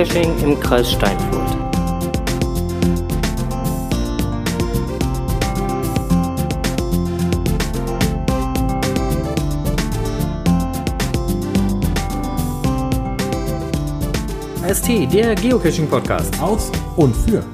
Geocaching 0.00 0.34
im 0.42 0.58
Kreis 0.58 0.92
Steinfurt. 0.92 1.50
ST, 14.72 15.12
der 15.12 15.34
Geocaching-Podcast. 15.34 16.40
Aus 16.40 16.72
und 16.96 17.14
für 17.14 17.44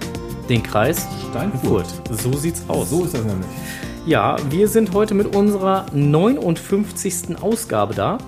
Den 0.48 0.62
Kreis 0.62 1.04
Steinfurt. 1.28 1.86
So 2.10 2.32
sieht's 2.34 2.62
aus. 2.68 2.90
So 2.90 3.06
ist 3.06 3.14
das 3.14 3.24
nämlich. 3.24 3.48
Ja, 4.06 4.36
wir 4.50 4.68
sind 4.68 4.94
heute 4.94 5.14
mit 5.14 5.34
unserer 5.34 5.86
59. 5.92 7.42
Ausgabe 7.42 7.92
da 7.92 8.18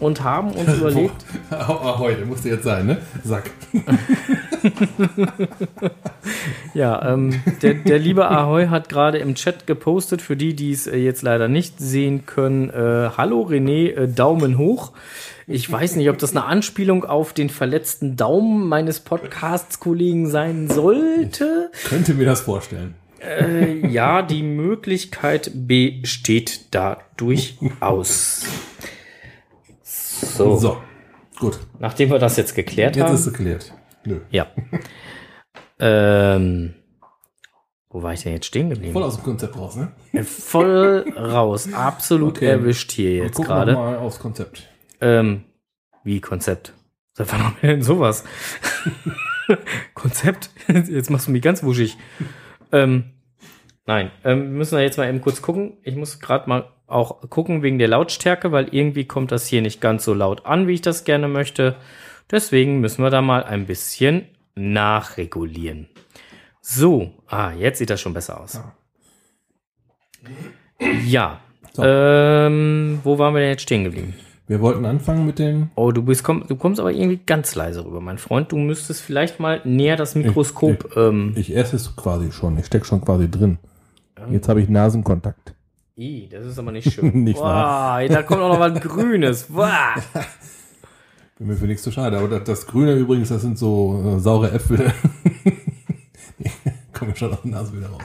und 0.00 0.22
haben 0.22 0.52
uns 0.52 0.74
überlegt, 0.78 1.24
heute 1.50 2.24
musste 2.24 2.48
jetzt 2.48 2.64
sein, 2.64 2.86
ne? 2.86 2.98
Sack. 3.24 3.50
ja, 6.74 7.12
ähm, 7.12 7.40
der, 7.62 7.74
der 7.74 7.98
liebe 7.98 8.28
Ahoy 8.28 8.68
hat 8.68 8.88
gerade 8.88 9.18
im 9.18 9.34
Chat 9.34 9.66
gepostet, 9.66 10.22
für 10.22 10.36
die, 10.36 10.54
die 10.54 10.72
es 10.72 10.86
äh, 10.86 10.96
jetzt 10.96 11.22
leider 11.22 11.48
nicht 11.48 11.78
sehen 11.78 12.26
können, 12.26 12.70
äh, 12.70 13.10
Hallo 13.16 13.42
René, 13.42 13.94
äh, 13.94 14.08
Daumen 14.08 14.58
hoch. 14.58 14.92
Ich 15.46 15.70
weiß 15.70 15.96
nicht, 15.96 16.10
ob 16.10 16.18
das 16.18 16.32
eine 16.32 16.44
Anspielung 16.44 17.04
auf 17.04 17.32
den 17.32 17.48
verletzten 17.48 18.16
Daumen 18.16 18.68
meines 18.68 19.00
Podcasts-Kollegen 19.00 20.28
sein 20.28 20.68
sollte. 20.68 21.70
Könnte 21.88 22.12
mir 22.14 22.26
das 22.26 22.42
vorstellen. 22.42 22.94
Äh, 23.20 23.86
ja, 23.88 24.22
die 24.22 24.42
Möglichkeit 24.42 25.50
besteht 25.54 26.74
da 26.74 26.98
durchaus. 27.16 28.44
So, 30.20 30.56
So, 30.56 30.76
gut. 31.38 31.58
nachdem 31.78 32.10
wir 32.10 32.18
das 32.18 32.36
jetzt 32.36 32.54
geklärt 32.54 32.96
Jetzt 32.96 33.04
haben. 33.06 33.14
ist 33.14 33.26
es 33.26 33.32
geklärt. 33.32 33.72
Nö. 34.04 34.20
Ja. 34.30 34.46
ähm, 35.80 36.74
wo 37.90 38.02
war 38.02 38.12
ich 38.12 38.22
denn 38.22 38.32
jetzt 38.34 38.46
stehen 38.46 38.68
geblieben? 38.70 38.92
Voll 38.92 39.02
aus 39.02 39.16
dem 39.16 39.24
Konzept 39.24 39.56
raus, 39.56 39.76
ne? 39.76 39.92
Voll 40.24 41.06
raus. 41.16 41.72
Absolut 41.72 42.36
Okay. 42.36 42.46
erwischt 42.46 42.92
hier 42.92 43.14
jetzt 43.16 43.36
gerade. 43.42 43.72
mal 43.74 43.96
aufs 43.96 44.18
Konzept. 44.18 44.68
Ähm, 45.00 45.44
wie 46.04 46.20
Konzept? 46.20 46.74
Seit 47.14 47.32
wann 47.32 47.42
haben 47.44 47.56
wir 47.60 47.70
denn 47.70 47.82
sowas? 47.82 48.24
Konzept? 49.94 50.50
Jetzt 50.68 51.10
machst 51.10 51.26
du 51.26 51.30
mich 51.32 51.42
ganz 51.42 51.62
wuschig. 51.62 51.96
Ähm, 52.70 53.12
nein, 53.88 54.12
ähm, 54.22 54.42
wir 54.42 54.58
müssen 54.58 54.76
da 54.76 54.80
jetzt 54.82 54.98
mal 54.98 55.08
eben 55.08 55.20
kurz 55.20 55.42
gucken. 55.42 55.72
Ich 55.82 55.96
muss 55.96 56.20
gerade 56.20 56.48
mal 56.48 56.66
auch 56.86 57.28
gucken 57.28 57.62
wegen 57.62 57.78
der 57.78 57.88
Lautstärke, 57.88 58.52
weil 58.52 58.68
irgendwie 58.70 59.04
kommt 59.04 59.32
das 59.32 59.46
hier 59.48 59.62
nicht 59.62 59.80
ganz 59.80 60.04
so 60.04 60.14
laut 60.14 60.46
an, 60.46 60.68
wie 60.68 60.74
ich 60.74 60.82
das 60.82 61.02
gerne 61.04 61.26
möchte. 61.26 61.74
Deswegen 62.30 62.80
müssen 62.80 63.02
wir 63.02 63.10
da 63.10 63.20
mal 63.20 63.42
ein 63.42 63.66
bisschen 63.66 64.26
nachregulieren. 64.54 65.88
So, 66.60 67.10
ah, 67.26 67.52
jetzt 67.52 67.78
sieht 67.78 67.90
das 67.90 68.00
schon 68.00 68.14
besser 68.14 68.40
aus. 68.40 68.60
Ja. 71.06 71.40
So. 71.72 71.82
Ähm, 71.84 73.00
wo 73.04 73.18
waren 73.18 73.34
wir 73.34 73.40
denn 73.40 73.50
jetzt 73.50 73.62
stehen 73.62 73.84
geblieben? 73.84 74.14
Wir 74.46 74.60
wollten 74.60 74.84
anfangen 74.86 75.26
mit 75.26 75.38
den. 75.38 75.70
Oh, 75.74 75.92
du 75.92 76.02
bist 76.02 76.24
komm, 76.24 76.44
du 76.48 76.56
kommst 76.56 76.80
aber 76.80 76.90
irgendwie 76.90 77.20
ganz 77.24 77.54
leise 77.54 77.84
rüber, 77.84 78.00
mein 78.00 78.16
Freund. 78.18 78.50
Du 78.50 78.56
müsstest 78.56 79.02
vielleicht 79.02 79.40
mal 79.40 79.60
näher 79.64 79.96
das 79.96 80.14
Mikroskop. 80.14 80.96
ähm, 80.96 81.34
Ich 81.36 81.54
esse 81.54 81.76
es 81.76 81.94
quasi 81.96 82.32
schon. 82.32 82.58
Ich 82.58 82.66
stecke 82.66 82.86
schon 82.86 83.02
quasi 83.02 83.30
drin. 83.30 83.58
Jetzt 84.30 84.48
habe 84.48 84.60
ich 84.60 84.68
Nasenkontakt. 84.68 85.54
i, 85.96 86.28
das 86.30 86.46
ist 86.46 86.58
aber 86.58 86.72
nicht 86.72 86.92
schön. 86.92 87.10
Nicht 87.24 87.38
Boah, 87.38 88.00
da 88.08 88.22
kommt 88.22 88.40
auch 88.40 88.52
noch 88.52 88.60
was 88.60 88.80
Grünes. 88.80 89.42
Boah. 89.48 89.94
Bin 91.38 91.46
mir 91.48 91.56
für 91.56 91.66
nichts 91.66 91.82
zu 91.82 91.90
schade. 91.92 92.18
Aber 92.18 92.28
das, 92.28 92.44
das 92.44 92.66
Grüne 92.66 92.94
übrigens, 92.94 93.28
das 93.28 93.42
sind 93.42 93.58
so 93.58 94.16
äh, 94.16 94.20
saure 94.20 94.50
Äpfel. 94.52 94.92
Kommen 96.92 97.14
schon 97.16 97.32
aus 97.32 97.42
der 97.42 97.50
Nase 97.50 97.76
wieder 97.76 97.88
raus. 97.88 98.02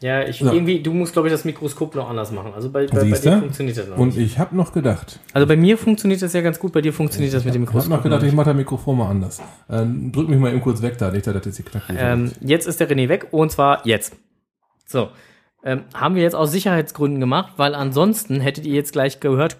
Ja, 0.00 0.22
ich 0.22 0.38
So. 0.38 0.52
irgendwie, 0.52 0.80
du 0.80 0.92
musst, 0.92 1.12
glaube 1.12 1.26
ich, 1.26 1.34
das 1.34 1.44
Mikroskop 1.44 1.94
noch 1.96 2.08
anders 2.08 2.30
machen. 2.30 2.52
Also 2.54 2.70
bei, 2.70 2.86
bei, 2.86 2.98
bei 3.10 3.18
dir 3.18 3.38
funktioniert 3.40 3.78
das 3.78 3.88
noch 3.88 3.98
Und 3.98 4.16
nicht. 4.16 4.18
ich 4.32 4.38
habe 4.38 4.54
noch 4.56 4.72
gedacht, 4.72 5.18
Also 5.32 5.46
bei 5.48 5.56
mir 5.56 5.76
funktioniert 5.76 6.22
das 6.22 6.32
ja 6.34 6.40
ganz 6.40 6.60
gut, 6.60 6.72
bei 6.72 6.80
dir 6.80 6.92
funktioniert 6.92 7.34
das 7.34 7.44
mit 7.44 7.52
dem 7.54 7.62
ich 7.64 7.68
habe 7.68 7.76
Mikroskop. 7.78 7.96
noch 7.96 8.02
gedacht, 8.04 8.22
noch 8.22 8.28
ich 8.28 8.34
mache 8.34 8.46
das 8.50 8.56
Mikrofon 8.56 8.96
mal 8.98 9.08
anders. 9.10 9.40
Ähm, 9.68 10.12
drück 10.12 10.28
mich 10.28 10.38
mal 10.38 10.50
eben 10.52 10.60
kurz 10.60 10.82
weg 10.82 10.98
da, 10.98 11.10
nicht, 11.10 11.26
dass 11.26 11.34
das 11.34 11.46
jetzt 11.46 11.56
hier 11.56 11.64
knackig 11.64 11.90
ist. 11.96 12.00
Ähm, 12.00 12.30
jetzt 12.40 12.68
ist 12.68 12.78
der 12.78 12.88
René 12.88 13.08
weg 13.08 13.26
und 13.32 13.50
zwar 13.50 13.84
jetzt. 13.86 14.14
So. 14.88 15.10
Ähm, 15.62 15.84
haben 15.92 16.14
wir 16.14 16.22
jetzt 16.22 16.34
aus 16.34 16.50
Sicherheitsgründen 16.50 17.20
gemacht, 17.20 17.54
weil 17.56 17.74
ansonsten 17.74 18.40
hättet 18.40 18.64
ihr 18.64 18.74
jetzt 18.74 18.92
gleich 18.92 19.20
gehört. 19.20 19.56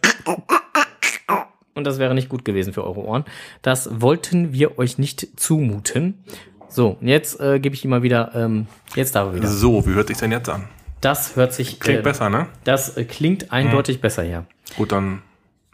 Und 1.75 1.85
das 1.85 1.99
wäre 1.99 2.15
nicht 2.15 2.29
gut 2.29 2.45
gewesen 2.45 2.73
für 2.73 2.83
eure 2.85 3.01
Ohren. 3.05 3.25
Das 3.63 4.01
wollten 4.01 4.53
wir 4.53 4.79
euch 4.79 4.99
nicht 4.99 5.39
zumuten. 5.39 6.25
So, 6.69 6.97
und 7.01 7.07
jetzt 7.09 7.41
äh, 7.41 7.61
gebe 7.61 7.75
ich 7.75 7.85
ihm 7.85 7.91
mal 7.91 8.03
wieder, 8.03 8.33
ähm, 8.35 8.67
jetzt 8.95 9.15
darüber 9.15 9.37
wieder. 9.37 9.49
So, 9.49 9.87
wie 9.87 9.93
hört 9.93 10.09
sich 10.09 10.19
denn 10.19 10.33
jetzt 10.33 10.49
an? 10.49 10.65
Das 11.01 11.37
hört 11.37 11.53
sich, 11.53 11.79
Klingt 11.79 12.01
äh, 12.01 12.03
besser, 12.03 12.31
ne? 12.31 12.47
das 12.65 12.97
äh, 12.97 13.05
klingt 13.05 13.53
eindeutig 13.53 14.01
besser 14.01 14.23
hier. 14.23 14.47
Gut, 14.77 14.93
dann, 14.93 15.23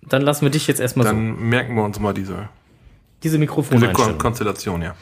Dann 0.03 0.22
lassen 0.22 0.42
wir 0.42 0.50
dich 0.50 0.66
jetzt 0.66 0.81
erstmal 0.81 1.06
so. 1.06 1.12
dann 1.12 1.48
merken 1.48 1.75
wir 1.75 1.84
uns 1.84 1.98
mal 1.98 2.12
diese, 2.12 2.34
Diese 2.34 2.48
diese 3.22 3.38
Mikrofoneinstellung. 3.38 4.12
Kon 4.12 4.19
Konstellation, 4.19 4.82
ja. 4.82 4.94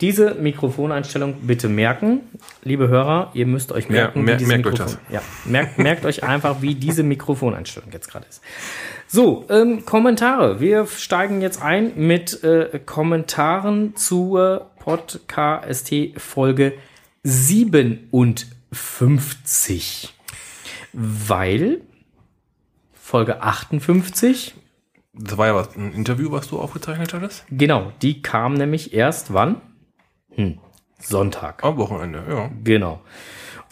Diese 0.00 0.34
Mikrofoneinstellung 0.34 1.34
bitte 1.46 1.68
merken, 1.70 2.20
liebe 2.62 2.88
Hörer, 2.88 3.30
ihr 3.32 3.46
müsst 3.46 3.72
euch 3.72 3.88
Mer- 3.88 4.02
merken, 4.02 4.24
mer- 4.24 4.34
wie 4.34 4.38
diese 4.38 4.48
merkt 4.52 4.66
euch 4.66 4.72
Mikrofon- 4.74 4.98
Ja, 5.10 5.22
merkt, 5.46 5.78
merkt 5.78 6.04
euch 6.04 6.22
einfach, 6.22 6.60
wie 6.60 6.74
diese 6.74 7.02
Mikrofoneinstellung 7.02 7.90
jetzt 7.92 8.10
gerade 8.10 8.26
ist. 8.28 8.42
So, 9.06 9.46
ähm, 9.48 9.86
Kommentare. 9.86 10.60
Wir 10.60 10.86
steigen 10.86 11.40
jetzt 11.40 11.62
ein 11.62 11.92
mit 11.96 12.44
äh, 12.44 12.78
Kommentaren 12.84 13.96
zur 13.96 14.70
Podcast 14.78 15.90
Folge 16.18 16.74
57. 17.22 20.12
Weil 20.92 21.80
Folge 22.92 23.40
58 23.42 24.54
Das 25.14 25.38
war 25.38 25.46
ja 25.46 25.54
was, 25.54 25.74
ein 25.76 25.92
Interview, 25.92 26.32
was 26.32 26.48
du 26.48 26.58
aufgezeichnet 26.58 27.14
hattest? 27.14 27.44
Genau, 27.50 27.92
die 28.02 28.20
kam 28.22 28.54
nämlich 28.54 28.92
erst 28.92 29.32
wann? 29.32 29.60
Hm, 30.36 30.58
Sonntag. 31.00 31.64
Am 31.64 31.76
Wochenende, 31.76 32.22
ja. 32.28 32.50
Genau. 32.62 33.00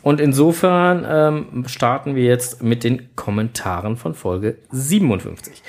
Und 0.02 0.20
insofern 0.20 1.06
ähm, 1.08 1.64
starten 1.66 2.14
wir 2.14 2.24
jetzt 2.24 2.62
mit 2.62 2.84
den 2.84 3.14
Kommentaren 3.16 3.96
von 3.96 4.14
Folge 4.14 4.58
57. 4.70 5.62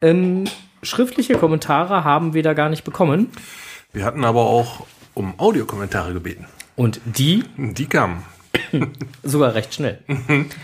Ähm, 0.00 0.44
schriftliche 0.82 1.34
Kommentare 1.34 2.02
haben 2.02 2.32
wir 2.32 2.42
da 2.42 2.54
gar 2.54 2.70
nicht 2.70 2.84
bekommen. 2.84 3.28
Wir 3.92 4.06
hatten 4.06 4.24
aber 4.24 4.40
auch 4.42 4.86
um 5.12 5.34
Audiokommentare 5.38 6.14
gebeten. 6.14 6.46
Und 6.74 7.00
die 7.04 7.44
Die 7.58 7.86
kamen. 7.86 8.22
sogar 9.22 9.54
recht 9.54 9.74
schnell. 9.74 9.98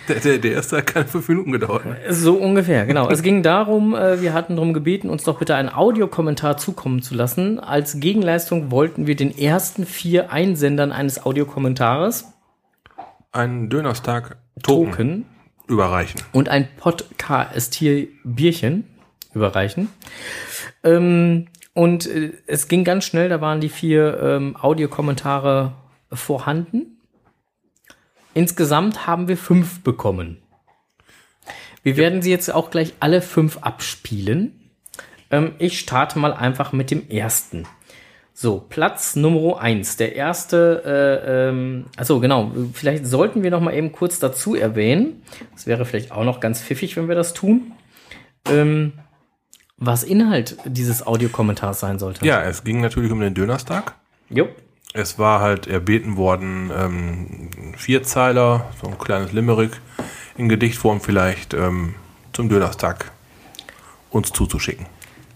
Der, 0.08 0.20
der, 0.20 0.38
der 0.38 0.52
erste 0.52 0.78
hat 0.78 0.86
keine 0.86 1.06
fünf 1.06 1.28
Minuten 1.28 1.52
gedauert. 1.52 1.82
So 2.10 2.34
ungefähr, 2.34 2.86
genau. 2.86 3.08
Es 3.08 3.22
ging 3.22 3.42
darum, 3.42 3.94
äh, 3.94 4.20
wir 4.22 4.32
hatten 4.32 4.56
darum 4.56 4.72
gebeten, 4.72 5.10
uns 5.10 5.24
doch 5.24 5.38
bitte 5.38 5.54
einen 5.54 5.69
Audiokommentar 5.69 6.56
zukommen 6.56 7.02
zu 7.02 7.14
lassen. 7.14 7.60
Als 7.60 8.00
Gegenleistung 8.00 8.70
wollten 8.70 9.06
wir 9.06 9.16
den 9.16 9.36
ersten 9.36 9.86
vier 9.86 10.32
Einsendern 10.32 10.92
eines 10.92 11.25
Audiokommentares 11.25 12.32
Einen 13.32 13.69
Dönerstag 13.69 14.37
Token, 14.62 14.90
Token 14.93 15.25
überreichen. 15.69 16.20
und 16.32 16.49
ein 16.49 16.69
Podcast-Bierchen 16.76 18.84
überreichen. 19.34 19.88
Ähm, 20.82 21.46
und 21.75 22.06
äh, 22.06 22.32
es 22.46 22.69
ging 22.69 22.84
ganz 22.84 23.05
schnell, 23.05 23.28
da 23.28 23.40
waren 23.40 23.60
die 23.60 23.69
vier 23.69 24.19
ähm, 24.20 24.56
Audiokommentare 24.56 25.72
vorhanden. 26.12 26.97
Insgesamt 28.34 29.06
haben 29.06 29.28
wir 29.28 29.36
fünf 29.36 29.82
bekommen. 29.82 30.38
Wir 31.82 31.96
werden 31.96 32.22
sie 32.22 32.30
jetzt 32.30 32.52
auch 32.52 32.70
gleich 32.70 32.94
alle 33.00 33.22
fünf 33.22 33.58
abspielen. 33.58 34.70
Ähm, 35.30 35.52
ich 35.58 35.78
starte 35.78 36.19
mal 36.19 36.32
einfach 36.32 36.72
mit 36.72 36.90
dem 36.90 37.08
ersten. 37.08 37.66
So, 38.34 38.64
Platz 38.69 39.16
Nummer 39.16 39.60
eins. 39.60 39.96
Der 39.96 40.14
erste, 40.14 40.82
äh, 40.84 41.48
ähm, 41.48 41.86
achso, 41.96 42.20
genau, 42.20 42.52
vielleicht 42.72 43.04
sollten 43.04 43.42
wir 43.42 43.50
noch 43.50 43.60
mal 43.60 43.75
eben 43.75 43.90
kurz 43.90 44.20
dazu 44.20 44.54
erwähnen, 44.54 45.22
das 45.52 45.66
wäre 45.66 45.84
vielleicht 45.84 46.12
auch 46.12 46.22
noch 46.22 46.38
ganz 46.38 46.62
pfiffig, 46.62 46.96
wenn 46.96 47.08
wir 47.08 47.16
das 47.16 47.34
tun, 47.34 47.72
ähm, 48.48 48.92
was 49.76 50.04
Inhalt 50.04 50.56
dieses 50.66 51.04
Audiokommentars 51.04 51.81
sein 51.81 51.98
sollte. 51.98 52.24
Ja, 52.24 52.42
es 52.42 52.62
ging 52.62 52.81
natürlich 52.81 53.10
um 53.10 53.20
den 53.20 53.34
Dönerstag. 53.34 53.96
Jo. 54.31 54.48
Es 54.94 55.19
war 55.19 55.40
halt 55.40 55.67
erbeten 55.67 56.17
worden, 56.17 56.70
ähm, 56.75 57.75
Vierzeiler, 57.76 58.70
so 58.81 58.88
ein 58.88 58.99
kleines 58.99 59.32
Limerick 59.32 59.81
in 60.37 60.49
Gedichtform 60.49 61.00
vielleicht 61.00 61.52
ähm, 61.52 61.94
zum 62.32 62.49
Dönerstag 62.49 63.12
uns 64.11 64.32
zuzuschicken. 64.32 64.87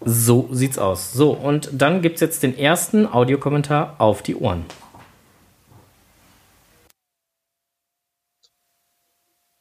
So 0.04 0.48
sieht's 0.52 0.78
aus. 0.78 1.12
So, 1.12 1.32
und 1.32 1.68
dann 1.72 2.02
gibt's 2.02 2.20
jetzt 2.20 2.42
den 2.42 2.56
ersten 2.56 3.06
Audiokommentar 3.06 4.00
auf 4.00 4.22
die 4.22 4.36
Ohren. 4.36 4.64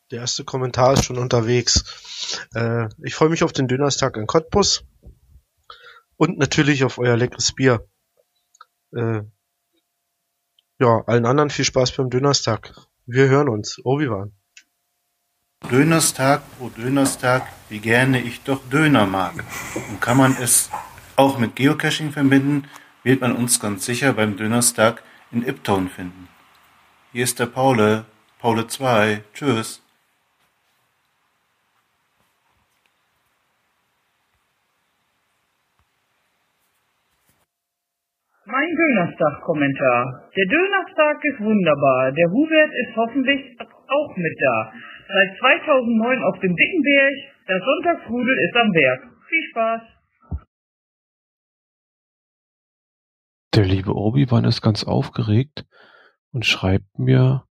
Der 0.10 0.20
erste 0.20 0.44
Kommentar 0.44 0.94
ist 0.94 1.06
schon 1.06 1.18
unterwegs. 1.18 2.48
Äh, 2.54 2.90
ich 3.04 3.16
freue 3.16 3.30
mich 3.30 3.44
auf 3.44 3.54
den 3.54 3.68
Dönerstag 3.68 4.18
in 4.18 4.28
Cottbus. 4.28 4.84
Und 6.18 6.38
natürlich 6.38 6.84
auf 6.84 6.98
euer 6.98 7.18
leckeres 7.18 7.54
Bier. 7.54 7.88
Äh, 8.94 9.22
ja, 10.82 11.04
allen 11.06 11.28
anderen 11.28 11.52
viel 11.52 11.64
Spaß 11.64 11.96
beim 11.96 12.10
Dönerstag. 12.10 12.74
Wir 13.06 13.30
hören 13.30 13.50
uns. 13.50 13.80
Obi-Wan. 13.84 14.32
Dönerstag, 15.70 16.42
oh 16.60 16.70
Dönerstag, 16.70 17.44
wie 17.70 17.80
gerne 17.80 18.20
ich 18.20 18.42
doch 18.42 18.60
Döner 18.72 19.06
mag. 19.06 19.44
Und 19.76 20.02
kann 20.02 20.18
man 20.18 20.36
es 20.36 20.72
auch 21.16 21.38
mit 21.38 21.56
Geocaching 21.56 22.12
verbinden, 22.12 22.68
wird 23.04 23.22
man 23.22 23.36
uns 23.36 23.60
ganz 23.60 23.86
sicher 23.86 24.14
beim 24.14 24.38
Dönerstag 24.38 25.04
in 25.32 25.48
Iptown 25.48 25.88
finden. 25.88 26.28
Hier 27.12 27.26
ist 27.26 27.38
der 27.38 27.46
Paule, 27.46 28.06
Paule 28.40 28.68
2, 28.68 29.24
tschüss. 29.36 29.84
Dönerstag-Kommentar. 39.02 40.30
Der 40.36 40.46
Dönerstag 40.46 41.24
ist 41.24 41.40
wunderbar. 41.40 42.12
Der 42.12 42.30
Hubert 42.30 42.72
ist 42.72 42.96
hoffentlich 42.96 43.58
auch 43.60 44.16
mit 44.16 44.38
da. 44.40 44.74
Seit 45.08 45.38
2009 45.40 46.24
auf 46.24 46.40
dem 46.40 46.56
Dicken 46.56 46.82
Berg. 46.84 47.14
Das 47.48 47.62
Sonntagsrudel 47.64 48.38
ist 48.38 48.56
am 48.56 48.74
Werk. 48.74 49.02
Viel 49.28 49.44
Spaß. 49.50 49.82
Der 53.56 53.66
liebe 53.66 53.94
Obi-Wan 53.94 54.46
ist 54.46 54.62
ganz 54.62 54.84
aufgeregt 54.84 55.66
und 56.32 56.46
schreibt 56.46 56.98
mir 56.98 57.44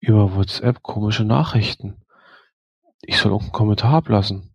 über 0.00 0.34
WhatsApp 0.36 0.82
komische 0.82 1.24
Nachrichten. 1.24 1.96
Ich 3.02 3.18
soll 3.18 3.32
irgendeinen 3.32 3.52
Kommentar 3.52 3.94
ablassen. 3.94 4.54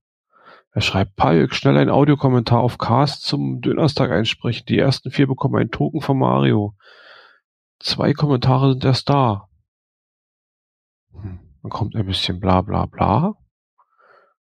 Er 0.73 0.81
schreibt, 0.81 1.15
Palk, 1.15 1.53
schnell 1.53 1.77
ein 1.77 1.91
Audiokommentar 1.91 2.59
auf 2.59 2.79
Cast 2.79 3.23
zum 3.23 3.61
Dönerstag 3.61 4.09
einsprechen. 4.09 4.65
Die 4.67 4.79
ersten 4.79 5.11
vier 5.11 5.27
bekommen 5.27 5.55
einen 5.55 5.69
Token 5.69 6.01
von 6.01 6.17
Mario. 6.17 6.75
Zwei 7.79 8.13
Kommentare 8.13 8.71
sind 8.71 8.83
erst 8.83 9.07
da. 9.07 9.49
Hm, 11.11 11.39
dann 11.61 11.69
kommt 11.69 11.95
ein 11.95 12.07
bisschen 12.07 12.39
bla 12.39 12.61
bla 12.61 12.87
bla. 12.87 13.35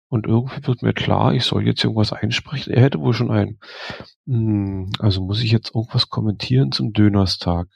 Und 0.09 0.27
irgendwie 0.27 0.67
wird 0.67 0.81
mir 0.81 0.95
klar, 0.95 1.35
ich 1.35 1.45
soll 1.45 1.67
jetzt 1.67 1.85
irgendwas 1.85 2.13
einsprechen. 2.15 2.73
Er 2.73 2.83
hätte 2.83 3.01
wohl 3.01 3.13
schon 3.13 3.31
einen. 3.31 3.59
Hm, 4.27 4.93
also 5.01 5.23
muss 5.23 5.43
ich 5.43 5.53
jetzt 5.53 5.75
irgendwas 5.75 6.09
kommentieren 6.09 6.73
zum 6.73 6.95
Dönerstag. 6.95 7.69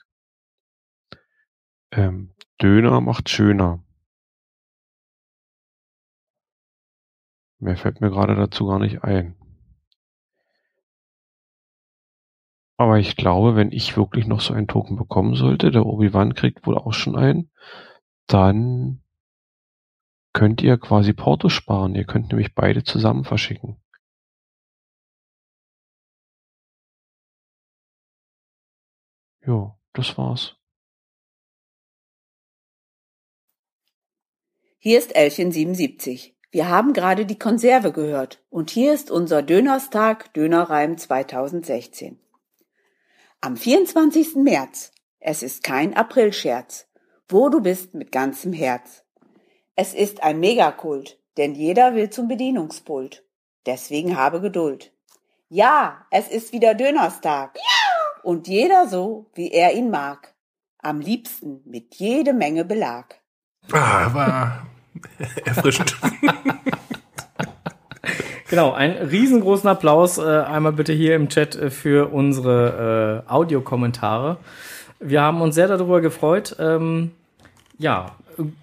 Ähm, 1.91 2.33
Döner 2.59 2.99
macht 2.99 3.29
schöner. 3.29 3.83
Mehr 7.59 7.77
fällt 7.77 7.99
mir 8.01 8.09
gerade 8.09 8.35
dazu 8.35 8.67
gar 8.67 8.79
nicht 8.79 9.03
ein. 9.03 9.35
Aber 12.77 12.97
ich 12.97 13.17
glaube, 13.17 13.57
wenn 13.57 13.73
ich 13.73 13.97
wirklich 13.97 14.25
noch 14.25 14.39
so 14.39 14.53
einen 14.53 14.67
Token 14.67 14.95
bekommen 14.95 15.35
sollte, 15.35 15.69
der 15.69 15.85
Obi-Wan 15.85 16.33
kriegt 16.33 16.65
wohl 16.65 16.77
auch 16.77 16.93
schon 16.93 17.17
einen, 17.17 17.51
dann 18.27 19.03
könnt 20.31 20.61
ihr 20.61 20.77
quasi 20.77 21.11
Porto 21.11 21.49
sparen. 21.49 21.95
Ihr 21.95 22.05
könnt 22.05 22.29
nämlich 22.29 22.55
beide 22.55 22.85
zusammen 22.85 23.25
verschicken. 23.25 23.81
Jo, 29.45 29.77
das 29.91 30.17
war's. 30.17 30.55
Hier 34.77 34.97
ist 34.97 35.13
Elchen 35.13 35.51
77. 35.51 36.38
Wir 36.51 36.67
haben 36.67 36.93
gerade 36.93 37.27
die 37.27 37.37
Konserve 37.37 37.91
gehört 37.91 38.41
und 38.49 38.71
hier 38.71 38.93
ist 38.93 39.11
unser 39.11 39.43
Dönerstag 39.43 40.33
Dönerreim 40.33 40.97
2016. 40.97 42.19
Am 43.39 43.55
24. 43.55 44.35
März. 44.35 44.91
Es 45.19 45.43
ist 45.43 45.63
kein 45.63 45.95
Aprilscherz. 45.95 46.87
Wo 47.27 47.49
du 47.49 47.61
bist 47.61 47.93
mit 47.93 48.11
ganzem 48.11 48.51
Herz. 48.51 49.03
Es 49.75 49.93
ist 49.93 50.23
ein 50.23 50.39
Megakult, 50.39 51.19
denn 51.37 51.53
jeder 51.53 51.93
will 51.93 52.09
zum 52.09 52.27
Bedienungspult. 52.27 53.23
Deswegen 53.67 54.17
habe 54.17 54.41
Geduld. 54.41 54.91
Ja, 55.49 56.07
es 56.09 56.27
ist 56.27 56.51
wieder 56.51 56.73
Dönerstag. 56.73 57.59
Und 58.23 58.47
jeder 58.47 58.87
so, 58.87 59.29
wie 59.35 59.51
er 59.51 59.73
ihn 59.73 59.91
mag. 59.91 60.33
Am 60.79 60.99
liebsten 60.99 61.61
mit 61.65 61.95
jede 61.95 62.33
Menge 62.33 62.65
Belag. 62.65 63.21
Ah, 63.71 64.11
war 64.13 64.68
erfrischend. 65.45 65.95
Genau, 68.49 68.71
einen 68.71 68.97
riesengroßen 69.07 69.69
Applaus 69.69 70.17
äh, 70.17 70.21
einmal 70.23 70.73
bitte 70.73 70.91
hier 70.91 71.15
im 71.15 71.29
Chat 71.29 71.55
äh, 71.55 71.69
für 71.69 72.11
unsere 72.11 73.23
äh, 73.27 73.31
Audiokommentare. 73.31 74.37
Wir 74.99 75.21
haben 75.21 75.41
uns 75.41 75.53
sehr 75.53 75.67
darüber 75.67 76.01
gefreut. 76.01 76.55
Ähm, 76.59 77.11
ja, 77.77 78.15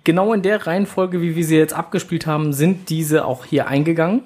genau 0.03 0.33
in 0.33 0.43
der 0.43 0.67
Reihenfolge, 0.67 1.23
wie 1.23 1.37
wir 1.37 1.45
sie 1.45 1.57
jetzt 1.57 1.73
abgespielt 1.73 2.27
haben, 2.27 2.53
sind 2.53 2.91
diese 2.91 3.25
auch 3.25 3.45
hier 3.45 3.69
eingegangen. 3.69 4.23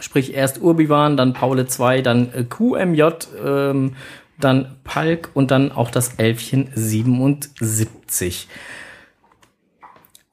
Sprich 0.00 0.34
erst 0.34 0.62
Urbiwan, 0.62 1.16
dann 1.16 1.32
Paule 1.32 1.66
2, 1.66 2.02
dann 2.02 2.32
äh, 2.32 2.44
QMJ, 2.44 3.02
ähm, 3.44 3.96
dann 4.38 4.76
Palk 4.84 5.30
und 5.34 5.50
dann 5.50 5.72
auch 5.72 5.90
das 5.90 6.14
Elfchen 6.14 6.70
77 6.74 8.46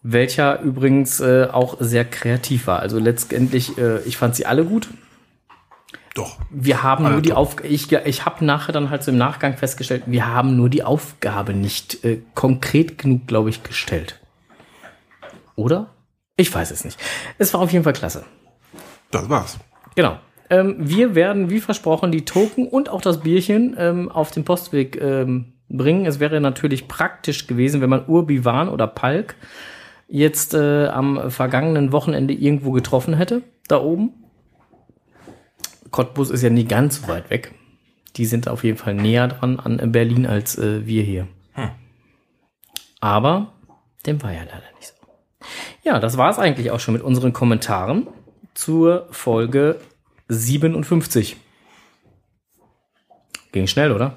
welcher 0.08 0.62
übrigens 0.62 1.20
äh, 1.20 1.48
auch 1.52 1.78
sehr 1.80 2.06
kreativ 2.06 2.68
war. 2.68 2.80
Also 2.80 3.00
letztendlich, 3.00 3.76
äh, 3.80 4.02
ich 4.04 4.18
fand 4.18 4.36
sie 4.36 4.46
alle 4.46 4.64
gut. 4.64 4.88
Doch. 6.14 6.38
Wir 6.52 6.84
haben 6.84 7.10
nur 7.10 7.22
die. 7.22 7.34
Aufgabe, 7.34 7.68
ich, 7.70 7.92
ich 7.92 8.24
habe 8.24 8.46
nachher 8.46 8.72
dann 8.72 8.92
halt 8.92 9.04
so 9.04 9.12
im 9.12 9.18
Nachgang 9.18 9.58
festgestellt, 9.58 10.04
wir 10.06 10.28
haben 10.28 10.56
nur 10.56 10.70
die 10.70 10.84
Aufgabe 10.84 11.56
nicht 11.56 12.06
äh, 12.06 12.22
konkret 12.36 13.00
genug, 13.00 13.26
glaube 13.26 13.50
ich, 13.50 13.64
gestellt. 13.64 14.22
Oder? 15.56 15.88
Ich 16.38 16.54
weiß 16.54 16.70
es 16.70 16.86
nicht. 16.86 17.00
Es 17.40 17.52
war 17.56 17.62
auf 17.62 17.72
jeden 17.72 17.84
Fall 17.84 17.94
klasse. 17.94 18.26
Das 19.10 19.28
war's. 19.28 19.58
Genau. 19.96 20.20
Ähm, 20.52 20.76
wir 20.78 21.16
werden, 21.16 21.50
wie 21.50 21.60
versprochen, 21.60 22.12
die 22.12 22.26
Token 22.26 22.68
und 22.68 22.90
auch 22.90 23.02
das 23.02 23.22
Bierchen 23.22 23.76
ähm, 23.80 24.12
auf 24.12 24.30
den 24.30 24.46
Postweg 24.46 25.02
ähm, 25.02 25.54
bringen. 25.68 26.06
Es 26.06 26.20
wäre 26.20 26.40
natürlich 26.40 26.88
praktisch 26.88 27.48
gewesen, 27.48 27.82
wenn 27.82 27.90
man 27.90 28.06
Urbiwan 28.08 28.70
oder 28.70 28.86
Palk 28.86 29.36
jetzt 30.08 30.54
äh, 30.54 30.88
am 30.88 31.32
vergangenen 31.32 31.92
Wochenende 31.92 32.34
irgendwo 32.34 32.72
getroffen 32.72 33.16
hätte, 33.16 33.42
da 33.68 33.82
oben. 33.82 34.14
Cottbus 35.92 36.30
ist 36.30 36.42
ja 36.42 36.50
nie 36.50 36.66
ganz 36.66 37.02
so 37.02 37.08
weit 37.08 37.30
weg. 37.30 37.54
Die 38.18 38.26
sind 38.26 38.48
auf 38.48 38.64
jeden 38.64 38.78
Fall 38.78 38.94
näher 38.94 39.28
dran 39.28 39.60
an 39.60 39.92
Berlin 39.92 40.26
als 40.26 40.58
äh, 40.58 40.86
wir 40.86 41.04
hier. 41.04 41.28
Aber 43.06 43.54
dem 44.08 44.24
war 44.24 44.32
ja 44.32 44.42
leider 44.42 44.64
nicht 44.76 44.88
so. 44.88 44.94
Ja, 45.84 46.00
das 46.00 46.18
war 46.18 46.32
es 46.32 46.40
eigentlich 46.40 46.72
auch 46.72 46.80
schon 46.80 46.96
mit 46.96 47.04
unseren 47.04 47.34
Kommentaren 47.34 48.08
zur 48.56 49.08
Folge 49.12 49.80
57. 50.28 51.38
Ging 53.52 53.68
schnell, 53.68 53.92
oder? 53.92 54.16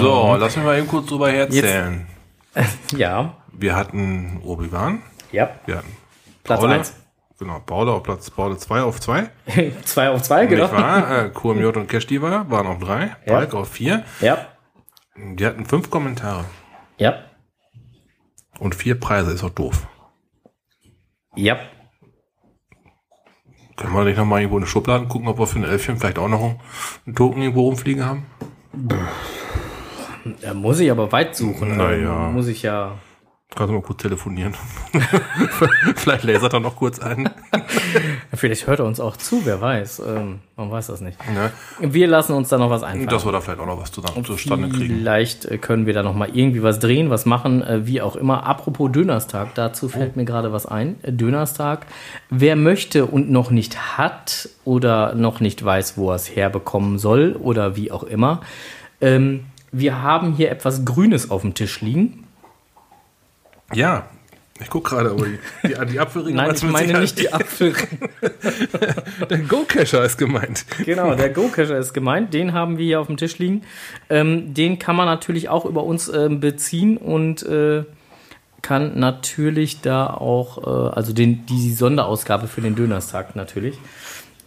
So, 0.00 0.36
lass 0.38 0.56
mich 0.56 0.64
mal 0.64 0.78
eben 0.78 0.86
kurz 0.88 1.06
drüber 1.06 1.30
herzählen. 1.30 2.06
Ja. 2.96 3.36
Wir 3.52 3.76
hatten 3.76 4.40
Obi-Wan, 4.44 5.02
Ja. 5.30 5.50
wir 5.66 5.76
hatten 5.78 5.96
Platz 6.42 6.60
Paule, 6.60 6.74
eins. 6.74 6.94
Genau, 7.38 7.60
Paula 7.60 7.92
auf 7.92 8.02
Platz 8.02 8.28
Paula 8.30 8.58
2 8.58 8.82
auf 8.82 9.00
2. 9.00 9.30
zwei 9.84 10.10
auf 10.10 10.22
zwei, 10.22 10.46
genau. 10.48 10.64
Nicht 10.64 10.74
wahr? 10.74 11.26
Äh, 11.26 11.28
QMJ 11.30 11.64
und 11.66 11.88
Cashdiva 11.88 12.46
waren 12.48 12.66
auf 12.66 12.78
3, 12.80 13.02
Ja. 13.04 13.32
Palk 13.32 13.54
auf 13.54 13.68
4. 13.68 14.04
Ja. 14.20 14.46
Die 15.16 15.46
hatten 15.46 15.64
fünf 15.64 15.90
Kommentare 15.90 16.44
Ja. 16.98 17.14
und 18.58 18.74
vier 18.74 18.98
Preise, 18.98 19.30
ist 19.32 19.44
auch 19.44 19.50
doof. 19.50 19.86
Ja. 21.36 21.56
Können 23.80 23.94
wir 23.94 24.04
nicht 24.04 24.18
nochmal 24.18 24.40
irgendwo 24.40 24.58
in 24.58 24.64
die 24.64 24.70
Schubladen 24.70 25.08
gucken, 25.08 25.26
ob 25.26 25.38
wir 25.38 25.46
für 25.46 25.58
ein 25.58 25.64
Elfchen 25.64 25.96
vielleicht 25.96 26.18
auch 26.18 26.28
noch 26.28 26.54
einen 27.06 27.14
Token 27.16 27.40
irgendwo 27.40 27.62
rumfliegen 27.62 28.04
haben? 28.04 28.26
Da 30.42 30.52
muss 30.52 30.80
ich 30.80 30.90
aber 30.90 31.10
weit 31.12 31.34
suchen. 31.34 31.76
Na 31.78 31.88
Da 31.88 31.94
ja. 31.94 32.30
Muss 32.30 32.48
ich 32.48 32.62
ja. 32.62 32.98
Kannst 33.56 33.70
du 33.70 33.74
mal 33.74 33.82
kurz 33.82 34.00
telefonieren. 34.00 34.54
vielleicht 35.96 36.22
lasert 36.22 36.52
er 36.52 36.60
noch 36.60 36.76
kurz 36.76 37.00
ein. 37.00 37.28
Vielleicht 38.32 38.68
hört 38.68 38.78
er 38.78 38.84
uns 38.84 39.00
auch 39.00 39.16
zu, 39.16 39.44
wer 39.44 39.60
weiß. 39.60 40.02
Ähm, 40.06 40.38
man 40.56 40.70
weiß 40.70 40.86
das 40.86 41.00
nicht. 41.00 41.18
Ne? 41.28 41.50
Wir 41.80 42.06
lassen 42.06 42.32
uns 42.32 42.48
da 42.48 42.58
noch 42.58 42.70
was 42.70 42.84
einfallen. 42.84 43.08
Dass 43.08 43.24
wir 43.24 43.32
da 43.32 43.40
vielleicht 43.40 43.58
auch 43.58 43.66
noch 43.66 43.80
was 43.80 43.90
zusammen 43.90 44.24
zustande 44.24 44.68
kriegen. 44.68 44.98
Vielleicht 44.98 45.46
äh, 45.46 45.58
können 45.58 45.86
wir 45.86 45.94
da 45.94 46.02
noch 46.02 46.14
mal 46.14 46.28
irgendwie 46.32 46.62
was 46.62 46.78
drehen, 46.78 47.10
was 47.10 47.26
machen, 47.26 47.62
äh, 47.62 47.86
wie 47.86 48.00
auch 48.00 48.14
immer. 48.14 48.44
Apropos 48.44 48.90
Dönerstag, 48.92 49.54
dazu 49.56 49.88
fällt 49.88 50.16
mir 50.16 50.24
gerade 50.24 50.52
was 50.52 50.66
ein. 50.66 51.02
Äh, 51.02 51.12
Dönerstag. 51.12 51.86
Wer 52.30 52.54
möchte 52.54 53.06
und 53.06 53.30
noch 53.30 53.50
nicht 53.50 53.98
hat 53.98 54.48
oder 54.64 55.14
noch 55.14 55.40
nicht 55.40 55.64
weiß, 55.64 55.96
wo 55.96 56.10
er 56.10 56.16
es 56.16 56.34
herbekommen 56.34 56.98
soll 56.98 57.36
oder 57.38 57.76
wie 57.76 57.90
auch 57.90 58.04
immer. 58.04 58.42
Ähm, 59.00 59.46
wir 59.72 60.02
haben 60.02 60.34
hier 60.34 60.50
etwas 60.50 60.84
Grünes 60.84 61.30
auf 61.30 61.42
dem 61.42 61.54
Tisch 61.54 61.80
liegen. 61.80 62.19
Ja, 63.72 64.08
Ich 64.62 64.68
gucke 64.68 64.90
gerade, 64.90 65.10
aber 65.10 65.26
die, 65.26 65.38
die, 65.64 65.86
die 65.92 66.00
Apfelringe 66.00 66.36
Nein, 66.36 66.54
ich 66.54 66.62
meine 66.64 66.86
Sicherheit 66.86 67.00
nicht 67.00 67.18
die 67.18 67.32
Apfelringe. 67.32 67.76
Der 69.30 69.38
Go-Cacher 69.38 70.04
ist 70.04 70.18
gemeint. 70.18 70.66
Genau, 70.84 71.14
der 71.14 71.30
Go-Cacher 71.30 71.78
ist 71.78 71.94
gemeint. 71.94 72.34
Den 72.34 72.52
haben 72.52 72.76
wir 72.76 72.84
hier 72.84 73.00
auf 73.00 73.06
dem 73.06 73.16
Tisch 73.16 73.38
liegen. 73.38 73.62
Ähm, 74.10 74.52
den 74.52 74.78
kann 74.78 74.96
man 74.96 75.06
natürlich 75.06 75.48
auch 75.48 75.64
über 75.64 75.84
uns 75.84 76.08
ähm, 76.08 76.40
beziehen 76.40 76.96
und 76.98 77.42
äh, 77.44 77.84
kann 78.62 78.98
natürlich 78.98 79.80
da 79.80 80.08
auch, 80.08 80.58
äh, 80.58 80.94
also 80.94 81.12
den, 81.12 81.46
die 81.46 81.72
Sonderausgabe 81.72 82.46
für 82.46 82.60
den 82.60 82.74
Dönerstag 82.74 83.36
natürlich. 83.36 83.78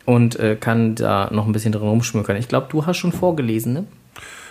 Und 0.06 0.38
äh, 0.38 0.58
kann 0.60 0.96
da 0.96 1.30
noch 1.32 1.48
ein 1.48 1.54
bisschen 1.54 1.72
drin 1.72 1.88
rumschmökern. 1.88 2.36
Ich 2.36 2.50
glaube, 2.50 2.68
du 2.70 2.86
hast 2.86 2.98
schon 2.98 3.14
vorgelesen, 3.14 3.74
ne? 3.74 3.86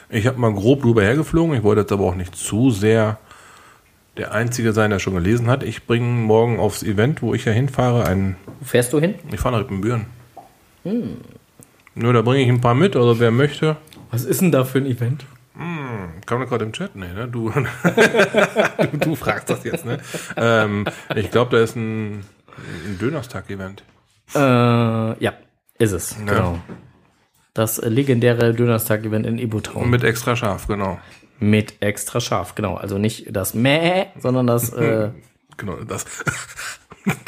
Ich 0.08 0.26
habe 0.26 0.38
mal 0.38 0.52
grob 0.52 0.82
drüber 0.82 1.02
hergeflogen. 1.02 1.54
Ich 1.54 1.62
wollte 1.62 1.82
jetzt 1.82 1.92
aber 1.92 2.04
auch 2.04 2.14
nicht 2.14 2.34
zu 2.34 2.70
sehr 2.70 3.18
der 4.16 4.32
Einzige 4.32 4.72
sein, 4.72 4.90
der 4.90 4.98
schon 4.98 5.14
gelesen 5.14 5.48
hat. 5.48 5.62
Ich 5.62 5.86
bringe 5.86 6.06
morgen 6.06 6.58
aufs 6.58 6.82
Event, 6.82 7.22
wo 7.22 7.34
ich 7.34 7.44
ja 7.44 7.52
hinfahre, 7.52 8.06
einen. 8.06 8.36
Wo 8.60 8.64
fährst 8.64 8.92
du 8.92 9.00
hin? 9.00 9.14
Ich 9.32 9.40
fahre 9.40 9.54
nach 9.56 9.62
Rippenbüren. 9.62 10.06
Nur 11.94 12.12
da 12.12 12.22
bringe 12.22 12.42
ich 12.42 12.48
ein 12.48 12.60
paar 12.60 12.74
mit, 12.74 12.96
also 12.96 13.20
wer 13.20 13.30
möchte. 13.30 13.76
Was 14.10 14.24
ist 14.24 14.40
denn 14.40 14.52
da 14.52 14.64
für 14.64 14.78
ein 14.78 14.86
Event? 14.86 15.24
Kam 16.26 16.40
da 16.40 16.46
gerade 16.46 16.64
im 16.64 16.72
Chat? 16.72 16.96
Nee, 16.96 17.12
ne? 17.14 17.28
Du, 17.28 17.50
du, 18.90 18.98
du 18.98 19.14
fragst 19.14 19.50
das 19.50 19.64
jetzt, 19.64 19.84
ne? 19.84 19.98
Ähm, 20.36 20.86
ich 21.14 21.30
glaube, 21.30 21.56
da 21.56 21.62
ist 21.62 21.76
ein, 21.76 22.24
ein 22.86 22.98
Dönerstag-Event. 22.98 23.82
Äh, 24.34 24.38
ja, 24.38 25.32
ist 25.78 25.92
es. 25.92 26.16
Genau. 26.18 26.58
Das 27.54 27.78
legendäre 27.82 28.54
Dönerstag-Event 28.54 29.26
in 29.26 29.38
Ibutown. 29.38 29.90
Mit 29.90 30.04
extra 30.04 30.36
scharf, 30.36 30.66
genau. 30.66 30.98
Mit 31.42 31.82
extra 31.82 32.20
scharf, 32.20 32.54
genau. 32.54 32.76
Also 32.76 32.98
nicht 32.98 33.34
das 33.34 33.52
Mäh, 33.52 34.06
sondern 34.18 34.46
das, 34.46 34.72
äh, 34.72 35.10
Genau, 35.56 35.76
das. 35.84 36.04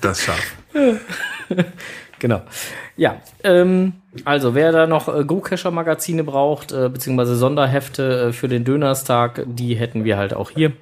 das 0.00 0.22
scharf. 0.22 0.56
genau. 2.18 2.42
Ja, 2.96 3.20
ähm, 3.44 3.94
also 4.24 4.54
wer 4.54 4.72
da 4.72 4.86
noch 4.86 5.08
äh, 5.08 5.24
Go-Cacher-Magazine 5.24 6.24
braucht, 6.24 6.72
äh, 6.72 6.88
beziehungsweise 6.88 7.36
Sonderhefte 7.36 8.28
äh, 8.28 8.32
für 8.32 8.48
den 8.48 8.64
Dönerstag, 8.64 9.44
die 9.46 9.74
hätten 9.74 10.04
wir 10.04 10.16
halt 10.16 10.34
auch 10.34 10.50
hier. 10.50 10.72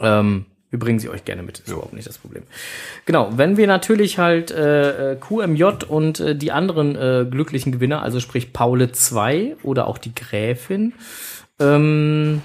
Ähm, 0.00 0.46
wir 0.70 0.78
bringen 0.78 0.98
sie 0.98 1.08
euch 1.08 1.24
gerne 1.24 1.42
mit, 1.42 1.60
ist 1.60 1.68
überhaupt 1.68 1.92
nicht 1.92 2.08
das 2.08 2.18
Problem. 2.18 2.42
Genau, 3.04 3.30
wenn 3.36 3.56
wir 3.56 3.66
natürlich 3.66 4.18
halt 4.18 4.50
äh, 4.50 5.12
äh, 5.12 5.16
QMJ 5.16 5.84
und 5.88 6.20
äh, 6.20 6.36
die 6.36 6.52
anderen 6.52 6.96
äh, 6.96 7.26
glücklichen 7.30 7.72
Gewinner, 7.72 8.02
also 8.02 8.20
sprich 8.20 8.52
Paule 8.52 8.92
2 8.92 9.56
oder 9.62 9.86
auch 9.86 9.98
die 9.98 10.14
Gräfin, 10.14 10.94
ähm, 11.60 12.42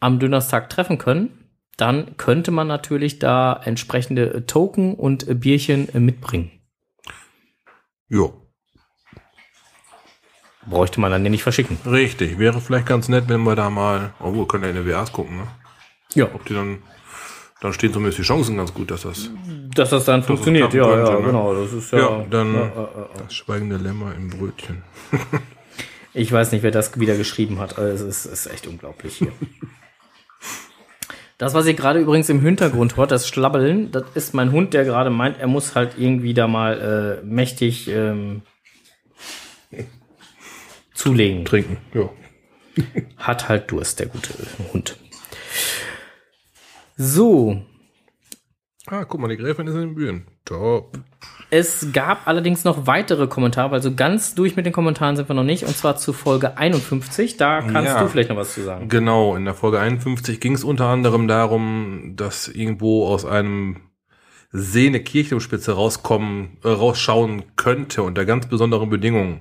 am 0.00 0.18
Dönerstag 0.18 0.70
treffen 0.70 0.98
können, 0.98 1.30
dann 1.76 2.16
könnte 2.16 2.50
man 2.50 2.68
natürlich 2.68 3.18
da 3.18 3.60
entsprechende 3.64 4.34
äh, 4.34 4.40
Token 4.42 4.94
und 4.94 5.26
äh, 5.26 5.34
Bierchen 5.34 5.88
mitbringen. 5.94 6.50
Jo. 8.08 8.40
Bräuchte 10.66 11.00
man 11.00 11.10
dann 11.10 11.24
ja 11.24 11.30
nicht 11.30 11.42
verschicken. 11.42 11.78
Richtig. 11.84 12.38
Wäre 12.38 12.60
vielleicht 12.60 12.86
ganz 12.86 13.08
nett, 13.08 13.24
wenn 13.28 13.42
wir 13.42 13.56
da 13.56 13.68
mal. 13.70 14.14
Oh, 14.20 14.32
wir 14.32 14.46
können 14.46 14.64
ja 14.64 14.70
in 14.70 14.76
der 14.76 14.86
WAs 14.86 15.12
gucken, 15.12 15.38
ne? 15.38 15.48
Ja. 16.14 16.26
Ob 16.32 16.44
die 16.46 16.54
dann. 16.54 16.82
Dann 17.64 17.72
stehen 17.72 17.94
zumindest 17.94 18.18
die 18.18 18.24
Chancen 18.24 18.58
ganz 18.58 18.74
gut, 18.74 18.90
dass 18.90 19.04
das. 19.04 19.30
Dass 19.74 19.88
das 19.88 20.04
dann 20.04 20.22
funktioniert, 20.22 20.70
klappen 20.70 20.90
ja, 20.90 20.98
ja, 20.98 21.04
könnte, 21.06 21.22
ne? 21.22 21.26
genau. 21.28 21.54
Das 21.54 21.72
ist 21.72 21.92
ja. 21.92 21.98
Ja, 21.98 22.26
dann. 22.28 22.52
Ja, 22.52 22.60
ja, 22.60 22.88
ja. 22.94 23.08
Das 23.16 23.34
schweigende 23.34 23.78
Lämmer 23.78 24.14
im 24.14 24.28
Brötchen. 24.28 24.82
Ich 26.16 26.30
weiß 26.30 26.52
nicht, 26.52 26.62
wer 26.62 26.70
das 26.70 27.00
wieder 27.00 27.16
geschrieben 27.16 27.58
hat. 27.58 27.76
Also 27.76 28.06
es 28.06 28.24
ist, 28.24 28.32
ist 28.32 28.46
echt 28.46 28.68
unglaublich 28.68 29.16
hier. 29.16 29.32
Das, 31.38 31.54
was 31.54 31.66
ihr 31.66 31.74
gerade 31.74 31.98
übrigens 31.98 32.28
im 32.28 32.40
Hintergrund 32.40 32.96
hört, 32.96 33.10
das 33.10 33.26
Schlabbeln, 33.26 33.90
das 33.90 34.04
ist 34.14 34.32
mein 34.32 34.52
Hund, 34.52 34.74
der 34.74 34.84
gerade 34.84 35.10
meint, 35.10 35.40
er 35.40 35.48
muss 35.48 35.74
halt 35.74 35.98
irgendwie 35.98 36.32
da 36.34 36.46
mal 36.46 37.20
äh, 37.20 37.26
mächtig 37.26 37.88
ähm, 37.88 38.42
zulegen. 40.94 41.44
Trinken. 41.44 41.78
Ja. 41.94 42.10
Hat 43.16 43.48
halt 43.48 43.72
Durst, 43.72 43.98
der 43.98 44.06
gute 44.06 44.30
Hund. 44.72 44.96
So, 46.96 47.62
Ah, 48.86 49.04
guck 49.04 49.18
mal, 49.18 49.28
die 49.28 49.38
Gräfin 49.38 49.66
ist 49.66 49.74
in 49.74 49.80
den 49.80 49.94
Bühnen. 49.94 50.26
Top. 50.44 50.98
Es 51.48 51.86
gab 51.94 52.26
allerdings 52.26 52.64
noch 52.64 52.86
weitere 52.86 53.26
Kommentare, 53.28 53.70
weil 53.70 53.80
so 53.82 53.94
ganz 53.94 54.34
durch 54.34 54.56
mit 54.56 54.66
den 54.66 54.74
Kommentaren 54.74 55.16
sind 55.16 55.26
wir 55.26 55.34
noch 55.34 55.42
nicht, 55.42 55.64
und 55.64 55.74
zwar 55.74 55.96
zu 55.96 56.12
Folge 56.12 56.58
51. 56.58 57.38
Da 57.38 57.62
kannst 57.62 57.92
Ja. 57.94 58.02
du 58.02 58.08
vielleicht 58.08 58.28
noch 58.28 58.36
was 58.36 58.52
zu 58.52 58.62
sagen. 58.62 58.90
Genau, 58.90 59.36
in 59.36 59.46
der 59.46 59.54
Folge 59.54 59.80
51 59.80 60.38
ging 60.38 60.52
es 60.52 60.64
unter 60.64 60.86
anderem 60.88 61.28
darum, 61.28 62.12
dass 62.16 62.46
irgendwo 62.48 63.06
aus 63.06 63.24
einem 63.24 63.78
See 64.52 64.86
eine 64.86 65.00
Kirchturmspitze 65.00 65.72
rauskommen, 65.72 66.58
äh, 66.62 66.68
rausschauen 66.68 67.56
könnte 67.56 68.02
unter 68.02 68.26
ganz 68.26 68.46
besonderen 68.48 68.90
Bedingungen. 68.90 69.40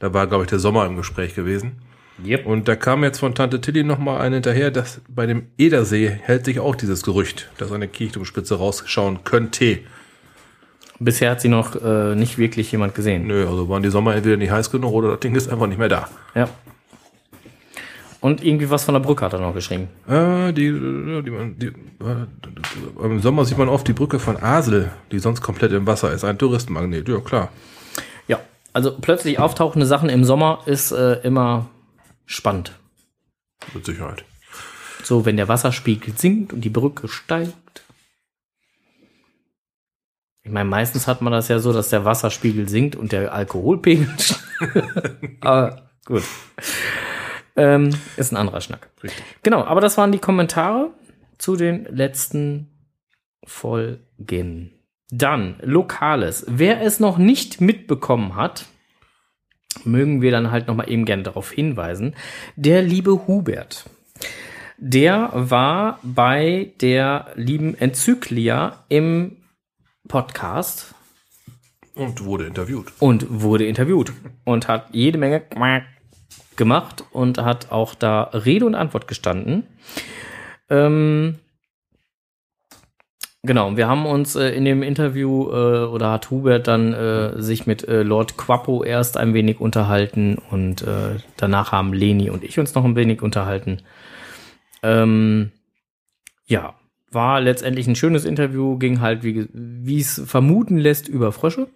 Da 0.00 0.12
war, 0.12 0.26
glaube 0.26 0.44
ich, 0.44 0.50
der 0.50 0.58
Sommer 0.58 0.84
im 0.84 0.96
Gespräch 0.96 1.34
gewesen. 1.34 1.80
Yep. 2.24 2.46
Und 2.46 2.68
da 2.68 2.76
kam 2.76 3.02
jetzt 3.04 3.18
von 3.18 3.34
Tante 3.34 3.60
Tilly 3.60 3.84
noch 3.84 3.98
mal 3.98 4.20
eine 4.20 4.36
hinterher, 4.36 4.70
dass 4.70 5.00
bei 5.08 5.26
dem 5.26 5.48
Edersee 5.58 6.08
hält 6.08 6.44
sich 6.44 6.60
auch 6.60 6.74
dieses 6.74 7.02
Gerücht, 7.02 7.50
dass 7.58 7.72
eine 7.72 7.88
Kirchturmspitze 7.88 8.56
rausschauen 8.56 9.24
könnte. 9.24 9.78
Bisher 10.98 11.32
hat 11.32 11.40
sie 11.40 11.48
noch 11.48 11.74
äh, 11.82 12.14
nicht 12.14 12.38
wirklich 12.38 12.70
jemand 12.70 12.94
gesehen. 12.94 13.26
Nö, 13.26 13.48
also 13.48 13.68
waren 13.68 13.82
die 13.82 13.90
Sommer 13.90 14.14
entweder 14.14 14.36
nicht 14.36 14.52
heiß 14.52 14.70
genug 14.70 14.92
oder 14.92 15.12
das 15.12 15.20
Ding 15.20 15.34
ist 15.34 15.50
einfach 15.50 15.66
nicht 15.66 15.78
mehr 15.78 15.88
da. 15.88 16.08
Ja. 16.34 16.48
Und 18.20 18.44
irgendwie 18.44 18.70
was 18.70 18.84
von 18.84 18.94
der 18.94 19.00
Brücke 19.00 19.24
hat 19.24 19.32
er 19.32 19.40
noch 19.40 19.52
geschrieben. 19.52 19.88
Äh, 20.08 20.52
die, 20.52 20.70
die, 20.70 21.22
die, 21.22 21.54
die, 21.56 21.66
äh, 21.66 23.04
Im 23.04 23.18
Sommer 23.20 23.44
sieht 23.44 23.58
man 23.58 23.68
oft 23.68 23.88
die 23.88 23.94
Brücke 23.94 24.20
von 24.20 24.40
Asel, 24.40 24.92
die 25.10 25.18
sonst 25.18 25.40
komplett 25.40 25.72
im 25.72 25.88
Wasser 25.88 26.12
ist. 26.12 26.22
Ein 26.22 26.38
Touristenmagnet, 26.38 27.08
ja 27.08 27.18
klar. 27.18 27.48
Ja, 28.28 28.38
also 28.72 28.96
plötzlich 29.00 29.40
auftauchende 29.40 29.86
Sachen 29.86 30.08
im 30.08 30.22
Sommer 30.22 30.60
ist 30.66 30.92
äh, 30.92 31.14
immer 31.24 31.68
spannend. 32.26 32.78
Mit 33.74 33.84
Sicherheit. 33.84 34.24
So, 35.02 35.24
wenn 35.24 35.36
der 35.36 35.48
Wasserspiegel 35.48 36.16
sinkt 36.16 36.52
und 36.52 36.62
die 36.62 36.70
Brücke 36.70 37.08
steigt. 37.08 37.84
Ich 40.44 40.50
meine, 40.50 40.68
meistens 40.68 41.06
hat 41.06 41.22
man 41.22 41.32
das 41.32 41.48
ja 41.48 41.58
so, 41.58 41.72
dass 41.72 41.88
der 41.88 42.04
Wasserspiegel 42.04 42.68
sinkt 42.68 42.96
und 42.96 43.12
der 43.12 43.32
Alkoholpegel 43.32 44.08
steigt. 44.18 45.44
aber 45.44 45.90
gut. 46.04 46.24
Ähm, 47.54 47.90
ist 48.16 48.32
ein 48.32 48.36
anderer 48.36 48.60
Schnack. 48.60 48.90
Richtig. 49.02 49.24
Genau, 49.42 49.64
aber 49.64 49.80
das 49.80 49.98
waren 49.98 50.12
die 50.12 50.18
Kommentare 50.18 50.90
zu 51.38 51.56
den 51.56 51.84
letzten 51.84 52.68
Folgen. 53.44 54.72
Dann 55.10 55.56
Lokales. 55.62 56.46
Wer 56.48 56.80
es 56.80 56.98
noch 56.98 57.18
nicht 57.18 57.60
mitbekommen 57.60 58.34
hat, 58.34 58.66
mögen 59.84 60.22
wir 60.22 60.30
dann 60.30 60.50
halt 60.50 60.66
noch 60.68 60.74
mal 60.74 60.88
eben 60.90 61.04
gerne 61.04 61.22
darauf 61.22 61.50
hinweisen. 61.50 62.14
Der 62.56 62.82
liebe 62.82 63.26
Hubert, 63.26 63.84
der 64.78 65.30
war 65.34 65.98
bei 66.02 66.72
der 66.80 67.26
lieben 67.36 67.76
Enzyklia 67.78 68.84
im 68.88 69.36
Podcast 70.08 70.94
Und 71.94 72.24
wurde 72.24 72.46
interviewt. 72.46 72.92
und 72.98 73.26
wurde 73.28 73.66
interviewt 73.66 74.12
und 74.44 74.68
hat 74.68 74.88
jede 74.92 75.18
Menge 75.18 75.42
gemacht 76.56 77.04
und 77.12 77.38
hat 77.38 77.70
auch 77.70 77.94
da 77.94 78.22
Rede 78.24 78.66
und 78.66 78.74
Antwort 78.74 79.08
gestanden. 79.08 79.64
Ähm, 80.68 81.38
genau, 83.42 83.76
wir 83.76 83.88
haben 83.88 84.06
uns 84.06 84.36
äh, 84.36 84.50
in 84.50 84.64
dem 84.64 84.82
Interview 84.82 85.50
äh, 85.50 85.84
oder 85.86 86.10
hat 86.12 86.30
Hubert 86.30 86.68
dann 86.68 86.92
äh, 86.92 87.40
sich 87.40 87.66
mit 87.66 87.86
äh, 87.86 88.02
Lord 88.02 88.36
Quappo 88.36 88.84
erst 88.84 89.16
ein 89.16 89.34
wenig 89.34 89.60
unterhalten 89.60 90.38
und 90.50 90.82
äh, 90.82 91.16
danach 91.36 91.72
haben 91.72 91.92
Leni 91.92 92.30
und 92.30 92.44
ich 92.44 92.58
uns 92.58 92.74
noch 92.74 92.84
ein 92.84 92.96
wenig 92.96 93.22
unterhalten. 93.22 93.82
Ähm, 94.82 95.52
ja, 96.46 96.74
war 97.10 97.40
letztendlich 97.40 97.86
ein 97.86 97.96
schönes 97.96 98.24
Interview, 98.24 98.78
ging 98.78 99.00
halt, 99.00 99.22
wie 99.22 99.98
es 100.00 100.22
vermuten 100.24 100.78
lässt, 100.78 101.08
über 101.08 101.32
Frösche 101.32 101.68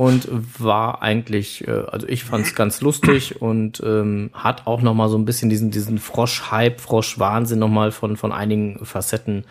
und 0.00 0.28
war 0.58 1.02
eigentlich, 1.02 1.68
äh, 1.68 1.72
also 1.72 2.08
ich 2.08 2.24
fand 2.24 2.46
es 2.46 2.54
ganz 2.54 2.80
lustig 2.80 3.42
und 3.42 3.82
ähm, 3.84 4.30
hat 4.32 4.66
auch 4.66 4.80
noch 4.80 4.94
mal 4.94 5.10
so 5.10 5.18
ein 5.18 5.26
bisschen 5.26 5.50
diesen 5.50 5.70
diesen 5.70 5.98
Frosch-Hype, 5.98 6.80
Frosch-Wahnsinn 6.80 7.58
noch 7.58 7.68
mal 7.68 7.92
von 7.92 8.16
von 8.16 8.32
einigen 8.32 8.82
Facetten 8.86 9.44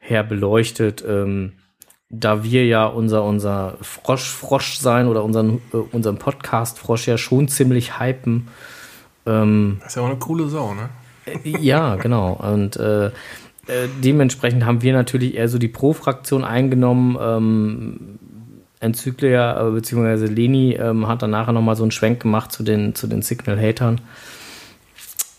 her 0.00 0.24
beleuchtet. 0.24 1.04
Ähm, 1.06 1.52
da 2.10 2.42
wir 2.42 2.66
ja 2.66 2.86
unser 2.86 3.22
unser 3.22 3.76
Frosch 3.80 4.28
Frosch 4.28 4.78
sein 4.78 5.06
oder 5.06 5.22
unseren 5.22 5.60
äh, 5.72 5.76
unseren 5.76 6.18
Podcast 6.18 6.80
Frosch 6.80 7.06
ja 7.06 7.16
schon 7.16 7.46
ziemlich 7.46 8.00
hypen. 8.00 8.48
Ähm, 9.24 9.76
Das 9.78 9.90
ist 9.90 9.94
ja 9.94 10.02
auch 10.02 10.06
eine 10.06 10.16
coole 10.16 10.48
Sau, 10.48 10.74
ne? 10.74 10.88
ja, 11.44 11.94
genau. 11.94 12.32
Und 12.32 12.76
äh, 12.76 13.06
äh, 13.06 13.88
dementsprechend 14.02 14.64
haben 14.64 14.82
wir 14.82 14.92
natürlich 14.92 15.36
eher 15.36 15.48
so 15.48 15.58
die 15.58 15.68
Pro-Fraktion 15.68 16.42
eingenommen. 16.42 17.16
Ähm, 17.20 18.18
Enzyklia, 18.80 19.68
äh, 19.68 19.70
beziehungsweise 19.70 20.26
Leni 20.26 20.74
ähm, 20.74 21.08
hat 21.08 21.22
dann 21.22 21.30
nachher 21.30 21.52
nochmal 21.52 21.76
so 21.76 21.82
einen 21.84 21.90
Schwenk 21.92 22.20
gemacht 22.20 22.52
zu 22.52 22.62
den, 22.62 22.94
zu 22.94 23.06
den 23.06 23.22
Signal-Hatern. 23.22 24.00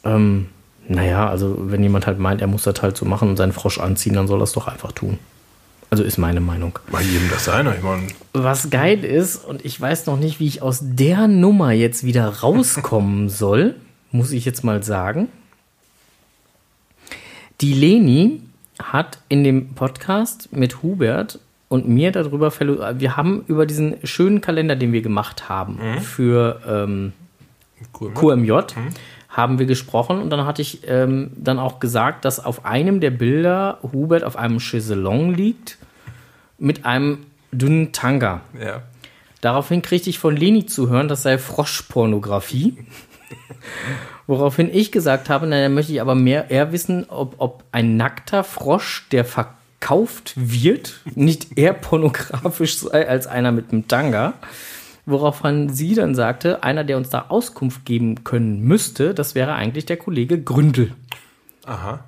Ähm, 0.03 0.47
Naja, 0.89 1.29
also 1.29 1.55
wenn 1.59 1.83
jemand 1.83 2.07
halt 2.07 2.17
meint, 2.17 2.41
er 2.41 2.47
muss 2.47 2.63
das 2.63 2.81
halt 2.81 2.95
so 2.95 3.05
machen 3.05 3.29
und 3.29 3.35
seinen 3.37 3.51
Frosch 3.51 3.77
anziehen, 3.79 4.13
dann 4.13 4.27
soll 4.27 4.39
er 4.39 4.45
es 4.45 4.53
doch 4.53 4.67
einfach 4.67 4.93
tun. 4.93 5.19
Also 5.89 6.03
ist 6.03 6.17
meine 6.17 6.39
Meinung. 6.41 6.79
Bei 6.91 7.01
jedem 7.01 7.29
das 7.29 7.45
seine. 7.45 7.75
Ich 7.75 7.83
meine, 7.83 8.07
Was 8.33 8.69
geil 8.69 9.03
ist, 9.03 9.37
und 9.37 9.63
ich 9.65 9.79
weiß 9.79 10.05
noch 10.05 10.17
nicht, 10.17 10.39
wie 10.39 10.47
ich 10.47 10.61
aus 10.61 10.79
der 10.81 11.27
Nummer 11.27 11.71
jetzt 11.71 12.03
wieder 12.03 12.27
rauskommen 12.27 13.29
soll, 13.43 13.75
muss 14.11 14.31
ich 14.31 14.45
jetzt 14.45 14.63
mal 14.63 14.81
sagen. 14.83 15.29
Die 17.61 17.73
Leni 17.73 18.41
hat 18.81 19.19
in 19.29 19.43
dem 19.43 19.73
Podcast 19.75 20.49
mit 20.51 20.83
Hubert 20.83 21.39
und 21.69 21.87
mir 21.87 22.11
darüber 22.11 22.49
verlo- 22.49 22.99
wir 22.99 23.17
haben 23.17 23.43
über 23.47 23.65
diesen 23.65 23.97
schönen 24.05 24.41
Kalender, 24.41 24.75
den 24.75 24.93
wir 24.93 25.01
gemacht 25.01 25.49
haben 25.49 25.79
für 26.01 26.61
ähm, 26.67 27.13
cool. 27.99 28.13
QMJ 28.13 28.51
haben 29.29 29.59
wir 29.59 29.65
gesprochen 29.65 30.21
und 30.21 30.29
dann 30.29 30.45
hatte 30.45 30.61
ich 30.61 30.87
ähm, 30.87 31.31
dann 31.35 31.59
auch 31.59 31.79
gesagt, 31.79 32.25
dass 32.25 32.43
auf 32.43 32.65
einem 32.65 33.01
der 33.01 33.11
Bilder 33.11 33.77
Hubert 33.83 34.23
auf 34.23 34.35
einem 34.37 34.59
Chaiselong 34.59 35.33
liegt 35.33 35.77
mit 36.57 36.85
einem 36.85 37.19
dünnen 37.51 37.91
Tanga. 37.91 38.41
Ja. 38.59 38.81
Daraufhin 39.41 39.81
kriegte 39.83 40.09
ich 40.09 40.17
von 40.17 40.35
Leni 40.35 40.65
zu 40.65 40.89
hören, 40.89 41.07
das 41.07 41.21
sei 41.23 41.37
Froschpornografie. 41.37 42.77
Woraufhin 44.27 44.69
ich 44.73 44.91
gesagt 44.91 45.29
habe, 45.29 45.45
na, 45.47 45.61
dann 45.61 45.73
möchte 45.73 45.91
ich 45.93 46.01
aber 46.01 46.15
mehr 46.15 46.49
eher 46.49 46.71
wissen, 46.71 47.05
ob, 47.09 47.35
ob 47.37 47.63
ein 47.71 47.95
nackter 47.97 48.43
Frosch, 48.43 49.07
der 49.11 49.23
verkauft 49.25 49.56
wird, 50.35 51.01
nicht 51.15 51.57
eher 51.57 51.73
pornografisch 51.73 52.77
sei 52.77 53.07
als 53.07 53.27
einer 53.27 53.51
mit 53.51 53.71
einem 53.71 53.87
Tanga. 53.87 54.33
Woraufhin 55.05 55.69
sie 55.69 55.95
dann 55.95 56.15
sagte, 56.15 56.63
einer, 56.63 56.83
der 56.83 56.97
uns 56.97 57.09
da 57.09 57.27
Auskunft 57.29 57.85
geben 57.85 58.25
können 58.25 58.61
müsste, 58.61 59.13
das 59.13 59.35
wäre 59.35 59.53
eigentlich 59.53 59.85
der 59.85 59.97
Kollege 59.97 60.41
Gründel. 60.41 60.93
Aha. 61.65 62.03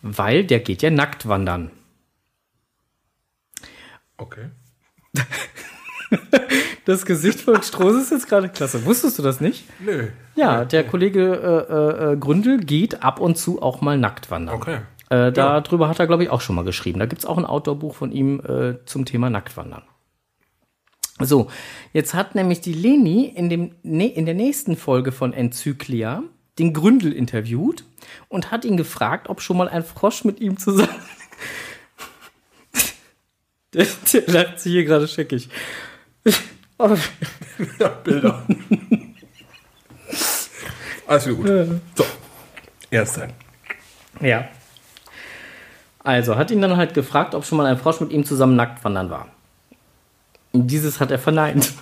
Weil 0.00 0.44
der 0.44 0.58
geht 0.58 0.82
ja 0.82 0.90
nackt 0.90 1.28
wandern. 1.28 1.70
Okay. 4.16 4.50
Das 6.84 7.06
Gesicht 7.06 7.40
von 7.40 7.62
Stroß 7.62 8.02
ist 8.02 8.10
jetzt 8.10 8.28
gerade 8.28 8.48
klasse. 8.48 8.84
Wusstest 8.84 9.18
du 9.18 9.22
das 9.22 9.40
nicht? 9.40 9.64
Nö. 9.80 10.08
Ja, 10.34 10.64
der 10.64 10.84
Kollege 10.84 11.20
äh, 11.70 12.12
äh, 12.12 12.16
Gründel 12.16 12.58
geht 12.58 13.04
ab 13.04 13.20
und 13.20 13.38
zu 13.38 13.62
auch 13.62 13.80
mal 13.80 13.96
nackt 13.96 14.30
wandern. 14.30 14.56
Okay. 14.56 14.78
Äh, 15.12 15.30
darüber 15.30 15.90
hat 15.90 16.00
er, 16.00 16.06
glaube 16.06 16.22
ich, 16.22 16.30
auch 16.30 16.40
schon 16.40 16.56
mal 16.56 16.64
geschrieben. 16.64 16.98
Da 16.98 17.04
gibt 17.04 17.20
es 17.20 17.26
auch 17.26 17.36
ein 17.36 17.44
Outdoor-Buch 17.44 17.94
von 17.94 18.12
ihm 18.12 18.40
äh, 18.40 18.82
zum 18.86 19.04
Thema 19.04 19.28
Nacktwandern. 19.28 19.82
So, 21.20 21.50
jetzt 21.92 22.14
hat 22.14 22.34
nämlich 22.34 22.62
die 22.62 22.72
Leni 22.72 23.26
in, 23.26 23.50
dem, 23.50 23.74
ne, 23.82 24.08
in 24.08 24.24
der 24.24 24.34
nächsten 24.34 24.74
Folge 24.74 25.12
von 25.12 25.34
Enzyklia 25.34 26.22
den 26.58 26.72
Gründel 26.72 27.12
interviewt 27.12 27.84
und 28.30 28.50
hat 28.50 28.64
ihn 28.64 28.78
gefragt, 28.78 29.28
ob 29.28 29.42
schon 29.42 29.58
mal 29.58 29.68
ein 29.68 29.84
Frosch 29.84 30.24
mit 30.24 30.40
ihm 30.40 30.56
zusammen. 30.56 30.88
der, 33.74 33.86
der 34.14 34.26
lacht 34.28 34.60
sich 34.60 34.72
hier 34.72 34.84
gerade 34.84 35.06
scheckig. 35.06 35.50
Oh, 36.78 36.96
Ja, 37.78 37.88
Bilder. 37.90 38.44
Alles 41.06 41.26
wieder 41.26 41.36
gut. 41.36 41.80
So. 41.94 42.04
Erst 42.90 43.18
dann. 43.18 43.32
Ja. 44.20 44.48
Also 46.04 46.36
hat 46.36 46.50
ihn 46.50 46.60
dann 46.60 46.76
halt 46.76 46.94
gefragt, 46.94 47.34
ob 47.34 47.44
schon 47.44 47.58
mal 47.58 47.66
ein 47.66 47.78
Frosch 47.78 48.00
mit 48.00 48.10
ihm 48.10 48.24
zusammen 48.24 48.56
nackt 48.56 48.82
wandern 48.84 49.10
war. 49.10 49.28
Und 50.52 50.66
dieses 50.66 51.00
hat 51.00 51.10
er 51.10 51.18
verneint. 51.18 51.72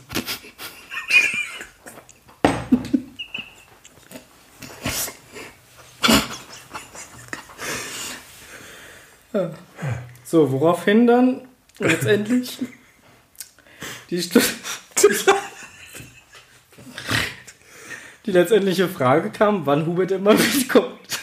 So, 10.25 10.53
woraufhin 10.53 11.09
dann 11.09 11.41
letztendlich 11.81 12.59
die, 14.11 14.31
die 18.27 18.31
letztendliche 18.31 18.89
Frage 18.89 19.31
kam, 19.31 19.67
wann 19.67 19.87
Hubert 19.87 20.21
mal 20.21 20.35
mitkommt. 20.37 21.20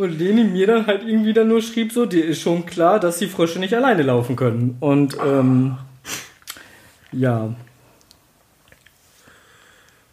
Und 0.00 0.18
Leni 0.18 0.44
mir 0.44 0.66
dann 0.66 0.86
halt 0.86 1.02
irgendwie 1.06 1.34
dann 1.34 1.48
nur 1.48 1.60
schrieb 1.60 1.92
so, 1.92 2.06
dir 2.06 2.24
ist 2.24 2.40
schon 2.40 2.64
klar, 2.64 2.98
dass 2.98 3.18
die 3.18 3.26
Frösche 3.26 3.58
nicht 3.58 3.74
alleine 3.74 4.02
laufen 4.02 4.34
können. 4.34 4.78
Und 4.80 5.14
ähm, 5.22 5.76
ja, 7.12 7.54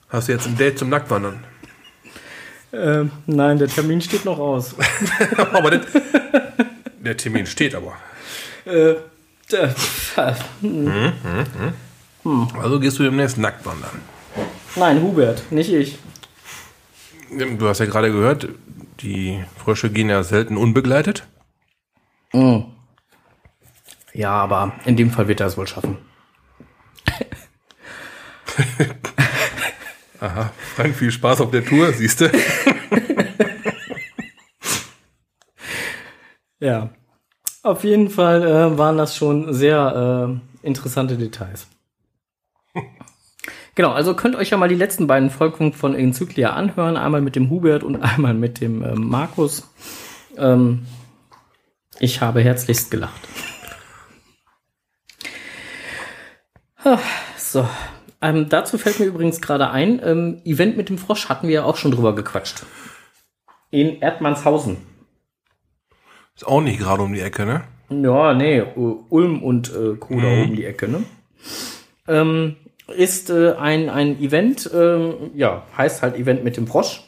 Hast 0.10 0.28
du 0.28 0.34
jetzt 0.34 0.45
ein 0.45 0.58
Date 0.58 0.78
zum 0.78 0.89
Nacktwandern? 0.89 1.41
ähm, 2.73 3.12
nein, 3.28 3.58
der 3.60 3.69
Termin 3.69 4.02
steht 4.02 4.26
noch 4.26 4.39
aus. 4.39 4.76
aber 5.54 5.71
der, 5.71 5.82
der 7.00 7.15
Termin 7.15 7.45
steht 7.45 7.73
aber. 7.73 7.93
äh, 8.65 8.95
da- 9.50 9.73
Also 12.62 12.80
gehst 12.82 13.00
du 13.00 13.04
demnächst 13.04 13.38
nackt 13.38 13.65
wandern. 13.65 14.02
nein, 14.76 15.02
Hubert, 15.02 15.50
nicht 15.50 15.71
ich. 15.71 15.97
Du 17.29 17.67
hast 17.67 17.79
ja 17.79 17.85
gerade 17.85 18.11
gehört, 18.11 18.49
die 19.01 19.43
Frösche 19.57 19.89
gehen 19.89 20.09
ja 20.09 20.23
selten 20.23 20.57
unbegleitet. 20.57 21.27
Ja, 24.13 24.31
aber 24.31 24.73
in 24.85 24.95
dem 24.95 25.11
Fall 25.11 25.27
wird 25.27 25.39
er 25.39 25.47
es 25.47 25.57
wohl 25.57 25.67
schaffen. 25.67 25.97
Aha, 30.19 30.51
Frank, 30.75 30.95
viel 30.95 31.11
Spaß 31.11 31.41
auf 31.41 31.51
der 31.51 31.63
Tour, 31.63 31.91
siehst 31.93 32.21
du? 32.21 32.31
Ja. 36.59 36.89
Auf 37.63 37.83
jeden 37.83 38.09
Fall 38.09 38.43
äh, 38.43 38.77
waren 38.77 38.97
das 38.97 39.15
schon 39.15 39.53
sehr 39.53 40.39
äh, 40.63 40.65
interessante 40.65 41.17
Details. 41.17 41.67
Genau, 43.77 43.91
also 43.91 44.15
könnt 44.15 44.35
euch 44.35 44.49
ja 44.49 44.57
mal 44.57 44.69
die 44.69 44.73
letzten 44.73 45.05
beiden 45.05 45.29
Folgen 45.29 45.71
von 45.71 45.93
Enzyklia 45.93 46.49
anhören, 46.49 46.97
einmal 46.97 47.21
mit 47.21 47.35
dem 47.35 47.51
Hubert 47.51 47.83
und 47.83 47.95
einmal 48.01 48.33
mit 48.33 48.59
dem 48.59 48.83
ähm, 48.83 49.07
Markus. 49.07 49.71
Ähm, 50.35 50.87
ich 51.99 52.19
habe 52.19 52.41
herzlichst 52.41 52.89
gelacht. 52.89 53.21
So, 57.37 57.69
ähm, 58.19 58.49
dazu 58.49 58.79
fällt 58.79 58.99
mir 58.99 59.05
übrigens 59.05 59.41
gerade 59.41 59.69
ein, 59.69 60.01
ähm, 60.03 60.41
Event 60.43 60.75
mit 60.75 60.89
dem 60.89 60.97
Frosch 60.97 61.29
hatten 61.29 61.47
wir 61.47 61.53
ja 61.53 61.63
auch 61.63 61.77
schon 61.77 61.91
drüber 61.91 62.15
gequatscht. 62.15 62.65
In 63.69 64.01
Erdmannshausen. 64.01 64.77
Ist 66.35 66.47
auch 66.47 66.61
nicht 66.61 66.79
gerade 66.79 67.03
um 67.03 67.13
die 67.13 67.21
Ecke, 67.21 67.45
ne? 67.45 67.63
Ja, 67.89 68.33
nee, 68.33 68.59
Ulm 68.59 69.43
und 69.43 69.69
äh, 69.69 69.97
Co. 69.97 70.19
da 70.19 70.41
oben 70.41 70.55
die 70.55 70.65
Ecke, 70.65 70.87
ne? 70.87 71.03
Ähm, 72.07 72.55
ist 72.95 73.30
äh, 73.30 73.54
ein, 73.54 73.89
ein 73.89 74.19
Event, 74.21 74.69
ähm, 74.73 75.32
ja, 75.36 75.63
heißt 75.78 76.02
halt 76.02 76.15
Event 76.15 76.43
mit 76.43 76.58
dem 76.58 76.67
Frosch. 76.67 77.04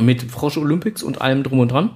Mit 0.00 0.22
Frosch 0.30 0.56
Olympics 0.58 1.02
und 1.02 1.20
allem 1.20 1.42
drum 1.42 1.60
und 1.60 1.72
dran. 1.72 1.90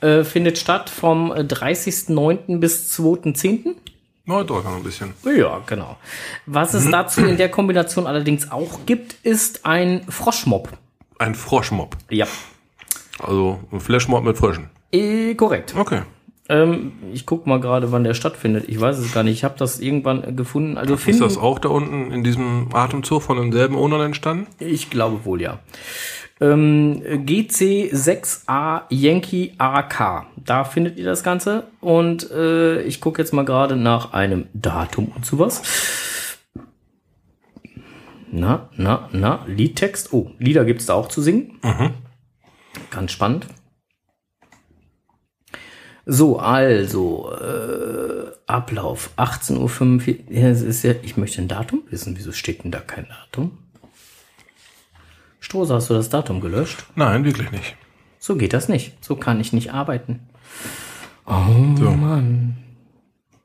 Äh, 0.00 0.24
findet 0.24 0.58
statt 0.58 0.88
vom 0.90 1.32
äh, 1.32 1.40
30.09. 1.40 2.58
bis 2.60 2.96
2.10. 2.98 3.74
Na, 4.26 4.44
dauert 4.44 4.64
noch 4.64 4.76
ein 4.76 4.82
bisschen. 4.82 5.14
Ja, 5.24 5.60
genau. 5.66 5.96
Was 6.46 6.74
es 6.74 6.88
dazu 6.90 7.24
in 7.24 7.36
der 7.38 7.50
Kombination 7.50 8.06
allerdings 8.06 8.50
auch 8.52 8.80
gibt, 8.86 9.14
ist 9.24 9.64
ein 9.66 10.02
Froschmob. 10.08 10.68
Ein 11.18 11.34
Froschmob. 11.34 11.96
Ja, 12.10 12.26
Also 13.18 13.58
ein 13.72 13.80
Flashmob 13.80 14.22
mit 14.24 14.36
Fröschen. 14.36 14.68
äh, 14.92 15.34
korrekt. 15.34 15.74
Okay. 15.76 16.02
Ähm, 16.50 16.92
ich 17.12 17.26
guck 17.26 17.46
mal 17.46 17.60
gerade, 17.60 17.92
wann 17.92 18.04
der 18.04 18.14
stattfindet. 18.14 18.64
Ich 18.68 18.80
weiß 18.80 18.98
es 18.98 19.12
gar 19.12 19.22
nicht. 19.22 19.34
Ich 19.34 19.44
habe 19.44 19.56
das 19.58 19.80
irgendwann 19.80 20.34
gefunden. 20.34 20.78
Also 20.78 20.94
Ist 20.94 21.02
finden, 21.02 21.20
das 21.20 21.36
auch 21.36 21.58
da 21.58 21.68
unten 21.68 22.10
in 22.10 22.24
diesem 22.24 22.68
Atemzug 22.72 23.22
von 23.22 23.36
demselben 23.36 23.76
Owner 23.76 24.02
entstanden? 24.04 24.46
Ich 24.58 24.88
glaube 24.88 25.24
wohl, 25.24 25.42
ja. 25.42 25.58
Ähm, 26.40 27.02
GC6A 27.02 28.82
Yankee 28.88 29.52
AK. 29.58 30.26
Da 30.36 30.64
findet 30.64 30.96
ihr 30.96 31.04
das 31.04 31.22
Ganze. 31.22 31.64
Und 31.80 32.30
äh, 32.30 32.80
ich 32.82 33.00
gucke 33.00 33.20
jetzt 33.20 33.32
mal 33.32 33.44
gerade 33.44 33.76
nach 33.76 34.12
einem 34.12 34.46
Datum 34.54 35.12
und 35.14 35.26
sowas. 35.26 35.62
Na, 38.30 38.68
na, 38.76 39.08
na, 39.12 39.44
Liedtext. 39.46 40.12
Oh, 40.12 40.30
Lieder 40.38 40.64
gibt 40.64 40.80
es 40.80 40.86
da 40.86 40.94
auch 40.94 41.08
zu 41.08 41.20
singen. 41.20 41.58
Ganz 42.90 43.12
spannend. 43.12 43.46
So, 46.10 46.38
also, 46.38 47.30
äh, 47.38 48.32
Ablauf 48.46 49.10
18.45 49.18 50.08
Uhr. 50.08 50.32
Ja, 50.32 50.48
es 50.48 50.62
ist 50.62 50.82
ja, 50.82 50.94
ich 51.02 51.18
möchte 51.18 51.42
ein 51.42 51.48
Datum 51.48 51.82
wissen. 51.90 52.16
Wieso 52.16 52.32
steht 52.32 52.64
denn 52.64 52.70
da 52.70 52.78
kein 52.78 53.06
Datum? 53.08 53.58
Strohse, 55.38 55.74
hast 55.74 55.90
du 55.90 55.94
das 55.94 56.08
Datum 56.08 56.40
gelöscht? 56.40 56.86
Nein, 56.94 57.26
wirklich 57.26 57.50
nicht. 57.50 57.76
So 58.18 58.36
geht 58.36 58.54
das 58.54 58.70
nicht. 58.70 59.04
So 59.04 59.16
kann 59.16 59.38
ich 59.38 59.52
nicht 59.52 59.74
arbeiten. 59.74 60.20
So. 61.26 61.34
Oh 61.34 61.90
Mann. 61.90 62.56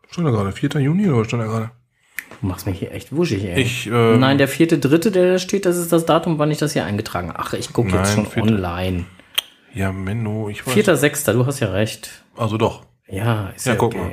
Stand 0.09 0.27
da 0.27 0.31
gerade 0.31 0.53
4. 0.53 0.69
Juni 0.79 1.09
oder 1.09 1.25
stand 1.25 1.43
da 1.43 1.47
gerade? 1.47 1.71
Du 2.39 2.47
machst 2.47 2.65
mich 2.65 2.79
hier 2.79 2.93
echt 2.93 3.13
wuschig, 3.13 3.43
ey. 3.43 3.61
Ich, 3.61 3.87
ähm, 3.87 4.21
Nein, 4.21 4.37
der 4.37 4.47
vierte, 4.47 4.79
dritte, 4.79 5.11
der 5.11 5.33
da 5.33 5.37
steht, 5.37 5.65
das 5.65 5.75
ist 5.75 5.91
das 5.91 6.05
Datum, 6.05 6.39
wann 6.39 6.49
ich 6.49 6.59
das 6.59 6.71
hier 6.71 6.85
eingetragen 6.85 7.27
habe. 7.27 7.39
Ach, 7.39 7.53
ich 7.53 7.73
gucke 7.73 7.91
jetzt 7.91 8.13
schon 8.13 8.25
vierte. 8.25 8.53
online. 8.53 9.03
Ja, 9.73 9.91
Menno, 9.91 10.47
ich 10.47 10.65
weiß. 10.65 10.73
Vierter, 10.73 10.95
sechster, 10.95 11.33
du 11.33 11.45
hast 11.45 11.59
ja 11.59 11.69
recht. 11.69 12.22
Also 12.37 12.57
doch. 12.57 12.85
Ja, 13.07 13.49
ist 13.55 13.65
Ja, 13.65 13.73
ja, 13.73 13.77
guck 13.79 13.93
okay. 13.93 13.97
mal. 14.03 14.11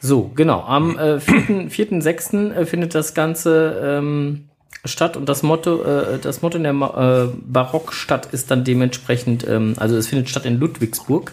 So, 0.00 0.30
genau. 0.34 0.62
Am 0.62 0.98
äh, 0.98 1.18
4., 1.20 1.70
4. 1.70 2.00
6. 2.02 2.32
Äh, 2.34 2.66
findet 2.66 2.94
das 2.94 3.14
Ganze 3.14 3.80
ähm, 3.98 4.48
statt 4.84 5.16
und 5.16 5.28
das 5.28 5.42
Motto, 5.42 5.82
äh, 5.82 6.18
das 6.20 6.40
Motto 6.42 6.56
in 6.56 6.62
der 6.62 6.72
Ma- 6.72 7.24
äh, 7.24 7.28
Barockstadt 7.42 8.26
ist 8.26 8.50
dann 8.50 8.62
dementsprechend, 8.64 9.46
ähm, 9.46 9.74
also 9.78 9.96
es 9.96 10.06
findet 10.06 10.28
statt 10.28 10.44
in 10.46 10.58
Ludwigsburg 10.58 11.32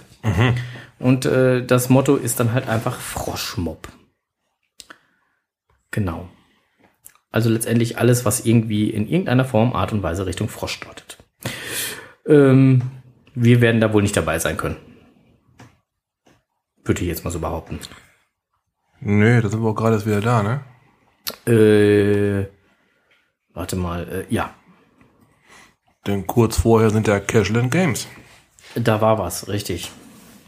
und 0.97 1.25
äh, 1.25 1.63
das 1.63 1.89
Motto 1.89 2.15
ist 2.15 2.39
dann 2.39 2.53
halt 2.53 2.67
einfach 2.67 2.99
Froschmob. 2.99 3.87
Genau. 5.91 6.27
Also 7.31 7.49
letztendlich 7.49 7.97
alles, 7.99 8.25
was 8.25 8.45
irgendwie 8.45 8.89
in 8.89 9.07
irgendeiner 9.07 9.45
Form, 9.45 9.73
Art 9.73 9.91
und 9.93 10.01
Weise 10.03 10.25
Richtung 10.25 10.49
Frosch 10.49 10.79
deutet. 10.79 11.17
Ähm, 12.25 12.81
wir 13.35 13.61
werden 13.61 13.81
da 13.81 13.93
wohl 13.93 14.01
nicht 14.01 14.17
dabei 14.17 14.39
sein 14.39 14.57
können. 14.57 14.77
Würde 16.85 17.01
ich 17.01 17.07
jetzt 17.07 17.23
mal 17.23 17.31
so 17.31 17.39
behaupten. 17.39 17.79
Nö, 19.01 19.41
da 19.41 19.49
sind 19.49 19.61
wir 19.61 19.69
auch 19.69 19.75
gerade 19.75 19.95
erst 19.95 20.05
wieder 20.05 20.21
da, 20.21 20.43
ne? 20.43 20.61
Äh, 21.51 22.47
warte 23.53 23.75
mal, 23.75 24.07
äh, 24.29 24.33
ja, 24.33 24.53
Denn 26.05 26.27
kurz 26.27 26.57
vorher 26.57 26.91
sind 26.91 27.07
ja 27.07 27.19
Cashland 27.19 27.71
Games. 27.71 28.07
da 28.75 29.01
war 29.01 29.17
was, 29.17 29.47
richtig. 29.47 29.91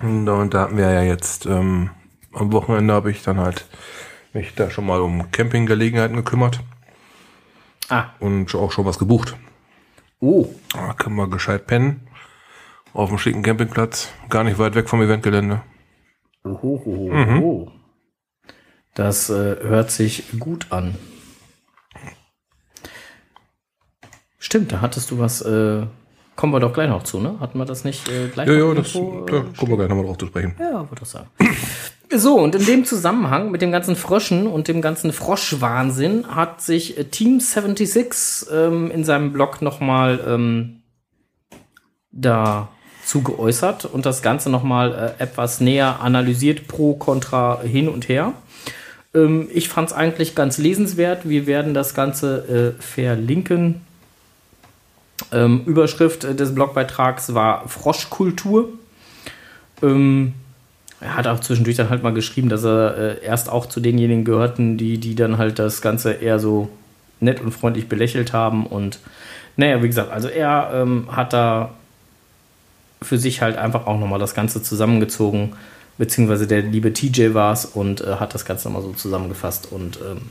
Und 0.02 0.28
da, 0.28 0.34
und 0.36 0.54
da 0.54 0.62
hatten 0.62 0.78
wir 0.78 0.92
ja 0.92 1.02
jetzt, 1.02 1.48
ähm, 1.48 1.90
am 2.34 2.52
Wochenende 2.52 2.94
habe 2.94 3.10
ich 3.10 3.24
dann 3.24 3.40
halt 3.40 3.66
mich 4.34 4.54
da 4.54 4.70
schon 4.70 4.86
mal 4.86 5.02
um 5.02 5.32
Campinggelegenheiten 5.32 6.16
gekümmert 6.16 6.60
Ah, 7.90 8.10
und 8.20 8.54
auch 8.54 8.72
schon 8.72 8.86
was 8.86 9.00
gebucht. 9.00 9.36
oh, 10.20 10.48
Da 10.74 10.94
können 10.94 11.16
wir 11.16 11.28
gescheit 11.30 11.66
pennen. 11.68 12.08
Auf 12.94 13.10
dem 13.10 13.18
schicken 13.18 13.42
Campingplatz, 13.44 14.10
gar 14.30 14.44
nicht 14.44 14.60
weit 14.60 14.76
weg 14.76 14.90
vom 14.90 15.02
Eventgelände. 15.02 15.62
Ohohoho. 16.54 17.14
Mhm. 17.14 17.72
Das 18.94 19.30
äh, 19.30 19.58
hört 19.62 19.92
sich 19.92 20.24
gut 20.40 20.68
an. 20.72 20.96
Stimmt, 24.40 24.72
da 24.72 24.82
hattest 24.82 25.12
du 25.12 25.20
was, 25.20 25.42
äh, 25.42 25.86
kommen 26.36 26.54
wir 26.54 26.60
doch 26.60 26.74
gleich 26.74 26.90
noch 26.90 27.04
zu, 27.04 27.20
ne? 27.20 27.40
Hatten 27.40 27.58
wir 27.58 27.66
das 27.66 27.84
nicht 27.84 28.08
äh, 28.10 28.30
gleich 28.30 28.48
Ja, 28.48 28.56
noch 28.56 28.68
ja, 28.70 28.74
das, 28.76 28.94
da 28.94 29.00
äh, 29.00 29.44
kommen 29.58 29.72
wir 29.72 29.78
gleich 29.78 29.90
nochmal 29.90 30.06
drauf 30.06 30.18
zu 30.18 30.28
sprechen. 30.28 30.56
Ja, 30.60 30.90
würde 30.90 31.02
ich 31.02 31.08
sagen. 31.08 31.28
So, 32.10 32.40
und 32.40 32.56
in 32.56 32.66
dem 32.66 32.86
Zusammenhang 32.86 33.52
mit 33.52 33.62
dem 33.62 33.72
ganzen 33.72 33.98
Fröschen 33.98 34.48
und 34.48 34.70
dem 34.70 34.82
ganzen 34.82 35.12
Froschwahnsinn 35.12 36.34
hat 36.34 36.62
sich 36.62 36.96
Team 37.12 37.42
76 37.42 38.50
ähm, 38.50 38.90
in 38.92 39.04
seinem 39.04 39.34
Blog 39.34 39.62
nochmal 39.62 40.24
ähm, 40.26 40.84
dazu 43.08 43.22
geäußert 43.22 43.86
und 43.86 44.06
das 44.06 44.22
Ganze 44.22 44.50
nochmal 44.50 45.16
äh, 45.18 45.24
etwas 45.24 45.62
näher 45.62 46.02
analysiert, 46.02 46.68
pro, 46.68 46.94
contra, 46.94 47.62
hin 47.62 47.88
und 47.88 48.10
her. 48.10 48.34
Ähm, 49.16 49.48
ich 49.54 49.70
fand 49.70 49.90
es 49.90 49.96
eigentlich 49.96 50.36
ganz 50.36 50.58
lesenswert. 50.58 51.28
Wir 51.28 51.48
werden 51.48 51.74
das 51.74 51.94
Ganze 51.94 52.76
äh, 52.78 52.82
verlinken. 52.82 53.82
Ähm, 55.32 55.62
Überschrift 55.66 56.26
äh, 56.26 56.36
des 56.36 56.54
Blogbeitrags 56.54 57.34
war 57.34 57.70
Froschkultur. 57.70 58.68
Ähm, 59.82 60.34
er 61.00 61.16
hat 61.16 61.28
auch 61.28 61.40
zwischendurch 61.40 61.78
dann 61.78 61.90
halt 61.90 62.04
mal 62.04 62.14
geschrieben, 62.14 62.50
dass 62.50 62.66
er 62.66 62.98
äh, 62.98 63.26
erst 63.26 63.50
auch 63.50 63.68
zu 63.68 63.80
denjenigen 63.80 64.26
gehörten, 64.26 64.78
die, 64.78 64.98
die 64.98 65.16
dann 65.16 65.38
halt 65.38 65.60
das 65.60 65.82
Ganze 65.82 66.12
eher 66.12 66.40
so 66.40 66.70
nett 67.22 67.40
und 67.40 67.52
freundlich 67.54 67.88
belächelt 67.88 68.34
haben. 68.34 68.66
Und 68.66 69.00
naja, 69.56 69.82
wie 69.82 69.88
gesagt, 69.88 70.12
also 70.12 70.28
er 70.28 70.72
ähm, 70.74 71.08
hat 71.10 71.32
da 71.32 71.72
für 73.02 73.18
sich 73.18 73.42
halt 73.42 73.58
einfach 73.58 73.88
auch 73.88 74.00
nochmal 74.00 74.20
das 74.20 74.34
Ganze 74.34 74.62
zusammengezogen, 74.64 75.54
beziehungsweise 75.98 76.48
der 76.48 76.62
liebe 76.62 76.94
TJ 76.94 77.34
war 77.34 77.54
es 77.54 77.66
und 77.66 78.02
äh, 78.02 78.16
hat 78.16 78.34
das 78.34 78.46
Ganze 78.46 78.68
nochmal 78.68 78.84
so 78.84 78.94
zusammengefasst 78.94 79.72
und 79.72 80.00
ähm, 80.02 80.22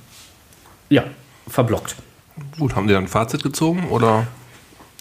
ja, 0.88 1.04
verblockt. 1.48 1.96
Gut, 2.58 2.76
haben 2.76 2.86
die 2.86 2.92
dann 2.92 3.04
ein 3.04 3.08
Fazit 3.08 3.42
gezogen 3.42 3.88
oder? 3.90 4.26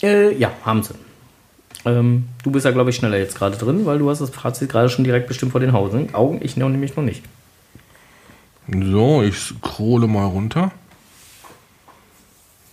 Äh, 0.02 0.36
ja, 0.36 0.52
haben 0.64 0.84
sie. 0.84 0.94
Ähm, 1.86 2.28
du 2.44 2.52
bist 2.52 2.66
ja, 2.66 2.72
glaube 2.72 2.90
ich, 2.90 2.96
schneller 2.96 3.18
jetzt 3.18 3.38
gerade 3.38 3.58
drin, 3.58 3.86
weil 3.86 4.00
du 4.00 4.10
hast 4.10 4.20
das 4.20 4.30
Fazit 4.30 4.70
gerade 4.70 4.90
schon 4.90 5.04
direkt 5.04 5.28
bestimmt 5.28 5.52
vor 5.52 5.62
den 5.62 5.74
Hausen. 5.74 6.14
Augen, 6.16 6.40
ich 6.42 6.58
noch 6.58 6.70
nämlich 6.70 6.96
noch 6.96 7.04
nicht. 7.04 7.24
So, 8.68 9.22
ich 9.22 9.38
scrolle 9.38 10.08
mal 10.08 10.26
runter. 10.26 10.72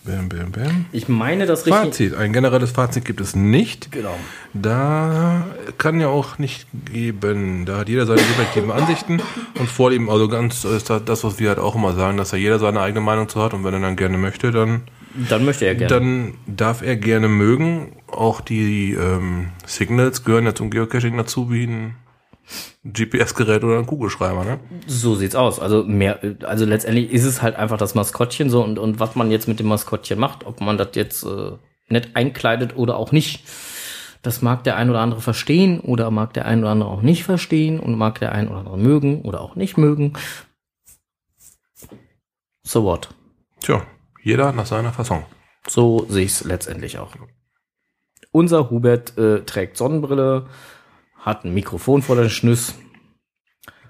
Bam, 0.04 0.28
bam, 0.28 0.50
bam. 0.50 0.86
Ich 0.90 1.08
meine, 1.08 1.46
das 1.46 1.64
richtig. 1.64 1.74
Fazit. 1.84 2.14
Ein 2.16 2.32
generelles 2.32 2.72
Fazit 2.72 3.04
gibt 3.04 3.20
es 3.20 3.36
nicht. 3.36 3.92
Genau. 3.92 4.16
Da 4.52 5.46
kann 5.78 6.00
ja 6.00 6.08
auch 6.08 6.38
nicht 6.38 6.66
geben. 6.92 7.66
Da 7.66 7.78
hat 7.78 7.88
jeder 7.88 8.04
seine 8.06 8.20
subjektiven 8.20 8.72
Ansichten 8.72 9.22
und 9.60 9.68
Vorlieben. 9.70 10.10
Also 10.10 10.26
ganz 10.28 10.64
ist 10.64 10.90
das, 10.90 11.04
das, 11.04 11.22
was 11.22 11.38
wir 11.38 11.50
halt 11.50 11.60
auch 11.60 11.76
immer 11.76 11.92
sagen, 11.92 12.16
dass 12.16 12.32
ja 12.32 12.38
jeder 12.38 12.58
seine 12.58 12.80
eigene 12.80 13.00
Meinung 13.00 13.28
zu 13.28 13.40
hat 13.40 13.54
und 13.54 13.62
wenn 13.62 13.74
er 13.74 13.80
dann 13.80 13.94
gerne 13.94 14.18
möchte, 14.18 14.50
dann, 14.50 14.82
Dann 15.28 15.44
möchte 15.44 15.66
er 15.66 15.76
gerne. 15.76 15.88
dann 15.94 16.34
darf 16.48 16.82
er 16.82 16.96
gerne 16.96 17.28
mögen. 17.28 17.92
Auch 18.08 18.40
die 18.40 18.94
ähm, 18.94 19.50
Signals 19.66 20.24
gehören 20.24 20.46
ja 20.46 20.54
zum 20.54 20.70
Geocaching 20.70 21.16
dazu 21.16 21.52
wie 21.52 21.64
ein 21.64 21.94
GPS-Gerät 22.84 23.64
oder 23.64 23.78
ein 23.78 23.86
Kugelschreiber. 23.86 24.44
Ne? 24.44 24.60
so 24.86 25.14
sieht's 25.14 25.34
aus. 25.34 25.60
Also 25.60 25.84
mehr, 25.84 26.18
also 26.42 26.64
letztendlich 26.64 27.12
ist 27.12 27.24
es 27.24 27.42
halt 27.42 27.56
einfach 27.56 27.78
das 27.78 27.94
Maskottchen 27.94 28.50
so 28.50 28.62
und, 28.62 28.78
und 28.78 29.00
was 29.00 29.14
man 29.14 29.30
jetzt 29.30 29.48
mit 29.48 29.60
dem 29.60 29.68
Maskottchen 29.68 30.18
macht, 30.18 30.44
ob 30.44 30.60
man 30.60 30.78
das 30.78 30.88
jetzt 30.94 31.24
äh, 31.24 31.52
nett 31.88 32.10
einkleidet 32.14 32.76
oder 32.76 32.96
auch 32.96 33.12
nicht. 33.12 33.44
Das 34.22 34.40
mag 34.40 34.62
der 34.64 34.76
ein 34.76 34.88
oder 34.88 35.00
andere 35.00 35.20
verstehen 35.20 35.80
oder 35.80 36.10
mag 36.10 36.32
der 36.34 36.46
ein 36.46 36.60
oder 36.60 36.70
andere 36.70 36.90
auch 36.90 37.02
nicht 37.02 37.24
verstehen 37.24 37.80
und 37.80 37.96
mag 37.96 38.20
der 38.20 38.32
ein 38.32 38.48
oder 38.48 38.58
andere 38.58 38.78
mögen 38.78 39.22
oder 39.22 39.40
auch 39.40 39.56
nicht 39.56 39.76
mögen. 39.76 40.12
So 42.62 42.84
what? 42.84 43.08
Tja, 43.60 43.82
jeder 44.22 44.52
nach 44.52 44.66
seiner 44.66 44.92
Fassung. 44.92 45.24
So 45.68 46.06
sehe 46.08 46.24
ich 46.24 46.32
es 46.32 46.44
letztendlich 46.44 46.98
auch. 46.98 47.14
Unser 48.30 48.70
Hubert 48.70 49.18
äh, 49.18 49.40
trägt 49.42 49.76
Sonnenbrille, 49.76 50.46
hat 51.22 51.44
ein 51.44 51.54
Mikrofon 51.54 52.02
vor 52.02 52.16
der 52.16 52.28
Schnüss, 52.28 52.74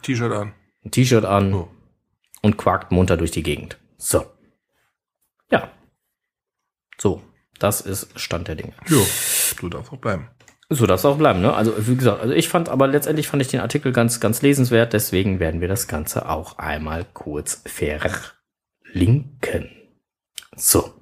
T-Shirt 0.02 0.32
an. 0.32 0.54
ein 0.84 0.90
T-Shirt 0.90 1.24
an 1.24 1.52
Oh. 1.54 1.68
und 2.42 2.56
quakt 2.56 2.92
munter 2.92 3.16
durch 3.16 3.30
die 3.32 3.42
Gegend. 3.42 3.78
So. 3.96 4.24
Ja. 5.50 5.70
So, 6.98 7.22
das 7.58 7.80
ist 7.80 8.18
Stand 8.20 8.48
der 8.48 8.56
Dinge. 8.56 8.74
Ja, 8.88 8.98
du 9.58 9.68
darfst 9.68 9.92
auch 9.92 9.98
bleiben. 9.98 10.28
So 10.68 10.86
darf 10.86 11.00
es 11.00 11.04
auch 11.04 11.18
bleiben, 11.18 11.42
ne? 11.42 11.52
Also, 11.52 11.74
wie 11.86 11.96
gesagt, 11.96 12.22
also 12.22 12.32
ich 12.32 12.48
fand, 12.48 12.70
aber 12.70 12.86
letztendlich 12.88 13.28
fand 13.28 13.42
ich 13.42 13.48
den 13.48 13.60
Artikel 13.60 13.92
ganz, 13.92 14.20
ganz 14.20 14.40
lesenswert, 14.40 14.94
deswegen 14.94 15.38
werden 15.38 15.60
wir 15.60 15.68
das 15.68 15.86
Ganze 15.86 16.28
auch 16.30 16.56
einmal 16.58 17.04
kurz 17.12 17.62
verlinken. 17.66 19.68
So. 20.56 20.94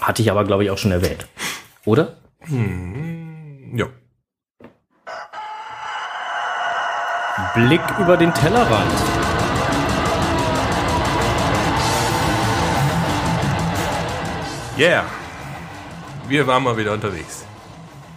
Hatte 0.00 0.22
ich 0.22 0.30
aber, 0.30 0.44
glaube 0.44 0.64
ich, 0.64 0.70
auch 0.70 0.78
schon 0.78 0.92
erwähnt. 0.92 1.26
Oder? 1.84 2.16
Hm, 2.40 3.76
ja. 3.76 3.86
Blick 7.54 7.80
über 7.98 8.16
den 8.16 8.32
Tellerrand. 8.34 8.92
Yeah. 14.78 15.04
Wir 16.28 16.46
waren 16.46 16.62
mal 16.62 16.76
wieder 16.76 16.92
unterwegs. 16.92 17.44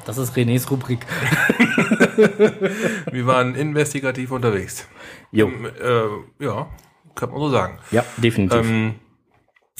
Das 0.05 0.17
ist 0.17 0.35
Renés 0.35 0.69
Rubrik. 0.69 1.05
Wir 3.11 3.25
waren 3.25 3.55
investigativ 3.55 4.31
unterwegs. 4.31 4.87
Jo. 5.31 5.47
Ähm, 5.47 5.65
Äh, 5.65 6.45
ja, 6.45 6.69
kann 7.15 7.31
man 7.31 7.39
so 7.39 7.49
sagen. 7.49 7.79
Ja, 7.91 8.05
definitiv. 8.17 8.59
Ähm, 8.59 8.99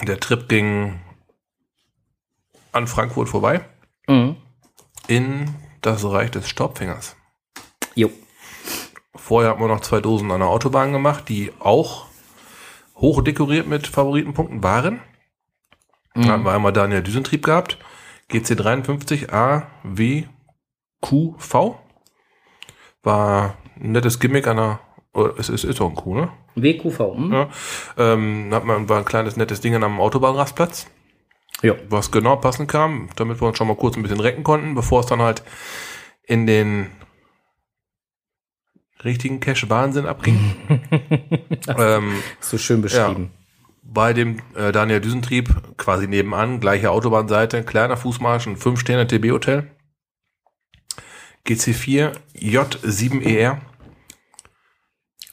der 0.01 0.19
Trip 0.19 0.49
ging 0.49 0.99
an 2.71 2.87
Frankfurt 2.87 3.29
vorbei 3.29 3.61
Mhm. 4.07 4.35
in 5.07 5.55
das 5.81 6.03
Reich 6.03 6.31
des 6.31 6.49
Staubfängers. 6.49 7.15
Jo. 7.95 8.09
Vorher 9.15 9.51
hatten 9.51 9.61
wir 9.61 9.67
noch 9.67 9.81
zwei 9.81 9.99
Dosen 9.99 10.31
an 10.31 10.39
der 10.39 10.49
Autobahn 10.49 10.91
gemacht, 10.91 11.29
die 11.29 11.51
auch 11.59 12.05
hoch 12.95 13.21
dekoriert 13.21 13.67
mit 13.67 13.87
Favoritenpunkten 13.87 14.63
waren. 14.63 15.01
Mhm. 16.15 16.21
Da 16.21 16.27
hatten 16.29 16.45
wir 16.45 16.53
einmal 16.53 16.73
Daniel 16.73 17.03
Düsentrieb 17.03 17.43
gehabt. 17.43 17.77
GC53 18.31 19.29
AWQV. 21.01 21.75
War 23.03 23.57
ein 23.79 23.91
nettes 23.91 24.19
Gimmick 24.19 24.47
an 24.47 24.57
der, 24.57 24.79
es 25.37 25.49
ist, 25.49 25.63
ist 25.63 25.79
doch 25.79 25.89
ein 25.89 25.95
Kuh, 25.95 26.15
ne? 26.15 26.29
WQV. 26.55 26.99
Hm? 27.15 27.33
Ja. 27.33 27.49
Ähm, 27.97 28.49
hat 28.51 28.65
man, 28.65 28.89
war 28.89 28.97
ein 28.99 29.05
kleines 29.05 29.37
nettes 29.37 29.61
Ding 29.61 29.75
am 29.75 29.99
Autobahnrastplatz. 29.99 30.87
Ja. 31.61 31.75
Was 31.89 32.11
genau 32.11 32.35
passend 32.37 32.69
kam, 32.69 33.09
damit 33.15 33.41
wir 33.41 33.47
uns 33.47 33.57
schon 33.57 33.67
mal 33.67 33.75
kurz 33.75 33.95
ein 33.95 34.03
bisschen 34.03 34.19
recken 34.19 34.43
konnten, 34.43 34.75
bevor 34.75 35.01
es 35.01 35.05
dann 35.05 35.21
halt 35.21 35.43
in 36.23 36.47
den 36.47 36.91
richtigen 39.05 39.39
Cash-Wahnsinn 39.39 40.05
abging. 40.05 40.55
ähm, 41.77 42.13
So 42.39 42.57
schön 42.57 42.81
beschrieben. 42.81 43.31
bei 43.83 44.13
dem 44.13 44.39
äh, 44.55 44.71
Daniel 44.71 44.99
Düsentrieb 45.01 45.49
quasi 45.77 46.07
nebenan, 46.07 46.59
gleiche 46.59 46.91
Autobahnseite, 46.91 47.63
kleiner 47.63 47.95
Fußmarsch, 47.97 48.47
ein 48.47 48.57
5-Sterne-TB-Hotel. 48.57 49.69
GC4 51.47 52.13
J7ER 52.35 53.57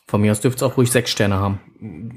Von 0.07 0.21
mir 0.21 0.33
aus 0.33 0.41
dürfte 0.41 0.65
es 0.65 0.71
auch 0.71 0.77
ruhig 0.77 0.91
sechs 0.91 1.11
Sterne 1.11 1.37
haben. 1.37 1.59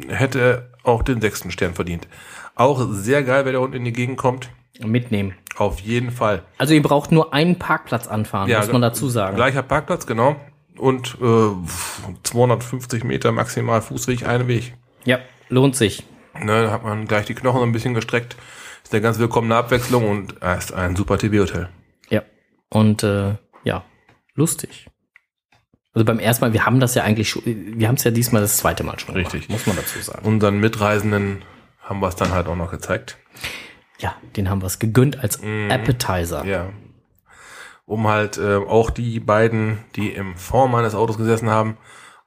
hätte 0.10 0.72
auch 0.84 1.02
den 1.02 1.22
sechsten 1.22 1.50
Stern 1.50 1.74
verdient. 1.74 2.08
Auch 2.56 2.86
sehr 2.92 3.24
geil, 3.24 3.46
wer 3.46 3.54
da 3.54 3.60
unten 3.60 3.78
in 3.78 3.86
die 3.86 3.94
Gegend 3.94 4.18
kommt. 4.18 4.50
Mitnehmen. 4.86 5.34
Auf 5.56 5.80
jeden 5.80 6.12
Fall. 6.12 6.44
Also 6.58 6.74
ihr 6.74 6.82
braucht 6.82 7.14
nur 7.14 7.34
einen 7.34 7.58
Parkplatz 7.58 8.08
anfahren, 8.08 8.52
muss 8.52 8.72
man 8.72 8.82
dazu 8.82 9.08
sagen. 9.08 9.38
Gleicher 9.38 9.64
Parkplatz, 9.64 10.06
genau. 10.06 10.36
Und 10.78 11.18
äh, 11.22 11.50
250 12.24 13.04
Meter 13.04 13.32
maximal 13.32 13.82
Fußweg, 13.82 14.28
ein 14.28 14.48
Weg. 14.48 14.74
Ja, 15.06 15.20
lohnt 15.50 15.76
sich. 15.76 16.04
Ne, 16.40 16.64
da 16.64 16.72
hat 16.72 16.84
man 16.84 17.08
gleich 17.08 17.26
die 17.26 17.36
Knochen 17.36 17.60
so 17.60 17.66
ein 17.66 17.72
bisschen 17.72 17.94
gestreckt. 17.94 18.36
Ist 18.84 18.94
eine 18.94 19.02
ganz 19.02 19.18
willkommene 19.20 19.56
Abwechslung 19.56 20.08
und 20.10 20.42
er 20.42 20.58
ist 20.58 20.74
ein 20.74 20.96
super 20.96 21.18
TB-Hotel. 21.18 21.70
Ja. 22.10 22.24
Und 22.70 23.04
äh, 23.04 23.36
ja, 23.64 23.84
lustig. 24.36 24.88
Also 25.94 26.06
beim 26.06 26.20
ersten 26.20 26.44
Mal, 26.44 26.54
wir 26.54 26.66
haben 26.66 26.82
das 26.82 26.94
ja 26.94 27.04
eigentlich 27.04 27.30
schon, 27.30 27.44
wir 27.46 27.88
haben 27.88 27.96
es 27.96 28.04
ja 28.04 28.12
diesmal 28.12 28.42
das 28.42 28.58
zweite 28.58 28.84
Mal 28.84 29.00
schon 29.00 29.16
Richtig. 29.16 29.48
muss 29.48 29.66
man 29.66 29.78
dazu 29.78 30.00
sagen. 30.00 30.26
Unseren 30.26 30.60
Mitreisenden 30.60 31.42
haben 31.80 32.02
wir 32.02 32.10
es 32.10 32.16
dann 32.16 32.32
halt 32.32 32.48
auch 32.48 32.56
noch 32.58 32.70
gezeigt. 32.70 33.18
Ja, 34.00 34.16
den 34.36 34.50
haben 34.50 34.62
wir 34.62 34.68
es 34.68 34.80
gegönnt 34.80 35.20
als 35.24 35.40
Appetizer. 35.70 36.46
Ja. 36.46 36.70
Um 37.86 38.08
halt 38.08 38.38
äh, 38.38 38.56
auch 38.56 38.90
die 38.90 39.20
beiden, 39.20 39.80
die 39.96 40.10
im 40.12 40.36
Fond 40.36 40.72
meines 40.72 40.96
Autos 40.96 41.18
gesessen 41.18 41.50
haben, 41.50 41.78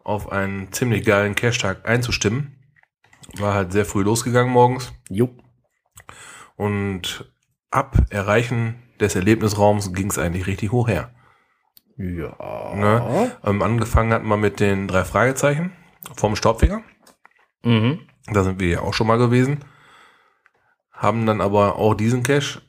auf 0.05 0.31
einen 0.31 0.73
ziemlich 0.73 1.05
geilen 1.05 1.35
Cash-Tag 1.35 1.89
einzustimmen. 1.89 2.57
War 3.39 3.55
halt 3.55 3.73
sehr 3.73 3.85
früh 3.85 4.03
losgegangen 4.03 4.53
morgens. 4.53 4.93
Jo. 5.11 5.31
Und 6.57 7.33
ab 7.71 7.97
Erreichen 8.11 8.83
des 9.01 9.15
Erlebnisraums 9.15 9.93
ging 9.93 10.11
es 10.11 10.19
eigentlich 10.19 10.47
richtig 10.47 10.73
hoch 10.73 10.89
her. 10.89 11.13
Ja. 11.97 12.75
Ne? 12.75 13.33
Ähm, 13.45 13.63
angefangen 13.63 14.13
hatten 14.13 14.29
wir 14.29 14.37
mit 14.37 14.61
den 14.61 14.87
drei 14.87 15.05
Fragezeichen 15.05 15.73
vom 16.15 16.37
Staubfinger. 16.37 16.83
Mhm. 17.65 18.01
Da 18.27 18.45
sind 18.45 18.61
wir 18.61 18.69
ja 18.69 18.81
auch 18.81 18.95
schon 18.95 19.09
mal 19.09 19.19
gewesen. 19.19 19.65
Haben 20.93 21.27
dann 21.27 21.41
aber 21.41 21.77
auch 21.77 21.95
diesen 21.95 22.23
Cache 22.23 22.63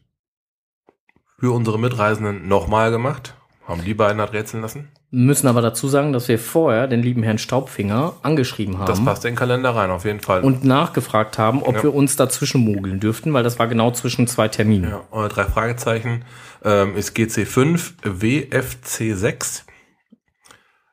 für 1.39 1.51
unsere 1.51 1.79
Mitreisenden 1.79 2.47
nochmal 2.47 2.91
gemacht. 2.91 3.33
Haben 3.67 3.83
die 3.83 3.93
beiden 3.93 4.19
halt 4.19 4.33
rätseln 4.33 4.63
lassen. 4.63 4.89
Müssen 5.11 5.47
aber 5.47 5.61
dazu 5.61 5.87
sagen, 5.87 6.11
dass 6.11 6.27
wir 6.27 6.39
vorher 6.39 6.87
den 6.87 7.01
lieben 7.03 7.21
Herrn 7.23 7.37
Staubfinger 7.37 8.13
angeschrieben 8.23 8.77
haben. 8.79 8.87
Das 8.87 9.03
passt 9.03 9.25
in 9.25 9.31
den 9.31 9.37
Kalender 9.37 9.75
rein, 9.75 9.91
auf 9.91 10.05
jeden 10.05 10.19
Fall. 10.21 10.43
und 10.43 10.63
nachgefragt 10.63 11.37
haben, 11.37 11.61
ob 11.63 11.75
Ja. 11.75 11.83
wir 11.83 11.93
uns 11.93 12.15
dazwischen 12.15 12.61
mogeln 12.61 12.99
dürften, 12.99 13.31
weil 13.33 13.43
das 13.43 13.59
war 13.59 13.67
genau 13.67 13.91
zwischen 13.91 14.25
zwei 14.27 14.47
Terminen. 14.47 14.89
ja, 14.89 15.01
eure 15.11 15.29
drei 15.29 15.45
Fragezeichen 15.45 16.25
ähm, 16.63 16.95
ist 16.97 17.15
GC5, 17.15 17.93
WFC6. 18.03 19.63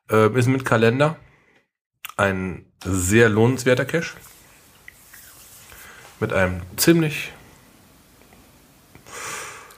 Ähm, 0.09 0.35
ist 0.37 0.47
mit 0.47 0.63
Kalender. 0.63 1.17
Ein 2.15 2.65
sehr 2.85 3.29
lohnenswerter 3.29 3.85
Cache. 3.85 4.15
Mit 6.19 6.31
einem 6.33 6.61
ziemlich 6.77 7.31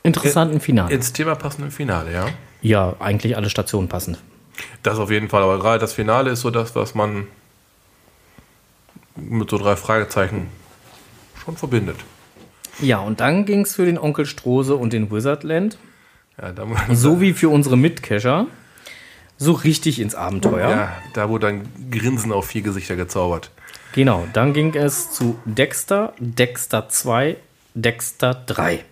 Interessanten 0.03 0.59
Finale. 0.59 0.93
ins 0.93 1.13
Thema 1.13 1.35
passenden 1.35 1.71
Finale, 1.71 2.13
ja. 2.13 2.27
Ja, 2.62 2.95
eigentlich 2.99 3.35
alle 3.38 3.49
Stationen 3.49 3.88
passend. 3.88 4.19
Das 4.83 4.97
auf 4.99 5.12
jeden 5.12 5.29
Fall, 5.29 5.43
aber 5.43 5.59
gerade 5.59 5.79
das 5.79 5.93
Finale 5.93 6.31
ist 6.31 6.41
so 6.41 6.51
das, 6.51 6.75
was 6.75 6.95
man 6.95 7.27
mit 9.15 9.49
so 9.49 9.57
drei 9.57 9.75
Fragezeichen 9.75 10.47
schon 11.43 11.57
verbindet. 11.57 11.97
Ja, 12.81 12.99
und 12.99 13.19
dann 13.19 13.45
ging 13.45 13.62
es 13.62 13.75
für 13.75 13.85
den 13.85 13.97
Onkel 13.97 14.25
Strose 14.25 14.75
und 14.75 14.93
den 14.93 15.12
Wizardland, 15.12 15.77
Ja, 16.41 16.53
so 16.93 17.19
wie 17.19 17.33
für 17.33 17.49
unsere 17.49 17.77
Mitcacher, 17.77 18.47
so 19.38 19.51
richtig 19.53 19.99
ins 19.99 20.15
Abenteuer. 20.15 20.69
ja, 20.69 20.91
da 21.13 21.29
wurde 21.29 21.47
dann 21.47 21.91
Grinsen 21.91 22.31
auf 22.31 22.47
vier 22.47 22.62
Gesichter 22.62 22.95
gezaubert. 22.95 23.51
Genau, 23.93 24.27
dann 24.33 24.53
ging 24.53 24.73
es 24.75 25.12
zu 25.12 25.39
Dexter, 25.45 26.13
Dexter 26.19 26.88
2, 26.89 27.38
Dexter 27.73 28.33
3. 28.33 28.83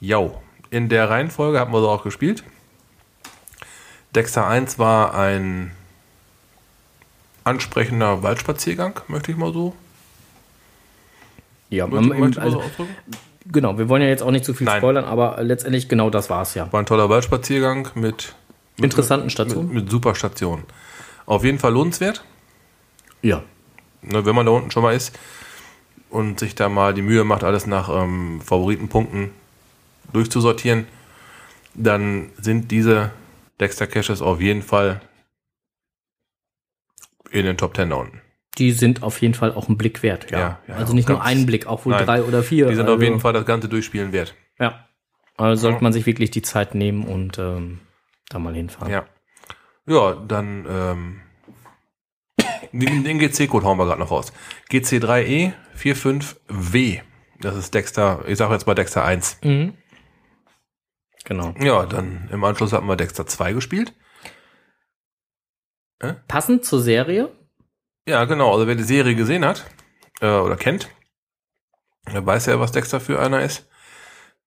Jau. 0.00 0.40
In 0.70 0.88
der 0.88 1.08
Reihenfolge 1.10 1.58
hatten 1.58 1.72
wir 1.72 1.80
so 1.80 1.88
auch 1.88 2.04
gespielt. 2.04 2.44
Dexter 4.14 4.46
1 4.46 4.78
war 4.78 5.14
ein 5.14 5.72
ansprechender 7.44 8.22
Waldspaziergang, 8.22 9.00
möchte 9.08 9.30
ich 9.30 9.36
mal 9.36 9.52
so, 9.52 9.74
Ja, 11.70 11.86
möchte, 11.86 12.08
man, 12.08 12.20
möchte 12.20 12.40
mal 12.40 12.50
so 12.50 12.58
also, 12.58 12.68
ausdrücken. 12.68 12.94
genau, 13.46 13.78
wir 13.78 13.88
wollen 13.88 14.02
ja 14.02 14.08
jetzt 14.08 14.22
auch 14.22 14.30
nicht 14.30 14.44
zu 14.44 14.54
viel 14.54 14.66
Nein. 14.66 14.78
spoilern, 14.78 15.04
aber 15.04 15.42
letztendlich 15.42 15.88
genau 15.88 16.10
das 16.10 16.28
war 16.30 16.42
es 16.42 16.54
ja. 16.54 16.70
War 16.72 16.80
ein 16.82 16.86
toller 16.86 17.08
Waldspaziergang 17.08 17.88
mit, 17.94 18.34
mit 18.76 18.84
Interessanten 18.84 19.30
Stationen. 19.30 19.68
Mit, 19.68 19.84
mit 19.84 19.90
super 19.90 20.14
Stationen. 20.14 20.64
Auf 21.26 21.44
jeden 21.44 21.58
Fall 21.58 21.72
lohnenswert. 21.72 22.22
Ja. 23.22 23.42
ne, 24.02 24.24
wenn 24.24 24.34
man 24.34 24.46
da 24.46 24.52
unten 24.52 24.70
schon 24.70 24.82
mal 24.82 24.94
ist 24.94 25.18
und 26.10 26.38
sich 26.40 26.54
da 26.54 26.68
mal 26.68 26.94
die 26.94 27.02
Mühe 27.02 27.24
macht, 27.24 27.44
alles 27.44 27.66
nach 27.66 27.88
ähm, 27.88 28.40
Favoritenpunkten 28.42 29.30
durchzusortieren, 30.12 30.86
dann 31.74 32.30
sind 32.40 32.70
diese 32.70 33.10
Dexter 33.60 33.86
Caches 33.86 34.22
auf 34.22 34.40
jeden 34.40 34.62
Fall 34.62 35.00
in 37.30 37.44
den 37.44 37.56
Top 37.56 37.76
10 37.76 37.90
da 37.90 37.96
unten. 37.96 38.20
Die 38.56 38.72
sind 38.72 39.02
auf 39.02 39.20
jeden 39.22 39.34
Fall 39.34 39.52
auch 39.52 39.68
einen 39.68 39.78
Blick 39.78 40.02
wert. 40.02 40.30
Ja. 40.30 40.38
Ja, 40.38 40.58
ja, 40.66 40.74
also 40.74 40.92
nicht 40.92 41.08
nur 41.08 41.22
einen 41.22 41.46
Blick, 41.46 41.66
auch 41.66 41.84
wohl 41.84 41.92
Nein, 41.92 42.06
drei 42.06 42.22
oder 42.22 42.42
vier. 42.42 42.66
Die 42.66 42.74
sind 42.74 42.86
also, 42.86 42.96
auf 42.96 43.02
jeden 43.02 43.20
Fall 43.20 43.32
das 43.32 43.46
ganze 43.46 43.68
Durchspielen 43.68 44.12
wert. 44.12 44.34
Ja. 44.58 44.88
Also 45.36 45.62
sollte 45.62 45.84
man 45.84 45.92
sich 45.92 46.06
wirklich 46.06 46.32
die 46.32 46.42
Zeit 46.42 46.74
nehmen 46.74 47.04
und 47.04 47.38
ähm, 47.38 47.80
da 48.28 48.40
mal 48.40 48.54
hinfahren. 48.54 48.90
Ja. 48.90 49.06
Ja, 49.86 50.14
dann 50.14 50.66
ähm, 50.68 51.20
den, 52.72 53.04
den 53.04 53.18
GC-Code 53.18 53.64
hauen 53.64 53.78
wir 53.78 53.86
gerade 53.86 54.00
noch 54.00 54.10
raus. 54.10 54.32
GC3E 54.70 55.52
45W. 55.76 57.00
Das 57.40 57.56
ist 57.56 57.72
Dexter, 57.72 58.24
ich 58.26 58.36
sage 58.36 58.52
jetzt 58.52 58.66
mal 58.66 58.74
Dexter 58.74 59.04
1. 59.04 59.38
Mhm. 59.44 59.74
Genau. 61.28 61.54
Ja, 61.60 61.84
dann 61.84 62.26
im 62.32 62.42
Anschluss 62.42 62.72
hatten 62.72 62.86
wir 62.86 62.96
Dexter 62.96 63.26
2 63.26 63.52
gespielt. 63.52 63.92
Passend 66.26 66.64
zur 66.64 66.80
Serie. 66.80 67.30
Ja, 68.08 68.24
genau. 68.24 68.54
Also 68.54 68.66
wer 68.66 68.76
die 68.76 68.82
Serie 68.82 69.14
gesehen 69.14 69.44
hat 69.44 69.66
äh, 70.22 70.30
oder 70.30 70.56
kennt, 70.56 70.88
der 72.10 72.24
weiß 72.24 72.46
ja, 72.46 72.58
was 72.58 72.72
Dexter 72.72 72.98
für 72.98 73.20
einer 73.20 73.42
ist. 73.42 73.68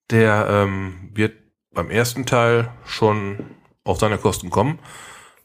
Der 0.10 0.48
ähm, 0.50 1.12
wird 1.14 1.38
beim 1.72 1.92
ersten 1.92 2.26
Teil 2.26 2.74
schon 2.84 3.58
auf 3.84 4.00
seine 4.00 4.18
Kosten 4.18 4.50
kommen. 4.50 4.80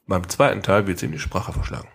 Beim 0.07 0.27
zweiten 0.31 0.62
Teil 0.62 0.87
wird 0.87 1.03
ihm 1.03 1.12
die 1.12 1.18
Sprache 1.18 1.53
verschlagen. 1.53 1.88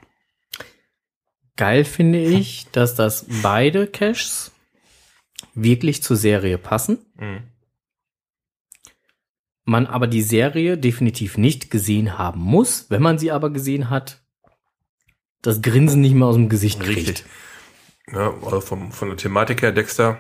Geil 1.58 1.84
finde 1.84 2.20
ich, 2.24 2.70
dass 2.72 2.94
das 2.94 3.26
beide 3.42 3.88
Caches 3.88 4.52
wirklich 5.56 6.04
zur 6.04 6.18
Serie 6.18 6.60
passen. 6.60 7.00
Mhm. 7.16 7.51
Man 9.72 9.88
aber 9.88 10.08
die 10.08 10.22
Serie 10.22 10.78
definitiv 10.78 11.38
nicht 11.38 11.72
gesehen 11.72 12.18
haben 12.18 12.42
muss. 12.42 12.88
Wenn 12.90 13.02
man 13.02 13.18
sie 13.18 13.32
aber 13.32 13.50
gesehen 13.52 13.90
hat, 13.90 14.22
das 15.42 15.62
Grinsen 15.62 16.02
nicht 16.02 16.14
mehr 16.14 16.28
aus 16.28 16.36
dem 16.36 16.50
Gesicht 16.50 16.82
kriegt. 16.82 16.98
Richtig. 16.98 17.26
Ja, 18.12 18.34
also 18.44 18.60
vom, 18.60 18.92
von 18.92 19.08
der 19.08 19.18
Thematik 19.18 19.62
her, 19.62 19.72
Dexter 19.72 20.18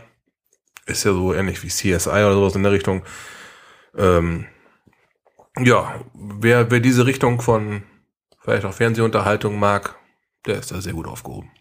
ist 0.85 1.03
ja 1.03 1.11
so 1.11 1.33
ähnlich 1.33 1.61
wie 1.63 1.67
CSI 1.67 2.07
oder 2.07 2.33
sowas 2.35 2.55
in 2.55 2.63
der 2.63 2.71
Richtung. 2.71 3.03
Ähm, 3.97 4.45
ja, 5.59 5.99
wer, 6.13 6.71
wer 6.71 6.79
diese 6.79 7.05
Richtung 7.05 7.41
von 7.41 7.83
vielleicht 8.39 8.63
auch 8.63 8.73
Fernsehunterhaltung 8.73 9.59
mag, 9.59 9.97
der 10.45 10.59
ist 10.59 10.71
da 10.71 10.79
sehr 10.79 10.93
gut 10.93 11.07
aufgehoben. 11.07 11.51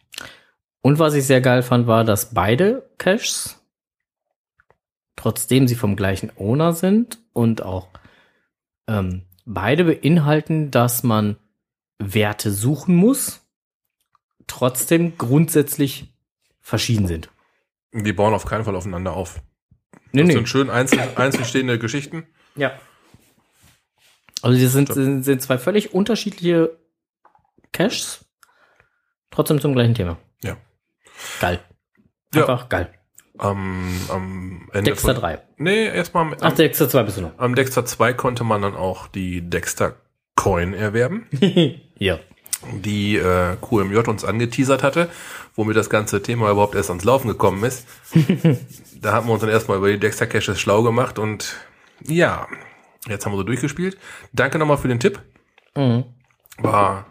Und 0.80 1.00
was 1.00 1.14
ich 1.14 1.26
sehr 1.26 1.40
geil 1.40 1.64
fand, 1.64 1.88
war, 1.88 2.04
dass 2.04 2.32
beide 2.32 2.88
Caches, 2.98 3.59
trotzdem 5.20 5.68
sie 5.68 5.74
vom 5.74 5.96
gleichen 5.96 6.32
Owner 6.38 6.72
sind 6.72 7.18
und 7.34 7.62
auch 7.62 7.88
ähm, 8.88 9.26
beide 9.44 9.84
beinhalten, 9.84 10.70
dass 10.70 11.02
man 11.02 11.36
Werte 11.98 12.50
suchen 12.50 12.94
muss, 12.94 13.46
trotzdem 14.46 15.18
grundsätzlich 15.18 16.14
verschieden 16.60 17.06
sind. 17.06 17.28
Die 17.92 18.14
bauen 18.14 18.32
auf 18.32 18.46
keinen 18.46 18.64
Fall 18.64 18.74
aufeinander 18.74 19.12
auf. 19.12 19.42
Nee, 20.12 20.22
Das 20.22 20.28
nee. 20.28 20.32
sind 20.32 20.48
schön 20.48 20.70
einzeln, 20.70 21.02
einzeln 21.16 21.44
stehende 21.44 21.78
Geschichten. 21.78 22.26
Ja. 22.56 22.72
Also 24.40 24.58
das 24.58 24.72
sind, 24.72 24.90
sind, 24.90 25.22
sind 25.22 25.42
zwei 25.42 25.58
völlig 25.58 25.92
unterschiedliche 25.92 26.78
Caches, 27.72 28.24
trotzdem 29.30 29.60
zum 29.60 29.74
gleichen 29.74 29.94
Thema. 29.94 30.16
Ja. 30.42 30.56
Geil. 31.40 31.60
Ja. 32.32 32.46
Einfach 32.46 32.70
geil. 32.70 32.90
Am, 33.40 34.00
am 34.08 34.68
Ende 34.72 34.90
Dexter 34.90 35.14
von, 35.14 35.22
3. 35.22 35.38
Nee, 35.56 35.86
erstmal 35.86 36.24
am, 36.26 36.36
Ach, 36.40 36.52
Dexter 36.52 36.88
2 36.88 37.02
bist 37.04 37.16
du 37.18 37.22
noch. 37.22 37.32
am 37.38 37.54
Dexter 37.54 37.84
2 37.84 38.12
konnte 38.12 38.44
man 38.44 38.62
dann 38.62 38.76
auch 38.76 39.06
die 39.08 39.48
Dexter 39.48 39.94
Coin 40.36 40.74
erwerben. 40.74 41.26
ja. 41.98 42.18
die 42.82 43.16
äh, 43.16 43.56
QMJ 43.60 44.08
uns 44.08 44.24
angeteasert 44.24 44.82
hatte, 44.82 45.08
womit 45.56 45.76
das 45.76 45.90
ganze 45.90 46.22
Thema 46.22 46.50
überhaupt 46.50 46.74
erst 46.74 46.90
ans 46.90 47.04
Laufen 47.04 47.28
gekommen 47.28 47.64
ist. 47.64 47.86
da 49.00 49.12
haben 49.12 49.26
wir 49.26 49.32
uns 49.32 49.40
dann 49.40 49.50
erstmal 49.50 49.78
über 49.78 49.90
die 49.90 49.98
Dexter 49.98 50.26
Caches 50.26 50.60
schlau 50.60 50.82
gemacht 50.82 51.18
und 51.18 51.56
ja, 52.06 52.46
Jetzt 53.08 53.24
haben 53.24 53.32
wir 53.32 53.38
so 53.38 53.44
durchgespielt. 53.44 53.98
Danke 54.32 54.58
nochmal 54.58 54.76
für 54.76 54.88
den 54.88 55.00
Tipp. 55.00 55.20
Mhm. 55.76 56.04
War 56.58 57.06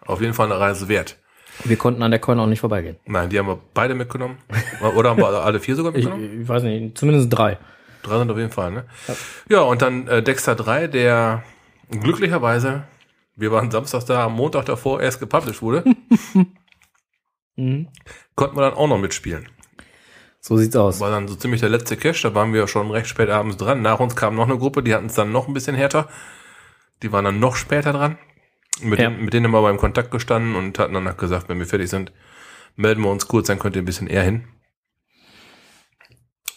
auf 0.00 0.20
jeden 0.20 0.34
Fall 0.34 0.46
eine 0.46 0.58
Reise 0.58 0.88
wert. 0.88 1.18
Wir 1.64 1.76
konnten 1.76 2.02
an 2.02 2.10
der 2.10 2.20
Coin 2.20 2.38
auch 2.38 2.46
nicht 2.46 2.60
vorbeigehen. 2.60 2.96
Nein, 3.06 3.30
die 3.30 3.38
haben 3.38 3.46
wir 3.48 3.58
beide 3.74 3.94
mitgenommen. 3.94 4.38
Oder 4.96 5.10
haben 5.10 5.18
wir 5.18 5.26
alle 5.28 5.60
vier 5.60 5.74
sogar 5.76 5.94
Ich, 5.94 6.04
mitgenommen? 6.04 6.42
ich 6.42 6.48
weiß 6.48 6.62
nicht, 6.62 6.98
zumindest 6.98 7.28
drei. 7.32 7.58
Drei 8.02 8.18
sind 8.18 8.30
auf 8.30 8.36
jeden 8.38 8.52
Fall, 8.52 8.70
ne? 8.72 8.84
Ja, 9.48 9.60
und 9.62 9.82
dann 9.82 10.06
äh, 10.06 10.22
Dexter 10.22 10.54
3, 10.54 10.86
der 10.88 11.42
glücklicherweise, 11.90 12.84
wir 13.34 13.50
waren 13.52 13.70
samstags 13.70 14.04
da, 14.04 14.24
am 14.26 14.34
Montag 14.34 14.66
davor 14.66 15.00
erst 15.00 15.18
gepublished 15.20 15.62
wurde, 15.62 15.84
Mhm. 17.58 17.88
konnten 18.34 18.56
wir 18.56 18.60
dann 18.62 18.74
auch 18.74 18.86
noch 18.86 18.98
mitspielen. 18.98 19.48
So 20.40 20.56
sieht's 20.58 20.76
aus. 20.76 21.00
War 21.00 21.10
dann 21.10 21.26
so 21.26 21.34
ziemlich 21.36 21.60
der 21.60 21.70
letzte 21.70 21.96
Cache, 21.96 22.20
da 22.28 22.34
waren 22.34 22.52
wir 22.52 22.68
schon 22.68 22.90
recht 22.90 23.08
spät 23.08 23.30
abends 23.30 23.56
dran. 23.56 23.80
Nach 23.82 23.98
uns 23.98 24.14
kam 24.14 24.34
noch 24.36 24.44
eine 24.48 24.58
Gruppe, 24.58 24.82
die 24.82 24.94
hatten 24.94 25.06
es 25.06 25.14
dann 25.14 25.32
noch 25.32 25.48
ein 25.48 25.54
bisschen 25.54 25.74
härter. 25.74 26.08
Die 27.02 27.10
waren 27.12 27.24
dann 27.24 27.40
noch 27.40 27.56
später 27.56 27.92
dran. 27.92 28.18
Mit, 28.82 28.98
Ja. 28.98 29.08
denen, 29.08 29.24
mit 29.24 29.32
denen 29.34 29.46
haben 29.46 29.52
wir 29.52 29.62
beim 29.62 29.78
Kontakt 29.78 30.10
gestanden 30.10 30.54
und 30.54 30.78
hatten 30.78 30.92
dann 30.94 31.16
gesagt, 31.16 31.48
wenn 31.48 31.58
wir 31.58 31.66
fertig 31.66 31.88
sind, 31.88 32.12
melden 32.76 33.02
wir 33.02 33.10
uns 33.10 33.26
kurz, 33.28 33.46
dann 33.46 33.58
könnt 33.58 33.74
ihr 33.76 33.82
ein 33.82 33.86
bisschen 33.86 34.06
eher 34.06 34.22
hin. 34.22 34.44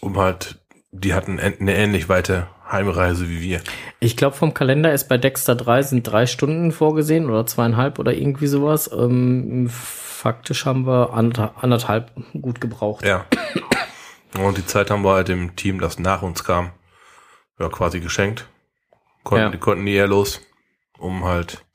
Um 0.02 0.18
halt, 0.18 0.60
die 0.92 1.14
hatten 1.14 1.40
en- 1.40 1.60
eine 1.60 1.76
ähnlich 1.76 2.10
weite 2.10 2.48
Heimreise 2.72 3.30
wie 3.30 3.42
wir. 3.42 3.62
Ich 4.00 4.16
glaube, 4.16 4.36
vom 4.36 4.54
Kalender 4.54 4.94
ist 4.94 5.08
bei 5.10 5.18
Dexter 5.18 5.56
3 5.56 5.82
sind 5.82 6.04
drei 6.04 6.26
Stunden 6.26 6.72
vorgesehen 6.72 7.30
oder 7.30 7.46
zweieinhalb 7.46 8.00
oder 8.00 8.14
irgendwie 8.14 8.48
sowas. 8.48 8.90
Ähm, 8.92 9.70
faktisch 9.70 10.66
haben 10.66 10.86
wir 10.86 11.14
anderthalb, 11.14 12.12
gut 12.40 12.62
gebraucht. 12.62 13.06
Ja. 13.06 13.26
Und 14.40 14.58
die 14.58 14.66
Zeit 14.66 14.92
haben 14.92 15.04
wir 15.04 15.14
halt 15.14 15.28
dem 15.28 15.56
Team, 15.56 15.80
das 15.80 16.00
nach 16.00 16.22
uns 16.22 16.44
kam, 16.44 16.72
ja, 17.60 17.68
quasi 17.70 18.00
geschenkt. 18.00 18.48
Konnten, 19.24 19.46
Ja. 19.46 19.50
Die 19.52 19.58
konnten 19.58 19.84
nie 19.84 19.96
eher 19.96 20.08
los, 20.08 20.42
um 20.98 21.24
halt 21.26 21.66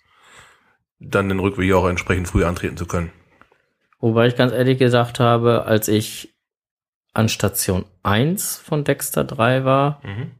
dann 1.10 1.28
den 1.28 1.38
Rückweg 1.40 1.72
auch 1.72 1.86
entsprechend 1.88 2.28
früh 2.28 2.44
antreten 2.44 2.76
zu 2.76 2.86
können. 2.86 3.10
Wobei 4.00 4.26
ich 4.26 4.36
ganz 4.36 4.52
ehrlich 4.52 4.78
gesagt 4.78 5.20
habe, 5.20 5.64
als 5.66 5.88
ich 5.88 6.34
an 7.12 7.28
Station 7.28 7.84
1 8.02 8.58
von 8.58 8.84
Dexter 8.84 9.24
3 9.24 9.64
war 9.64 10.00
Mhm. 10.04 10.30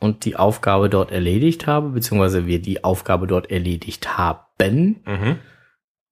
und 0.00 0.24
die 0.24 0.36
Aufgabe 0.36 0.90
dort 0.90 1.10
erledigt 1.12 1.66
habe, 1.66 1.90
beziehungsweise 1.90 2.46
wir 2.46 2.60
die 2.60 2.84
Aufgabe 2.84 3.26
dort 3.26 3.50
erledigt 3.50 4.18
haben, 4.18 5.00
Mhm. 5.06 5.38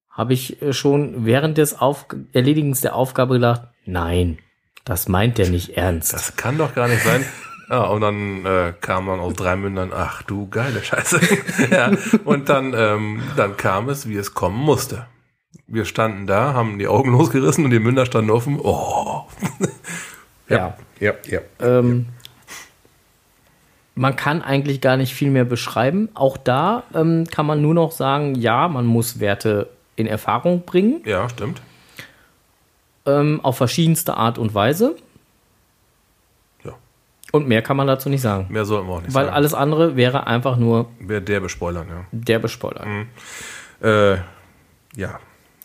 habe 0.09 0.33
ich 0.33 0.61
äh, 0.61 0.73
schon 0.73 1.25
während 1.25 1.57
des 1.57 1.79
Auf 1.79 2.05
Erledigens 2.33 2.81
der 2.81 2.95
Aufgabe 2.95 3.35
gedacht, 3.35 3.63
nein, 3.85 4.39
das 4.85 5.07
meint 5.07 5.37
der 5.37 5.49
nicht 5.49 5.77
ernst. 5.77 6.13
Das 6.13 6.35
kann 6.35 6.57
doch 6.57 6.73
gar 6.73 6.87
nicht 6.87 7.03
sein. 7.03 7.23
Ja, 7.69 7.83
und 7.83 8.01
dann 8.01 8.45
äh, 8.45 8.73
kam 8.81 9.05
man 9.05 9.19
aus 9.19 9.33
drei 9.33 9.55
Mündern, 9.55 9.91
ach 9.93 10.23
du 10.23 10.47
geile 10.49 10.83
Scheiße. 10.83 11.19
ja, 11.71 11.91
und 12.25 12.49
dann, 12.49 12.73
ähm, 12.75 13.21
dann 13.35 13.57
kam 13.57 13.89
es, 13.89 14.09
wie 14.09 14.15
es 14.15 14.33
kommen 14.33 14.57
musste. 14.57 15.05
Wir 15.67 15.85
standen 15.85 16.25
da, 16.25 16.53
haben 16.53 16.79
die 16.79 16.87
Augen 16.87 17.11
losgerissen 17.17 17.63
und 17.65 17.71
die 17.71 17.79
Münder 17.79 18.05
standen 18.07 18.31
offen. 18.31 18.59
Oh. 18.59 19.23
ja. 20.49 20.75
Ja, 20.99 21.13
ja. 21.27 21.39
Ähm, 21.59 22.07
man 23.95 24.15
kann 24.15 24.41
eigentlich 24.41 24.81
gar 24.81 24.97
nicht 24.97 25.13
viel 25.13 25.29
mehr 25.29 25.45
beschreiben. 25.45 26.09
Auch 26.15 26.37
da 26.37 26.83
ähm, 26.95 27.25
kann 27.29 27.45
man 27.45 27.61
nur 27.61 27.73
noch 27.73 27.91
sagen, 27.91 28.33
ja, 28.35 28.67
man 28.67 28.85
muss 28.85 29.19
Werte 29.19 29.69
in 29.95 30.07
Erfahrung 30.07 30.63
bringen, 30.65 31.01
Ja, 31.05 31.27
stimmt. 31.29 31.61
ähm, 33.05 33.41
auf 33.43 33.57
verschiedenste 33.57 34.15
Art 34.15 34.37
und 34.37 34.53
Weise. 34.55 34.95
Und 37.31 37.47
mehr 37.47 37.61
kann 37.61 37.77
man 37.77 37.87
dazu 37.87 38.09
nicht 38.09 38.21
sagen. 38.21 38.47
Mehr 38.49 38.65
sollten 38.65 38.87
wir 38.87 38.93
auch 38.93 39.01
nicht 39.01 39.13
Weil 39.13 39.25
sagen. 39.25 39.35
alles 39.35 39.53
andere 39.53 39.95
wäre 39.95 40.27
einfach 40.27 40.57
nur 40.57 40.87
Wer 40.99 41.21
der 41.21 41.39
bespoilern, 41.39 41.87
ja. 41.87 42.05
der 42.11 42.39
Bespoiler. 42.39 42.85
Äh, 43.81 44.17
ja. 44.95 45.19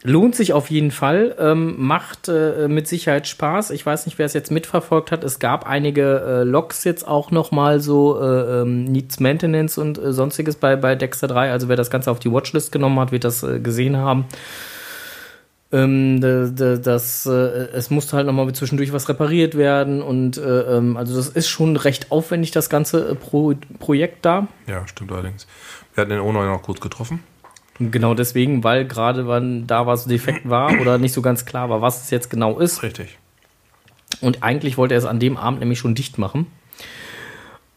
Lohnt 0.07 0.35
sich 0.37 0.53
auf 0.53 0.71
jeden 0.71 0.91
Fall, 0.91 1.35
ähm, 1.39 1.77
macht 1.79 2.29
äh, 2.29 2.69
mit 2.69 2.87
Sicherheit 2.87 3.27
Spaß. 3.27 3.71
Ich 3.71 3.87
weiß 3.87 4.05
nicht, 4.05 4.19
wer 4.19 4.27
es 4.27 4.35
jetzt 4.35 4.51
mitverfolgt 4.51 5.11
hat. 5.11 5.25
Es 5.25 5.39
gab 5.39 5.67
einige 5.67 6.21
äh, 6.21 6.43
Logs 6.43 6.85
jetzt 6.85 7.09
auch 7.09 7.31
noch 7.31 7.53
mal 7.53 7.81
so 7.81 8.21
äh, 8.21 8.61
ähm, 8.61 8.85
Needs 8.85 9.19
Maintenance 9.21 9.79
und 9.79 9.97
äh, 9.97 10.13
sonstiges 10.13 10.57
bei, 10.57 10.77
bei 10.77 10.95
Dexter 10.95 11.27
3. 11.27 11.51
Also 11.51 11.71
wer 11.71 11.77
das 11.77 11.89
Ganze 11.89 12.11
auf 12.11 12.19
die 12.19 12.31
Watchlist 12.31 12.71
genommen 12.71 13.01
hat, 13.01 13.13
wird 13.13 13.25
das 13.25 13.43
äh, 13.43 13.61
gesehen 13.61 13.97
haben. 13.97 14.27
Ähm, 15.75 16.21
das, 16.21 17.27
äh, 17.27 17.31
es 17.31 17.91
musste 17.91 18.17
halt 18.17 18.27
noch 18.29 18.33
mal 18.33 18.53
zwischendurch 18.53 18.93
was 18.93 19.09
repariert 19.09 19.57
werden 19.57 20.03
und 20.03 20.39
äh, 20.39 20.77
ähm, 20.77 20.97
also 20.97 21.17
das 21.17 21.29
ist 21.29 21.49
schon 21.49 21.77
recht 21.77 22.13
aufwendig, 22.13 22.53
das 22.53 22.71
ganze 22.71 23.09
äh, 23.09 23.15
Pro 23.17 23.55
Projekt 23.81 24.25
da. 24.25 24.47
Ja, 24.69 24.87
stimmt 24.87 25.11
allerdings. 25.11 25.49
Wir 25.95 26.03
hatten 26.03 26.11
den 26.11 26.21
Ono 26.21 26.45
noch 26.45 26.63
kurz 26.63 26.81
getroffen. 26.81 27.25
Genau 27.81 28.15
deswegen, 28.15 28.63
weil 28.63 28.87
gerade 28.87 29.27
wann 29.27 29.67
da 29.67 29.85
was 29.85 30.05
defekt 30.05 30.49
war 30.49 30.81
oder 30.81 30.99
nicht 30.99 31.13
so 31.13 31.23
ganz 31.23 31.45
klar 31.45 31.69
war, 31.71 31.83
was 31.83 32.05
es 32.05 32.11
jetzt 32.11 32.31
genau 32.31 32.61
ist. 32.61 32.85
Richtig. 32.85 33.19
Und 34.21 34.45
eigentlich 34.45 34.79
wollte 34.79 34.95
er 34.95 34.99
es 34.99 35.07
an 35.07 35.19
dem 35.19 35.37
Abend 35.37 35.59
nämlich 35.59 35.81
schon 35.81 35.97
dicht 35.97 36.19
machen. 36.19 36.47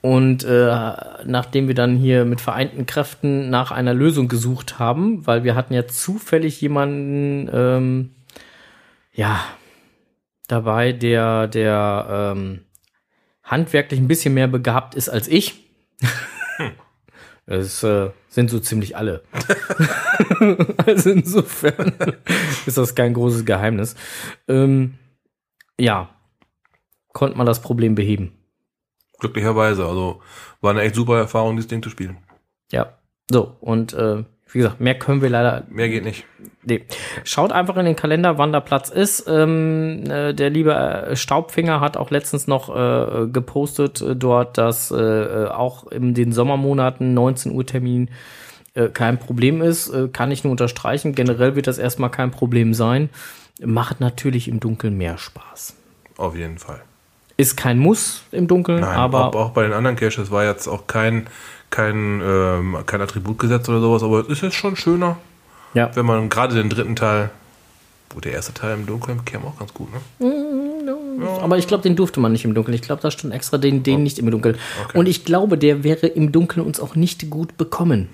Und 0.02 0.44
äh, 0.44 0.94
nachdem 1.26 1.68
wir 1.68 1.76
dann 1.76 1.98
hier 1.98 2.24
mit 2.24 2.40
vereinten 2.40 2.86
Kräften 2.86 3.50
nach 3.50 3.72
einer 3.72 3.94
Lösung 3.94 4.28
gesucht 4.28 4.80
haben, 4.80 5.26
weil 5.26 5.44
wir 5.44 5.56
hatten 5.56 5.74
ja 5.74 5.88
zufällig 5.88 6.62
jemanden, 6.62 7.50
ähm, 7.52 8.12
ja, 9.14 9.44
dabei, 10.48 10.94
der, 10.94 11.48
der 11.48 12.34
ähm, 12.38 12.62
handwerklich 13.44 14.00
ein 14.00 14.08
bisschen 14.08 14.34
mehr 14.34 14.48
begabt 14.48 14.96
ist 14.96 15.10
als 15.10 15.28
ich. 15.28 15.66
Es 17.50 17.82
äh, 17.82 18.10
sind 18.28 18.50
so 18.50 18.60
ziemlich 18.60 18.98
alle. 18.98 19.24
also 20.86 21.12
insofern 21.12 21.94
ist 22.66 22.78
das 22.78 22.94
kein 22.94 23.14
großes 23.14 23.46
Geheimnis. 23.46 23.96
Ähm, 24.50 24.96
ja, 25.80 26.10
konnte 27.14 27.38
man 27.38 27.48
das 27.48 27.62
Problem 27.62 27.96
beheben. 27.96 28.37
Glücklicherweise. 29.20 29.86
Also 29.86 30.22
war 30.62 30.72
eine 30.72 30.82
echt 30.82 30.96
super 30.96 31.18
Erfahrung, 31.18 31.56
dieses 31.56 31.70
Ding 31.70 31.82
zu 31.82 31.90
spielen. 31.90 32.18
Ja, 32.72 32.98
so 33.30 33.56
und 33.60 33.94
äh, 33.94 34.24
wie 34.52 34.60
gesagt, 34.60 34.80
mehr 34.80 34.98
können 34.98 35.22
wir 35.22 35.30
leider 35.30 35.66
Mehr 35.70 35.90
geht 35.90 36.06
nicht. 36.06 36.26
Nee. 36.64 36.86
Schaut 37.24 37.52
einfach 37.52 37.76
in 37.78 37.86
den 37.86 37.96
Kalender, 37.96 38.38
wann 38.38 38.52
der 38.52 38.62
Platz 38.62 38.90
ist. 38.90 39.26
Ähm, 39.28 40.04
äh, 40.10 40.34
der 40.34 40.50
liebe 40.50 40.74
äh, 40.74 41.16
Staubfinger 41.16 41.82
hat 41.82 41.98
auch 41.98 42.12
letztens 42.12 42.48
noch 42.48 42.74
äh, 42.74 43.28
gepostet 43.28 44.02
äh, 44.02 44.16
dort, 44.16 44.58
dass 44.58 44.92
äh, 44.92 44.96
äh, 44.98 45.48
auch 45.48 45.88
in 45.88 46.14
den 46.14 46.32
Sommermonaten 46.32 47.14
19 47.14 47.52
Uhr 47.52 47.66
Termin 47.66 48.10
äh, 48.74 48.88
kein 48.88 49.20
Problem 49.20 49.62
ist. 49.62 49.92
Kann 50.14 50.32
ich 50.32 50.44
nur 50.44 50.52
unterstreichen. 50.52 51.14
Generell 51.14 51.56
wird 51.56 51.68
das 51.68 51.78
erstmal 51.78 52.12
kein 52.12 52.32
Problem 52.32 52.74
sein. 52.74 53.10
Macht 53.64 54.00
natürlich 54.00 54.48
im 54.48 54.60
Dunkeln 54.60 54.98
mehr 54.98 55.18
Spaß. 55.18 55.76
Auf 56.18 56.36
jeden 56.36 56.58
Fall. 56.58 56.82
Ist 57.38 57.56
kein 57.56 57.78
Muss 57.78 58.24
im 58.32 58.48
Dunkeln, 58.48 58.82
Nein, 58.82 58.98
aber 58.98 59.28
auch, 59.28 59.36
auch 59.36 59.50
bei 59.52 59.64
den 59.64 59.74
anderen 59.74 59.96
Caches 59.96 60.32
war 60.32 60.44
jetzt 60.44 60.68
auch 60.68 60.88
kein, 60.88 61.28
kein, 61.70 62.22
ähm, 62.24 62.78
kein 62.86 63.02
Attribut 63.02 63.38
gesetzt 63.38 63.70
oder 63.70 63.80
sowas, 63.80 64.04
aber 64.04 64.22
es 64.22 64.28
ist 64.28 64.42
jetzt 64.42 64.56
schon 64.56 64.76
schöner, 64.76 65.18
ja. 65.74 65.92
wenn 65.96 66.06
man 66.06 66.30
gerade 66.30 66.56
den 66.56 66.70
dritten 66.70 66.96
Teil, 66.96 67.30
wo 68.10 68.20
der 68.20 68.32
erste 68.32 68.54
Teil 68.54 68.74
im 68.74 68.86
Dunkeln 68.86 69.24
käme 69.24 69.46
auch 69.46 69.60
ganz 69.60 69.74
gut, 69.74 69.90
ne? 69.94 70.02
Aber 71.42 71.58
ich 71.58 71.68
glaube, 71.68 71.84
den 71.84 71.96
durfte 71.96 72.20
man 72.20 72.32
nicht 72.32 72.46
im 72.46 72.54
Dunkeln. 72.54 72.76
Ich 72.76 72.82
glaube, 72.82 73.02
da 73.02 73.12
stand 73.12 73.34
extra 73.34 73.58
den, 73.58 73.84
den 73.84 74.04
nicht 74.04 74.20
im 74.20 74.30
Dunkeln. 74.30 74.58
Okay. 74.86 74.98
Und 74.98 75.08
ich 75.08 75.26
glaube, 75.26 75.58
der 75.58 75.84
wäre 75.84 76.08
im 76.08 76.32
Dunkeln 76.32 76.66
uns 76.66 76.80
auch 76.80 76.96
nicht 76.96 77.30
gut 77.30 77.58
bekommen. 77.58 78.10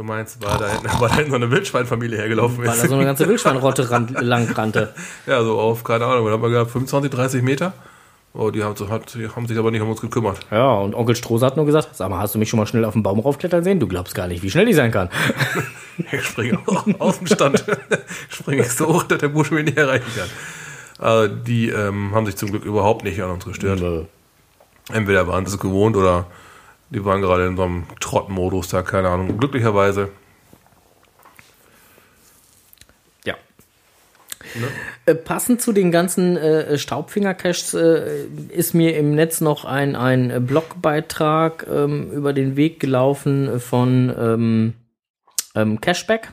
Du 0.00 0.06
meinst, 0.06 0.42
weil 0.42 0.56
da, 0.56 0.66
hinten- 0.66 0.88
weil 1.00 1.08
da 1.10 1.14
hinten 1.16 1.30
so 1.30 1.36
eine 1.36 1.50
Wildschweinfamilie 1.50 2.16
hergelaufen 2.16 2.56
Weil 2.56 2.68
da 2.68 2.72
ist. 2.72 2.88
so 2.88 2.94
eine 2.94 3.04
ganze 3.04 3.28
Wildschweinrotte 3.28 3.90
ran, 3.90 4.08
lang 4.22 4.50
rannte. 4.50 4.94
ja, 5.26 5.42
so 5.44 5.60
auf, 5.60 5.84
keine 5.84 6.06
Ahnung, 6.06 6.24
was 6.24 6.32
haben 6.32 6.42
wir 6.42 6.48
gehabt, 6.48 6.70
25, 6.70 7.10
30 7.10 7.42
Meter? 7.42 7.74
Oh, 8.32 8.50
die 8.50 8.62
haben, 8.64 8.74
die 9.14 9.28
haben 9.28 9.46
sich 9.46 9.58
aber 9.58 9.70
nicht 9.70 9.82
um 9.82 9.90
uns 9.90 10.00
gekümmert. 10.00 10.38
Ja, 10.50 10.72
und 10.72 10.94
Onkel 10.94 11.16
Strohse 11.16 11.44
hat 11.44 11.58
nur 11.58 11.66
gesagt, 11.66 11.90
sag 11.92 12.08
mal, 12.08 12.18
hast 12.18 12.34
du 12.34 12.38
mich 12.38 12.48
schon 12.48 12.58
mal 12.58 12.64
schnell 12.64 12.86
auf 12.86 12.94
den 12.94 13.02
Baum 13.02 13.20
raufklettern 13.20 13.62
sehen? 13.62 13.78
Du 13.78 13.88
glaubst 13.88 14.14
gar 14.14 14.26
nicht, 14.26 14.42
wie 14.42 14.48
schnell 14.50 14.66
ich 14.68 14.76
sein 14.76 14.90
kann. 14.90 15.10
Ich 16.12 16.24
springe 16.24 16.58
auch 16.66 16.86
aus 16.98 17.18
dem 17.18 17.26
Stand. 17.26 17.62
springe 18.30 18.62
ich 18.62 18.70
so 18.70 18.86
hoch, 18.86 19.02
dass 19.02 19.18
der 19.18 19.28
Busch 19.28 19.50
mich 19.50 19.66
nicht 19.66 19.76
erreichen 19.76 20.06
kann. 20.16 20.28
Also 20.98 21.34
die 21.34 21.68
ähm, 21.68 22.14
haben 22.14 22.24
sich 22.24 22.36
zum 22.36 22.48
Glück 22.52 22.64
überhaupt 22.64 23.04
nicht 23.04 23.20
an 23.22 23.32
uns 23.32 23.44
gestört. 23.44 23.80
Nö. 23.80 24.04
Entweder 24.90 25.26
waren 25.28 25.44
sie 25.44 25.52
es 25.52 25.60
gewohnt 25.60 25.96
oder 25.96 26.24
die 26.90 27.04
waren 27.04 27.20
gerade 27.20 27.46
in 27.46 27.56
so 27.56 27.62
einem 27.62 27.84
Trottmodus 28.00 28.68
da, 28.68 28.82
keine 28.82 29.08
Ahnung. 29.08 29.38
Glücklicherweise. 29.38 30.10
Ja. 33.24 33.36
Äh, 35.06 35.14
passend 35.14 35.60
zu 35.62 35.72
den 35.72 35.92
ganzen 35.92 36.36
äh, 36.36 36.76
Staubfinger-Caches 36.76 37.74
äh, 37.74 38.24
ist 38.48 38.74
mir 38.74 38.96
im 38.96 39.14
Netz 39.14 39.40
noch 39.40 39.64
ein, 39.64 39.94
ein 39.94 40.44
Blogbeitrag 40.46 41.66
ähm, 41.70 42.10
über 42.10 42.32
den 42.32 42.56
Weg 42.56 42.80
gelaufen 42.80 43.60
von 43.60 44.12
ähm, 44.18 44.74
ähm, 45.54 45.80
Cashback. 45.80 46.32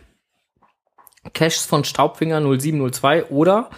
Caches 1.33 1.65
von 1.65 1.83
Staubfinger 1.83 2.39
0702 2.39 3.25
oder 3.25 3.69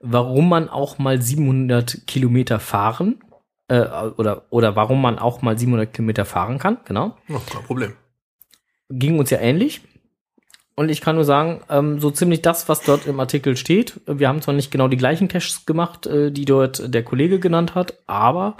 warum 0.00 0.48
man 0.48 0.68
auch 0.68 0.98
mal 0.98 1.20
700 1.20 2.06
Kilometer 2.06 2.58
fahren 2.58 3.20
äh, 3.68 3.80
oder, 4.16 4.46
oder 4.50 4.76
warum 4.76 5.00
man 5.00 5.18
auch 5.18 5.42
mal 5.42 5.58
700 5.58 5.92
Kilometer 5.92 6.24
fahren 6.24 6.58
kann, 6.58 6.78
genau. 6.84 7.16
Ja, 7.28 7.40
kein 7.50 7.62
Problem. 7.62 7.92
Ging 8.90 9.18
uns 9.18 9.30
ja 9.30 9.38
ähnlich. 9.38 9.82
Und 10.76 10.88
ich 10.88 11.00
kann 11.00 11.14
nur 11.14 11.24
sagen, 11.24 11.60
ähm, 11.70 12.00
so 12.00 12.10
ziemlich 12.10 12.42
das, 12.42 12.68
was 12.68 12.82
dort 12.82 13.06
im 13.06 13.20
Artikel 13.20 13.56
steht. 13.56 14.00
Wir 14.06 14.28
haben 14.28 14.42
zwar 14.42 14.54
nicht 14.54 14.72
genau 14.72 14.88
die 14.88 14.96
gleichen 14.96 15.28
Caches 15.28 15.66
gemacht, 15.66 16.06
äh, 16.06 16.32
die 16.32 16.44
dort 16.44 16.92
der 16.92 17.04
Kollege 17.04 17.38
genannt 17.38 17.74
hat, 17.76 17.94
aber 18.06 18.56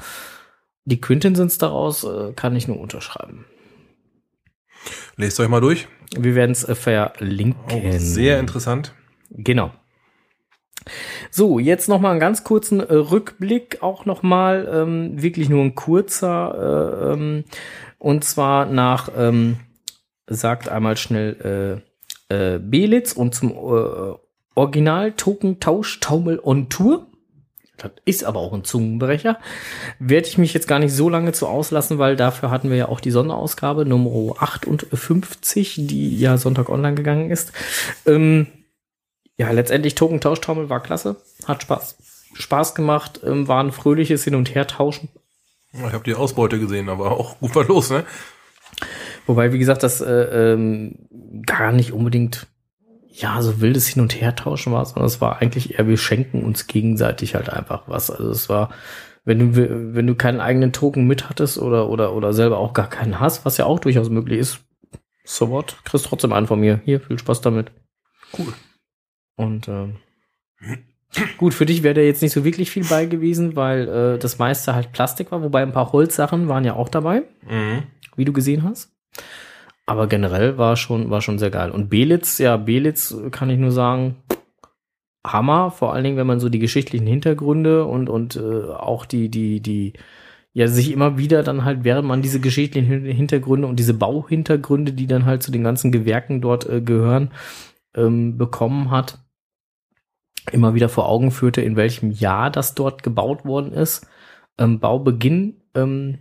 die 0.84 1.00
Quintessence 1.00 1.58
daraus 1.58 2.04
äh, 2.04 2.32
kann 2.34 2.54
ich 2.54 2.68
nur 2.68 2.78
unterschreiben. 2.78 3.46
Lest 5.16 5.40
euch 5.40 5.48
mal 5.48 5.60
durch. 5.60 5.88
Wir 6.16 6.34
werden 6.34 6.52
es 6.52 6.62
äh, 6.64 6.74
verlinken. 6.74 7.56
Oh, 7.72 7.98
sehr 7.98 8.38
interessant. 8.38 8.94
Genau. 9.30 9.72
So, 11.30 11.58
jetzt 11.58 11.88
noch 11.88 12.00
mal 12.00 12.10
einen 12.10 12.20
ganz 12.20 12.44
kurzen 12.44 12.80
äh, 12.80 12.94
Rückblick, 12.94 13.82
auch 13.82 14.04
noch 14.04 14.22
mal 14.22 14.68
ähm, 14.70 15.22
wirklich 15.22 15.48
nur 15.48 15.62
ein 15.62 15.74
kurzer, 15.74 17.08
äh, 17.08 17.12
ähm, 17.12 17.44
und 17.98 18.24
zwar 18.24 18.66
nach, 18.66 19.08
ähm, 19.16 19.56
sagt 20.26 20.68
einmal 20.68 20.96
schnell 20.96 21.82
äh, 22.30 22.54
äh, 22.54 22.58
Belitz 22.58 23.12
und 23.12 23.34
zum 23.34 23.52
äh, 23.52 24.14
Original 24.54 25.12
Token 25.12 25.60
Tausch 25.60 26.00
Taumel 26.00 26.40
on 26.42 26.68
Tour. 26.68 27.06
Das 27.76 27.90
ist 28.04 28.24
aber 28.24 28.38
auch 28.38 28.52
ein 28.52 28.62
Zungenbrecher. 28.62 29.38
Werde 29.98 30.28
ich 30.28 30.38
mich 30.38 30.54
jetzt 30.54 30.68
gar 30.68 30.78
nicht 30.78 30.94
so 30.94 31.08
lange 31.08 31.32
zu 31.32 31.48
auslassen, 31.48 31.98
weil 31.98 32.14
dafür 32.14 32.50
hatten 32.50 32.70
wir 32.70 32.76
ja 32.76 32.88
auch 32.88 33.00
die 33.00 33.10
Sonderausgabe 33.10 33.84
Nummer 33.84 34.36
58, 34.40 35.74
die 35.80 36.16
ja 36.18 36.36
Sonntag 36.36 36.68
online 36.68 36.94
gegangen 36.94 37.30
ist. 37.30 37.52
Ähm, 38.06 38.46
ja, 39.36 39.50
letztendlich 39.50 39.94
Token 39.94 40.20
Tauschtrommel 40.20 40.68
war 40.70 40.82
klasse. 40.82 41.16
Hat 41.46 41.62
Spaß. 41.62 41.96
Spaß 42.34 42.74
gemacht, 42.74 43.20
ähm, 43.24 43.48
war 43.48 43.62
ein 43.62 43.72
fröhliches 43.72 44.24
Hin- 44.24 44.34
und 44.34 44.54
Hertauschen. 44.54 45.08
Ich 45.72 45.80
habe 45.80 46.04
die 46.04 46.14
Ausbeute 46.14 46.58
gesehen, 46.58 46.88
aber 46.88 47.12
auch 47.12 47.38
gut 47.40 47.54
was 47.54 47.66
los, 47.68 47.90
ne? 47.90 48.04
Wobei, 49.26 49.52
wie 49.52 49.58
gesagt, 49.58 49.82
das 49.82 50.00
äh, 50.00 50.52
ähm, 50.52 51.08
gar 51.46 51.72
nicht 51.72 51.92
unbedingt 51.92 52.46
ja 53.10 53.40
so 53.42 53.60
wildes 53.60 53.86
Hin- 53.86 54.02
und 54.02 54.20
Hertauschen 54.20 54.72
war, 54.72 54.84
sondern 54.84 55.06
es 55.06 55.20
war 55.20 55.40
eigentlich 55.40 55.78
eher, 55.78 55.86
wir 55.86 55.96
schenken 55.96 56.44
uns 56.44 56.66
gegenseitig 56.66 57.34
halt 57.34 57.48
einfach 57.48 57.84
was. 57.86 58.10
Also 58.10 58.30
es 58.30 58.48
war, 58.48 58.70
wenn 59.24 59.38
du, 59.38 59.94
wenn 59.94 60.06
du 60.06 60.14
keinen 60.14 60.40
eigenen 60.40 60.72
Token 60.72 61.06
mit 61.06 61.28
hattest 61.28 61.58
oder, 61.58 61.88
oder, 61.88 62.12
oder 62.12 62.32
selber 62.32 62.58
auch 62.58 62.72
gar 62.72 62.88
keinen 62.88 63.20
hast, 63.20 63.44
was 63.44 63.56
ja 63.56 63.66
auch 63.66 63.78
durchaus 63.78 64.10
möglich 64.10 64.40
ist, 64.40 64.60
so 65.24 65.48
what, 65.48 65.76
kriegst 65.84 66.06
trotzdem 66.06 66.32
einen 66.32 66.46
von 66.46 66.60
mir. 66.60 66.80
Hier, 66.84 67.00
viel 67.00 67.18
Spaß 67.18 67.40
damit. 67.40 67.70
Cool. 68.36 68.52
Und 69.36 69.68
ähm, 69.68 69.96
gut, 71.38 71.54
für 71.54 71.66
dich 71.66 71.82
wäre 71.82 71.94
da 71.94 72.00
jetzt 72.00 72.22
nicht 72.22 72.32
so 72.32 72.44
wirklich 72.44 72.70
viel 72.70 72.84
bei 72.84 73.06
gewesen, 73.06 73.56
weil 73.56 73.88
äh, 73.88 74.18
das 74.18 74.38
meiste 74.38 74.74
halt 74.74 74.92
Plastik 74.92 75.32
war, 75.32 75.42
wobei 75.42 75.62
ein 75.62 75.72
paar 75.72 75.92
Holzsachen 75.92 76.48
waren 76.48 76.64
ja 76.64 76.74
auch 76.74 76.88
dabei, 76.88 77.22
Mhm. 77.48 77.84
wie 78.16 78.24
du 78.24 78.32
gesehen 78.32 78.62
hast. 78.62 78.92
Aber 79.86 80.06
generell 80.06 80.56
war 80.56 80.76
schon, 80.76 81.10
war 81.10 81.20
schon 81.20 81.38
sehr 81.38 81.50
geil. 81.50 81.70
Und 81.70 81.90
Belitz, 81.90 82.38
ja, 82.38 82.56
Belitz 82.56 83.14
kann 83.30 83.50
ich 83.50 83.58
nur 83.58 83.70
sagen, 83.70 84.16
Hammer, 85.26 85.70
vor 85.70 85.92
allen 85.94 86.04
Dingen, 86.04 86.16
wenn 86.16 86.26
man 86.26 86.40
so 86.40 86.48
die 86.48 86.58
geschichtlichen 86.58 87.06
Hintergründe 87.06 87.84
und, 87.86 88.08
und 88.08 88.36
äh, 88.36 88.40
auch 88.70 89.04
die, 89.06 89.28
die, 89.30 89.60
die, 89.60 89.94
ja, 90.52 90.68
sich 90.68 90.92
immer 90.92 91.18
wieder 91.18 91.42
dann 91.42 91.64
halt, 91.64 91.82
während 91.82 92.06
man 92.06 92.22
diese 92.22 92.40
geschichtlichen 92.40 92.86
Hin- 92.86 93.04
Hintergründe 93.06 93.66
und 93.66 93.76
diese 93.76 93.94
Bauhintergründe, 93.94 94.92
die 94.92 95.06
dann 95.06 95.24
halt 95.24 95.42
zu 95.42 95.50
den 95.50 95.64
ganzen 95.64 95.92
Gewerken 95.92 96.40
dort 96.40 96.68
äh, 96.68 96.80
gehören, 96.80 97.30
ähm, 97.96 98.36
bekommen 98.38 98.90
hat, 98.90 99.23
immer 100.52 100.74
wieder 100.74 100.88
vor 100.88 101.08
Augen 101.08 101.30
führte, 101.30 101.60
in 101.62 101.76
welchem 101.76 102.10
Jahr 102.10 102.50
das 102.50 102.74
dort 102.74 103.02
gebaut 103.02 103.44
worden 103.44 103.72
ist. 103.72 104.06
Ähm, 104.58 104.78
Baubeginn 104.80 105.62
ähm, 105.74 106.18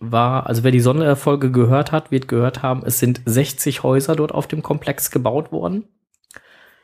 war, 0.00 0.46
also 0.46 0.64
wer 0.64 0.70
die 0.70 0.80
Sonderfolge 0.80 1.50
gehört 1.50 1.92
hat, 1.92 2.10
wird 2.10 2.26
gehört 2.26 2.62
haben, 2.62 2.82
es 2.84 2.98
sind 2.98 3.20
60 3.24 3.82
Häuser 3.82 4.16
dort 4.16 4.32
auf 4.32 4.46
dem 4.46 4.62
Komplex 4.62 5.10
gebaut 5.10 5.52
worden. 5.52 5.84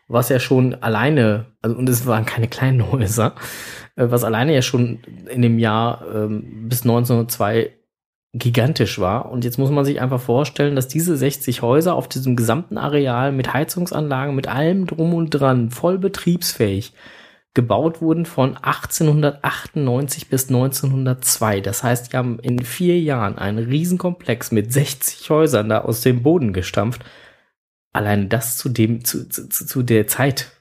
Was 0.09 0.29
ja 0.29 0.39
schon 0.39 0.75
alleine, 0.75 1.47
also 1.63 1.77
und 1.77 1.89
es 1.89 2.07
waren 2.07 2.27
keine 2.27 2.47
kleinen 2.47 2.93
Häuser, 2.93 3.35
äh, 3.97 4.07
was 4.09 4.23
alleine 4.23 4.55
ja 4.55 4.63
schon 4.63 5.01
in 5.29 5.43
dem 5.43 5.59
Jahr 5.59 6.05
ähm, 6.15 6.69
bis 6.69 6.83
1902 6.83 7.76
gigantisch 8.39 8.99
war. 8.99 9.31
Und 9.31 9.45
jetzt 9.45 9.59
muss 9.59 9.71
man 9.71 9.85
sich 9.85 10.01
einfach 10.01 10.21
vorstellen, 10.21 10.77
dass 10.77 10.89
diese 10.89 11.17
60 11.17 11.63
Häuser 11.63 11.95
auf 11.95 12.09
diesem 12.09 12.37
gesamten 12.37 12.79
Areal 12.79 13.33
mit 13.33 13.53
Heizungsanlagen, 13.53 14.35
mit 14.35 14.49
allem 14.49 14.87
drum 14.87 15.15
und 15.15 15.31
dran, 15.31 15.71
voll 15.71 15.99
betriebsfähig, 15.99 16.93
gebaut 17.55 18.03
wurden 18.03 18.27
von 18.27 18.57
1898 18.57 20.29
bis 20.29 20.49
1902. 20.49 21.63
Das 21.63 21.83
heißt, 21.83 22.13
die 22.13 22.17
haben 22.17 22.39
in 22.41 22.63
vier 22.63 23.01
Jahren 23.01 23.39
einen 23.39 23.65
Riesenkomplex 23.65 24.53
mit 24.53 24.73
60 24.73 25.31
Häusern 25.31 25.71
da 25.71 25.81
aus 25.81 26.03
dem 26.03 26.23
Boden 26.23 26.53
gestampft. 26.53 27.05
Allein 27.95 28.29
das 28.29 28.59
zu 28.59 28.69
dem, 28.69 29.05
zu, 29.05 29.27
zu, 29.29 29.49
zu 29.49 29.83
der 29.83 30.07
Zeit, 30.07 30.53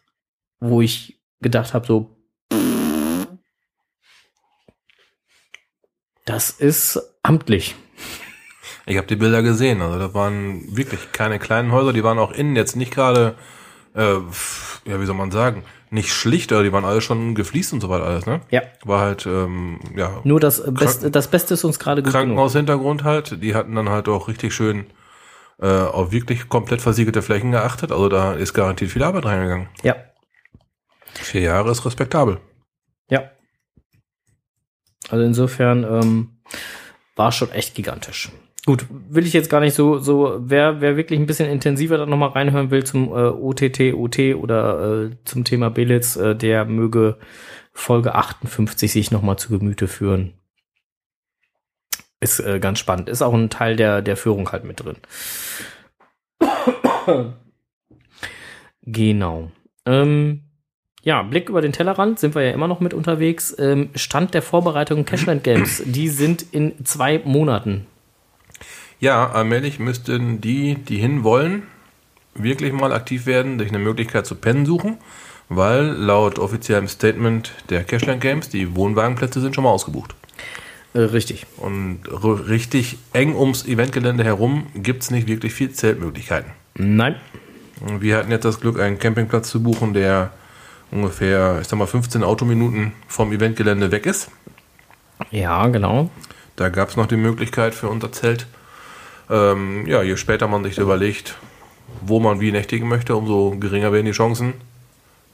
wo 0.61 0.82
ich 0.82 1.19
gedacht 1.41 1.73
habe, 1.73 1.86
so, 1.86 2.15
das 6.26 6.49
ist 6.49 6.99
amtlich. 7.23 7.76
Ich 8.86 8.97
habe 8.97 9.07
die 9.07 9.15
Bilder 9.15 9.41
gesehen. 9.41 9.82
Also 9.82 9.97
da 9.97 10.13
waren 10.13 10.76
wirklich 10.76 11.11
keine 11.11 11.39
kleinen 11.39 11.71
Häuser. 11.71 11.93
Die 11.93 12.03
waren 12.03 12.19
auch 12.19 12.32
innen 12.32 12.55
jetzt 12.55 12.76
nicht 12.76 12.93
gerade, 12.93 13.36
äh, 13.95 14.13
ja, 14.86 14.99
wie 15.01 15.05
soll 15.05 15.15
man 15.15 15.32
sagen, 15.32 15.63
nicht 15.89 16.11
schlichter. 16.11 16.61
Die 16.61 16.71
waren 16.71 16.86
alle 16.86 17.01
schon 17.01 17.34
gefliest 17.36 17.73
und 17.73 17.82
so 17.82 17.89
weiter 17.89 18.05
alles, 18.05 18.26
ne? 18.26 18.41
Ja. 18.51 18.61
War 18.84 19.01
halt, 19.01 19.26
ähm, 19.26 19.80
ja, 19.95 20.19
Nur 20.23 20.39
das, 20.39 20.61
Beste, 20.71 21.09
das 21.09 21.30
Beste 21.30 21.55
ist 21.55 21.63
uns 21.63 21.80
gerade 21.80 22.03
gut. 22.03 22.11
Krankenhaushintergrund 22.11 23.03
halt. 23.03 23.41
Die 23.41 23.55
hatten 23.55 23.73
dann 23.76 23.89
halt 23.89 24.07
auch 24.07 24.28
richtig 24.28 24.53
schön 24.53 24.86
äh, 25.59 25.67
auf 25.67 26.11
wirklich 26.11 26.49
komplett 26.49 26.82
versiegelte 26.82 27.21
Flächen 27.21 27.51
geachtet. 27.51 27.91
Also 27.91 28.09
da 28.09 28.34
ist 28.34 28.53
garantiert 28.53 28.91
viel 28.91 29.03
Arbeit 29.03 29.26
reingegangen. 29.26 29.69
Ja, 29.84 29.95
Vier 31.13 31.41
Jahre 31.41 31.71
ist 31.71 31.86
respektabel. 31.86 32.39
ja. 33.09 33.32
Also 35.10 35.24
insofern 35.24 35.84
ähm, 35.84 36.30
war 37.16 37.32
schon 37.32 37.51
echt 37.51 37.76
gigantisch. 37.76 38.32
Gut, 38.66 38.88
will 38.89 39.28
ich 39.28 39.34
jetzt 39.34 39.51
gar 39.51 39.60
nicht 39.60 39.76
so, 39.76 39.99
so, 39.99 40.39
wer, 40.39 40.82
wer 40.82 40.97
wirklich 40.97 41.20
ein 41.20 41.28
bisschen 41.28 41.49
intensiver 41.49 41.97
da 41.97 42.08
nochmal 42.08 42.30
reinhören 42.30 42.72
will 42.72 42.84
zum 42.84 43.10
äh, 43.10 43.30
OTT, 43.30 43.93
OT 43.93 44.36
oder 44.36 45.03
äh, 45.03 45.12
zum 45.24 45.43
Thema 45.43 45.70
Belitz, 45.70 46.16
äh, 46.16 46.36
der 46.36 46.66
möge 46.66 47.18
Folge 47.74 48.16
58 48.16 48.91
sich 48.91 49.12
nochmal 49.12 49.38
zu 49.38 49.49
Gemüte 49.49 49.88
führen. 49.88 50.34
Ist 52.20 52.39
äh, 52.39 52.60
ganz 52.60 52.80
spannend. 52.80 53.08
Ist 53.08 53.22
auch 53.22 53.34
ein 53.34 53.51
Teil 53.51 53.76
der, 53.76 54.01
der 54.01 54.18
Führung 54.18 54.51
halt 54.51 54.64
mit 54.64 54.80
drin. 54.80 54.95
genau. 58.82 59.51
Ähm, 59.86 60.44
ja, 61.06 61.22
Blick 61.22 61.49
über 61.49 61.62
den 61.62 61.72
Tellerrand 61.72 62.20
sind 62.20 62.34
wir 62.34 62.41
ja 62.41 62.51
immer 62.51 62.68
noch 62.68 62.80
mit 62.80 62.93
unterwegs. 62.93 63.56
Ähm, 63.60 63.89
Stand 63.93 64.34
der 64.34 64.41
Vorbereitung 64.41 65.06
Cashland 65.06 65.43
Games, 65.43 65.84
die 65.86 66.10
sind 66.10 66.43
in 66.51 66.84
zwei 66.84 67.22
Monaten. 67.24 67.86
Ja, 68.99 69.30
allmählich 69.30 69.78
müssten 69.78 70.41
die, 70.41 70.74
die 70.74 70.97
hin 70.97 71.24
wollen, 71.24 71.64
wirklich 72.34 72.74
mal 72.74 72.91
aktiv 72.91 73.28
werden, 73.28 73.60
sich 73.60 73.70
eine 73.70 73.78
Möglichkeit 73.78 74.26
zu 74.26 74.34
pennen 74.34 74.66
suchen, 74.66 74.97
weil 75.47 75.86
laut 75.86 76.39
offiziellem 76.39 76.88
Statement 76.88 77.51
der 77.70 77.84
Cashland 77.84 78.20
Games 78.20 78.49
die 78.49 78.76
Wohnwagenplätze 78.76 79.41
sind 79.41 79.53
schon 79.53 79.64
mal 79.64 79.70
ausgebucht. 79.70 80.16
Äh, 80.95 81.01
richtig. 81.01 81.45
Und 81.58 81.99
richtig 82.47 82.97
eng 83.14 83.36
ums 83.36 83.68
Eventgelände 83.68 84.24
herum 84.24 84.66
gibt's 84.74 85.12
nicht 85.12 85.28
wirklich 85.28 85.53
viel 85.53 85.72
Zeltmöglichkeiten. 85.72 86.51
Nein. 86.74 87.16
Wir 87.99 88.18
hatten 88.18 88.32
jetzt 88.32 88.45
das 88.45 88.60
Glück, 88.60 88.80
einen 88.80 88.97
Campingplatz 88.97 89.51
zu 89.51 89.62
buchen, 89.62 89.93
der 89.93 90.32
ungefähr, 90.91 91.59
ich 91.61 91.67
sag 91.67 91.77
mal, 91.77 91.88
15 91.88 92.23
Autominuten 92.23 92.93
vom 93.07 93.31
Eventgelände 93.31 93.91
weg 93.91 94.05
ist. 94.05 94.29
Ja, 95.31 95.67
genau. 95.67 96.09
Da 96.55 96.69
gab 96.69 96.89
es 96.89 96.97
noch 96.97 97.07
die 97.07 97.17
Möglichkeit 97.17 97.73
für 97.73 97.89
unser 97.89 98.11
Zelt. 98.11 98.47
Ähm, 99.29 99.86
ja, 99.88 100.03
je 100.03 100.17
später 100.17 100.47
man 100.47 100.63
sich 100.63 100.77
überlegt, 100.77 101.38
wo 102.01 102.19
man 102.19 102.39
wie 102.39 102.51
nächtigen 102.51 102.88
möchte, 102.88 103.15
umso 103.15 103.55
geringer 103.59 103.91
werden 103.91 104.05
die 104.05 104.11
Chancen, 104.11 104.53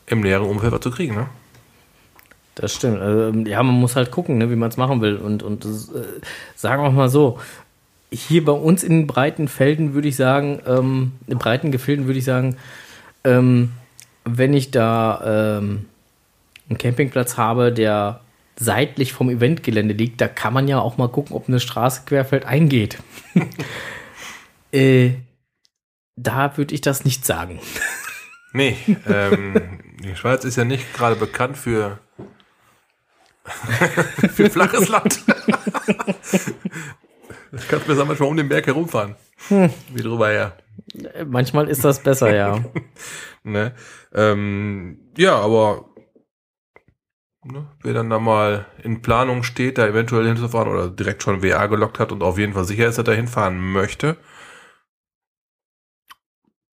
im 0.08 0.22
näheren 0.22 0.48
Umfeld 0.48 0.72
was 0.72 0.82
zu 0.82 0.92
kriegen. 0.92 1.16
Ne? 1.16 1.28
Das 2.56 2.76
stimmt. 2.76 3.00
Ähm, 3.02 3.46
ja, 3.46 3.62
man 3.64 3.76
muss 3.76 3.96
halt 3.96 4.12
gucken, 4.12 4.38
ne, 4.38 4.50
wie 4.50 4.56
man 4.56 4.70
es 4.70 4.78
machen 4.78 5.02
will. 5.02 5.18
Und, 5.18 5.44
und 5.44 5.66
äh, 5.66 5.70
sagen 6.56 6.84
wir 6.84 6.92
mal 6.92 7.10
so, 7.10 7.40
hier 8.12 8.44
bei 8.44 8.52
uns 8.52 8.84
in 8.84 9.08
breiten 9.08 9.48
Felden 9.48 9.94
würde 9.94 10.08
ich 10.08 10.16
sagen, 10.16 10.60
ähm, 10.68 11.14
in 11.28 11.38
breiten 11.38 11.72
Gefilden 11.72 12.08
würde 12.08 12.20
ich 12.20 12.26
sagen, 12.26 12.58
ähm, 13.24 13.72
wenn 14.24 14.54
ich 14.54 14.72
da 14.72 15.58
ähm, 15.58 15.86
einen 16.70 16.78
Campingplatz 16.78 17.38
habe, 17.38 17.72
der 17.72 18.22
seitlich 18.56 19.14
vom 19.14 19.30
Eventgelände 19.30 19.94
liegt, 19.94 20.22
da 20.22 20.28
kann 20.28 20.54
man 20.54 20.68
ja 20.68 20.80
auch 20.80 20.98
mal 20.98 21.10
gucken, 21.10 21.36
ob 21.36 21.48
eine 21.48 21.60
Straße 21.60 22.04
querfeld 22.06 22.46
eingeht. 22.46 22.98
äh, 24.72 25.12
da 26.16 26.58
würde 26.58 26.76
ich 26.76 26.82
das 26.82 27.06
nicht 27.06 27.26
sagen. 27.26 27.60
Nee, 28.54 28.76
ähm, 29.08 29.80
die 30.04 30.14
Schweiz 30.14 30.44
ist 30.44 30.58
ja 30.58 30.66
nicht 30.66 30.94
gerade 30.94 31.16
bekannt 31.16 31.58
für 31.58 32.00
Für 34.34 34.50
flaches 34.50 34.88
Land. 34.90 35.22
das 37.52 37.68
kannst 37.68 37.88
besser 37.88 38.06
manchmal 38.06 38.30
um 38.30 38.38
den 38.38 38.50
Berg 38.50 38.68
herumfahren. 38.68 39.16
Wie 39.50 40.02
drüber 40.02 40.30
her. 40.30 40.58
Manchmal 41.26 41.68
ist 41.68 41.84
das 41.84 42.02
besser, 42.02 42.36
ja. 42.36 42.64
Ne? 43.44 43.74
Ähm, 44.14 45.12
ja, 45.18 45.36
aber 45.40 45.86
ne, 47.44 47.68
wer 47.82 47.94
dann 47.94 48.10
da 48.10 48.20
mal 48.20 48.66
in 48.84 49.02
Planung 49.02 49.44
steht, 49.44 49.78
da 49.78 49.88
eventuell 49.88 50.28
hinzufahren 50.28 50.70
oder 50.72 50.90
direkt 50.90 51.24
schon 51.24 51.42
WA 51.44 51.66
gelockt 51.68 52.00
hat 52.00 52.12
und 52.12 52.22
auf 52.24 52.38
jeden 52.38 52.54
Fall 52.54 52.66
sicher 52.66 52.88
ist, 52.88 52.98
dass 52.98 53.08
er 53.08 53.16
hinfahren 53.16 53.60
möchte, 53.72 54.18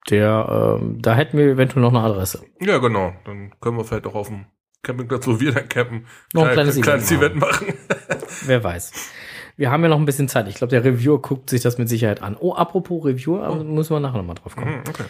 Der, 0.09 0.77
ähm, 0.81 1.01
da 1.01 1.13
hätten 1.15 1.37
wir 1.37 1.45
eventuell 1.45 1.81
noch 1.81 1.89
eine 1.93 2.01
Adresse. 2.01 2.43
ja 2.59 2.77
genau, 2.79 3.13
dann 3.25 3.53
können 3.59 3.77
wir 3.77 3.83
vielleicht 3.83 4.07
auch 4.07 4.15
auf 4.15 4.27
dem 4.29 4.45
Campingplatz, 4.81 5.27
wo 5.27 5.39
wir 5.39 5.51
dann 5.51 5.67
campen, 5.69 6.07
Noch 6.33 6.43
ein 6.45 6.53
klein- 6.53 6.65
kleines 6.71 6.81
kleines 6.81 7.11
Event 7.11 7.35
machen. 7.35 7.73
Wer 8.45 8.63
weiß. 8.63 8.91
Wir 9.59 9.71
haben 9.71 9.83
ja 9.83 9.89
noch 9.89 9.99
ein 9.99 10.05
bisschen 10.05 10.29
Zeit. 10.29 10.47
Ich 10.47 10.55
glaube, 10.55 10.71
der 10.71 10.85
Reviewer 10.85 11.21
guckt 11.21 11.49
sich 11.49 11.59
das 11.61 11.77
mit 11.77 11.89
Sicherheit 11.89 12.23
an. 12.23 12.37
Oh, 12.39 12.53
apropos 12.53 13.03
Reviewer, 13.03 13.43
aber 13.43 13.61
müssen 13.61 13.93
wir 13.93 13.99
nachher 13.99 14.19
nochmal 14.19 14.35
drauf 14.35 14.55
kommen. 14.55 14.75
Hm, 14.75 14.83
okay. 14.87 15.03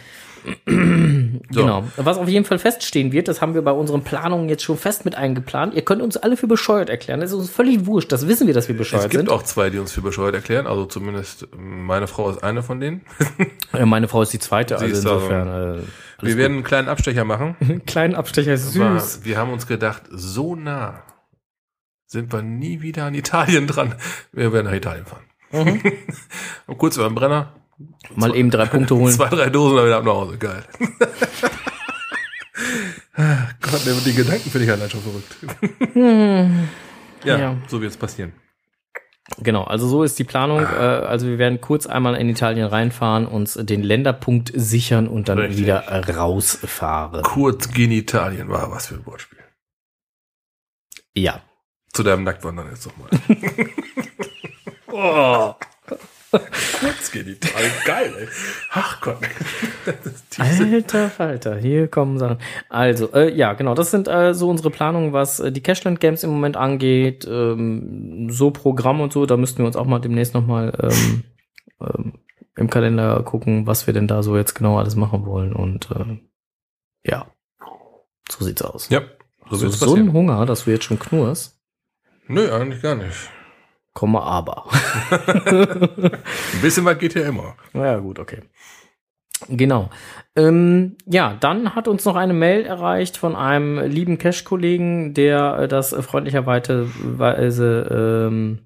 So. 1.52 1.60
Genau. 1.60 1.84
Was 1.96 2.16
auf 2.18 2.28
jeden 2.28 2.44
Fall 2.44 2.58
feststehen 2.58 3.12
wird, 3.12 3.28
das 3.28 3.40
haben 3.40 3.54
wir 3.54 3.62
bei 3.62 3.70
unseren 3.72 4.02
Planungen 4.02 4.48
jetzt 4.48 4.62
schon 4.62 4.76
fest 4.76 5.04
mit 5.04 5.14
eingeplant. 5.14 5.74
Ihr 5.74 5.82
könnt 5.82 6.00
uns 6.02 6.16
alle 6.16 6.36
für 6.36 6.46
bescheuert 6.48 6.88
erklären. 6.88 7.20
Das 7.20 7.30
ist 7.30 7.36
uns 7.36 7.50
völlig 7.50 7.86
wurscht. 7.86 8.10
Das 8.10 8.26
wissen 8.26 8.46
wir, 8.46 8.54
dass 8.54 8.66
wir 8.68 8.76
bescheuert 8.76 9.04
Es 9.04 9.10
gibt 9.10 9.20
sind. 9.28 9.30
auch 9.30 9.42
zwei, 9.42 9.70
die 9.70 9.78
uns 9.78 9.92
für 9.92 10.00
bescheuert 10.00 10.34
erklären, 10.34 10.66
also 10.66 10.84
zumindest 10.86 11.46
meine 11.56 12.06
Frau 12.08 12.30
ist 12.30 12.42
eine 12.42 12.62
von 12.62 12.80
denen. 12.80 13.02
Äh, 13.72 13.84
Meine 13.86 14.08
Frau 14.08 14.22
ist 14.22 14.32
die 14.32 14.40
zweite, 14.40 14.78
Sie 14.78 14.84
also 14.86 14.92
ist 14.96 15.04
insofern. 15.04 15.48
Alles 15.48 15.84
Wir 16.22 16.36
werden 16.36 16.54
einen 16.54 16.64
kleinen 16.64 16.88
Abstecher 16.88 17.24
machen. 17.24 17.54
gut. 17.60 17.68
einen 17.70 17.86
kleinen 17.86 18.14
Abstecher 18.16 18.52
Aber 18.52 18.98
süß. 18.98 19.20
wir 19.24 19.38
haben 19.38 19.52
uns 19.52 19.66
gedacht, 19.68 20.02
so 20.10 20.56
nah 20.56 21.02
sind 22.10 22.32
wir 22.32 22.42
nie 22.42 22.80
wieder 22.82 23.04
an 23.04 23.14
Italien 23.14 23.66
dran. 23.68 23.94
Wir 24.32 24.52
werden 24.52 24.66
nach 24.66 24.72
Italien 24.74 25.06
fahren. 25.06 25.22
Mhm. 25.52 25.80
Und 26.66 26.78
kurz 26.78 26.96
über 26.96 27.08
den 27.08 27.14
Brenner. 27.14 27.52
Mal 28.14 28.34
eben 28.36 28.50
drei 28.50 28.66
Punkte 28.66 28.96
holen. 28.96 29.12
Zwei, 29.14 29.28
drei 29.28 29.48
Dosen 29.48 29.76
dann 29.76 29.86
wieder 29.86 29.98
ab 29.98 30.04
nach 30.04 30.12
Hause. 30.12 30.36
Geil. 30.38 30.64
Ah, 33.14 33.48
Gott, 33.60 33.86
der- 33.86 33.94
die 33.94 34.12
Gedanken 34.14 34.50
finde 34.50 34.64
ich 34.66 34.72
allein 34.72 34.90
schon 34.90 35.00
verrückt. 35.00 35.36
ja, 37.24 37.38
Ja. 37.38 37.56
so 37.68 37.80
wird 37.80 37.92
es 37.92 37.96
passieren. 37.96 38.32
Genau, 39.38 39.62
also 39.62 39.86
so 39.86 40.02
ist 40.02 40.18
die 40.18 40.24
Planung. 40.24 40.62
Äh, 40.64 40.66
also 40.66 41.26
wir 41.28 41.38
werden 41.38 41.60
kurz 41.60 41.86
einmal 41.86 42.16
in 42.16 42.28
Italien 42.28 42.66
reinfahren, 42.66 43.26
uns 43.26 43.54
den 43.54 43.82
Länderpunkt 43.84 44.50
sichern 44.54 45.06
und 45.06 45.28
dann 45.28 45.38
Richtig. 45.38 45.58
wieder 45.60 45.84
rausfahren. 46.16 47.22
Kurz 47.22 47.70
Genitalien 47.70 48.48
war 48.48 48.70
was 48.72 48.88
für 48.88 48.96
ein 48.96 49.06
Wortspiel. 49.06 49.38
Ja. 51.14 51.40
Zu 51.92 52.02
deinem 52.02 52.24
Nacktwandern 52.24 52.68
jetzt 52.70 52.86
nochmal. 52.86 53.08
Oh. 54.92 55.54
Kurz 56.30 57.10
Genitalien. 57.10 57.72
Geil, 57.84 58.12
ey. 58.18 58.28
Ach 58.70 59.00
Gott. 59.00 59.18
Alter 60.38 61.10
Falter, 61.10 61.56
hier 61.58 61.88
kommen 61.88 62.18
Sachen. 62.18 62.38
Also, 62.68 63.12
äh, 63.12 63.34
ja, 63.34 63.54
genau, 63.54 63.74
das 63.74 63.90
sind 63.90 64.08
äh, 64.08 64.32
so 64.34 64.48
unsere 64.48 64.70
Planungen, 64.70 65.12
was 65.12 65.40
äh, 65.40 65.50
die 65.50 65.62
Cashland 65.62 66.00
Games 66.00 66.22
im 66.22 66.30
Moment 66.30 66.56
angeht. 66.56 67.26
Ähm, 67.28 68.28
so 68.30 68.50
Programm 68.50 69.00
und 69.00 69.12
so, 69.12 69.26
da 69.26 69.36
müssten 69.36 69.58
wir 69.58 69.66
uns 69.66 69.76
auch 69.76 69.86
mal 69.86 69.98
demnächst 69.98 70.34
nochmal 70.34 70.72
ähm, 70.80 71.24
ähm, 71.80 72.12
im 72.56 72.70
Kalender 72.70 73.22
gucken, 73.24 73.66
was 73.66 73.86
wir 73.86 73.94
denn 73.94 74.06
da 74.06 74.22
so 74.22 74.36
jetzt 74.36 74.54
genau 74.54 74.78
alles 74.78 74.94
machen 74.94 75.26
wollen. 75.26 75.52
Und 75.52 75.90
äh, 75.90 76.20
ja, 77.04 77.26
so 78.30 78.44
sieht's 78.44 78.62
aus. 78.62 78.88
Ja, 78.88 79.02
so 79.50 79.56
so, 79.56 79.68
so 79.68 79.94
ein 79.96 80.12
Hunger, 80.12 80.46
dass 80.46 80.64
du 80.64 80.70
jetzt 80.70 80.84
schon 80.84 80.98
knurst. 80.98 81.59
Nö, 82.30 82.48
eigentlich 82.52 82.80
gar 82.80 82.94
nicht. 82.94 83.28
Komme 83.92 84.22
aber. 84.22 84.66
Ein 85.10 86.60
bisschen 86.62 86.84
was 86.84 86.96
geht 86.98 87.14
ja 87.16 87.26
immer. 87.26 87.56
Ja, 87.74 87.98
gut, 87.98 88.20
okay. 88.20 88.42
Genau. 89.48 89.90
Ähm, 90.36 90.96
ja, 91.06 91.36
dann 91.40 91.74
hat 91.74 91.88
uns 91.88 92.04
noch 92.04 92.14
eine 92.14 92.32
Mail 92.32 92.64
erreicht 92.66 93.16
von 93.16 93.34
einem 93.34 93.80
lieben 93.80 94.18
Cash-Kollegen, 94.18 95.12
der 95.12 95.58
äh, 95.58 95.68
das 95.68 95.92
freundlicherweise 95.92 96.88
Weise, 97.18 98.28
ähm, 98.30 98.60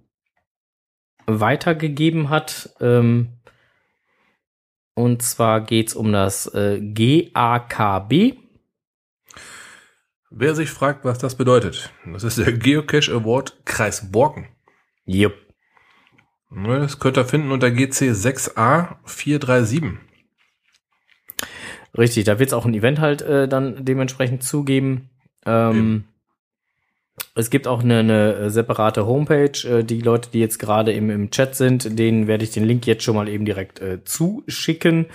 weitergegeben 1.27 2.29
hat. 2.29 2.75
Ähm, 2.83 3.39
und 4.95 5.23
zwar 5.23 5.63
geht's 5.63 5.95
um 5.95 6.13
das 6.13 6.53
äh, 6.55 6.81
GAKB. 6.83 8.44
Wer 10.37 10.57
sich 10.57 10.71
fragt, 10.71 11.05
was 11.05 11.19
das 11.19 11.37
bedeutet, 11.37 11.93
das 12.05 12.25
ist 12.25 12.39
der 12.39 12.53
Geocache 12.53 13.13
Award 13.13 13.57
Kreis 13.65 14.11
Borken. 14.11 14.49
Jupp. 15.05 15.35
Ne, 16.51 16.81
Das 16.81 16.99
könnt 16.99 17.17
ihr 17.17 17.25
finden 17.25 17.53
unter 17.53 17.71
GC 17.71 18.11
6A 18.11 18.97
437. 19.05 19.97
Richtig, 21.97 22.25
da 22.25 22.41
wird 22.41 22.49
es 22.49 22.53
auch 22.53 22.67
ein 22.67 22.75
Event 22.75 22.99
halt 22.99 23.23
äh, 23.23 23.47
dann 23.47 23.85
dementsprechend 23.85 24.43
zugeben. 24.43 25.09
Ähm, 25.47 26.03
es 27.37 27.49
gibt 27.49 27.69
auch 27.69 27.85
eine, 27.85 28.01
eine 28.01 28.51
separate 28.51 29.07
Homepage. 29.07 29.69
Äh, 29.69 29.85
die 29.85 30.01
Leute, 30.01 30.31
die 30.33 30.41
jetzt 30.41 30.59
gerade 30.59 30.93
im, 30.93 31.11
im 31.11 31.31
Chat 31.31 31.55
sind, 31.55 31.97
denen 31.97 32.27
werde 32.27 32.43
ich 32.43 32.51
den 32.51 32.65
Link 32.65 32.89
jetzt 32.89 33.05
schon 33.05 33.15
mal 33.15 33.29
eben 33.29 33.45
direkt 33.45 33.81
äh, 33.81 34.03
zuschicken. 34.03 35.07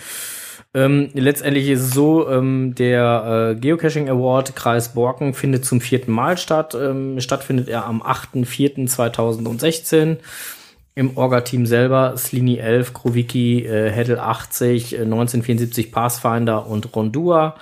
Ähm, 0.75 1.09
letztendlich 1.13 1.67
ist 1.67 1.81
es 1.81 1.93
so, 1.93 2.29
ähm, 2.29 2.75
der 2.75 3.55
äh, 3.55 3.59
Geocaching 3.59 4.07
Award 4.07 4.55
Kreis 4.55 4.93
Borken 4.93 5.33
findet 5.33 5.65
zum 5.65 5.81
vierten 5.81 6.11
Mal 6.11 6.37
statt. 6.37 6.75
Ähm, 6.75 7.19
stattfindet 7.19 7.69
er 7.69 7.85
am 7.85 8.03
8.4.2016 8.03 10.17
im 10.99 11.17
Orga-Team 11.17 11.65
selber 11.65 12.17
Slini 12.17 12.57
11, 12.57 12.93
Kroviki, 12.93 13.65
äh, 13.65 13.89
Heddle 13.89 14.21
80, 14.21 14.93
äh, 14.93 15.05
1974 15.05 15.91
Pathfinder 15.91 16.67
und 16.67 16.95
Rondua. 16.95 17.55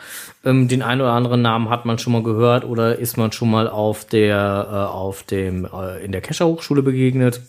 Ähm, 0.44 0.68
den 0.68 0.82
einen 0.82 1.02
oder 1.02 1.14
anderen 1.14 1.42
Namen 1.42 1.70
hat 1.70 1.86
man 1.86 2.00
schon 2.00 2.14
mal 2.14 2.24
gehört 2.24 2.66
oder 2.66 2.98
ist 2.98 3.16
man 3.16 3.32
schon 3.32 3.52
mal 3.52 3.70
auf 3.70 4.06
der, 4.06 4.68
äh, 4.70 4.76
auf 4.76 5.24
dem, 5.24 5.66
äh, 5.66 6.04
in 6.04 6.12
der 6.12 6.22
Kescher 6.22 6.48
Hochschule 6.48 6.82
begegnet. 6.82 7.42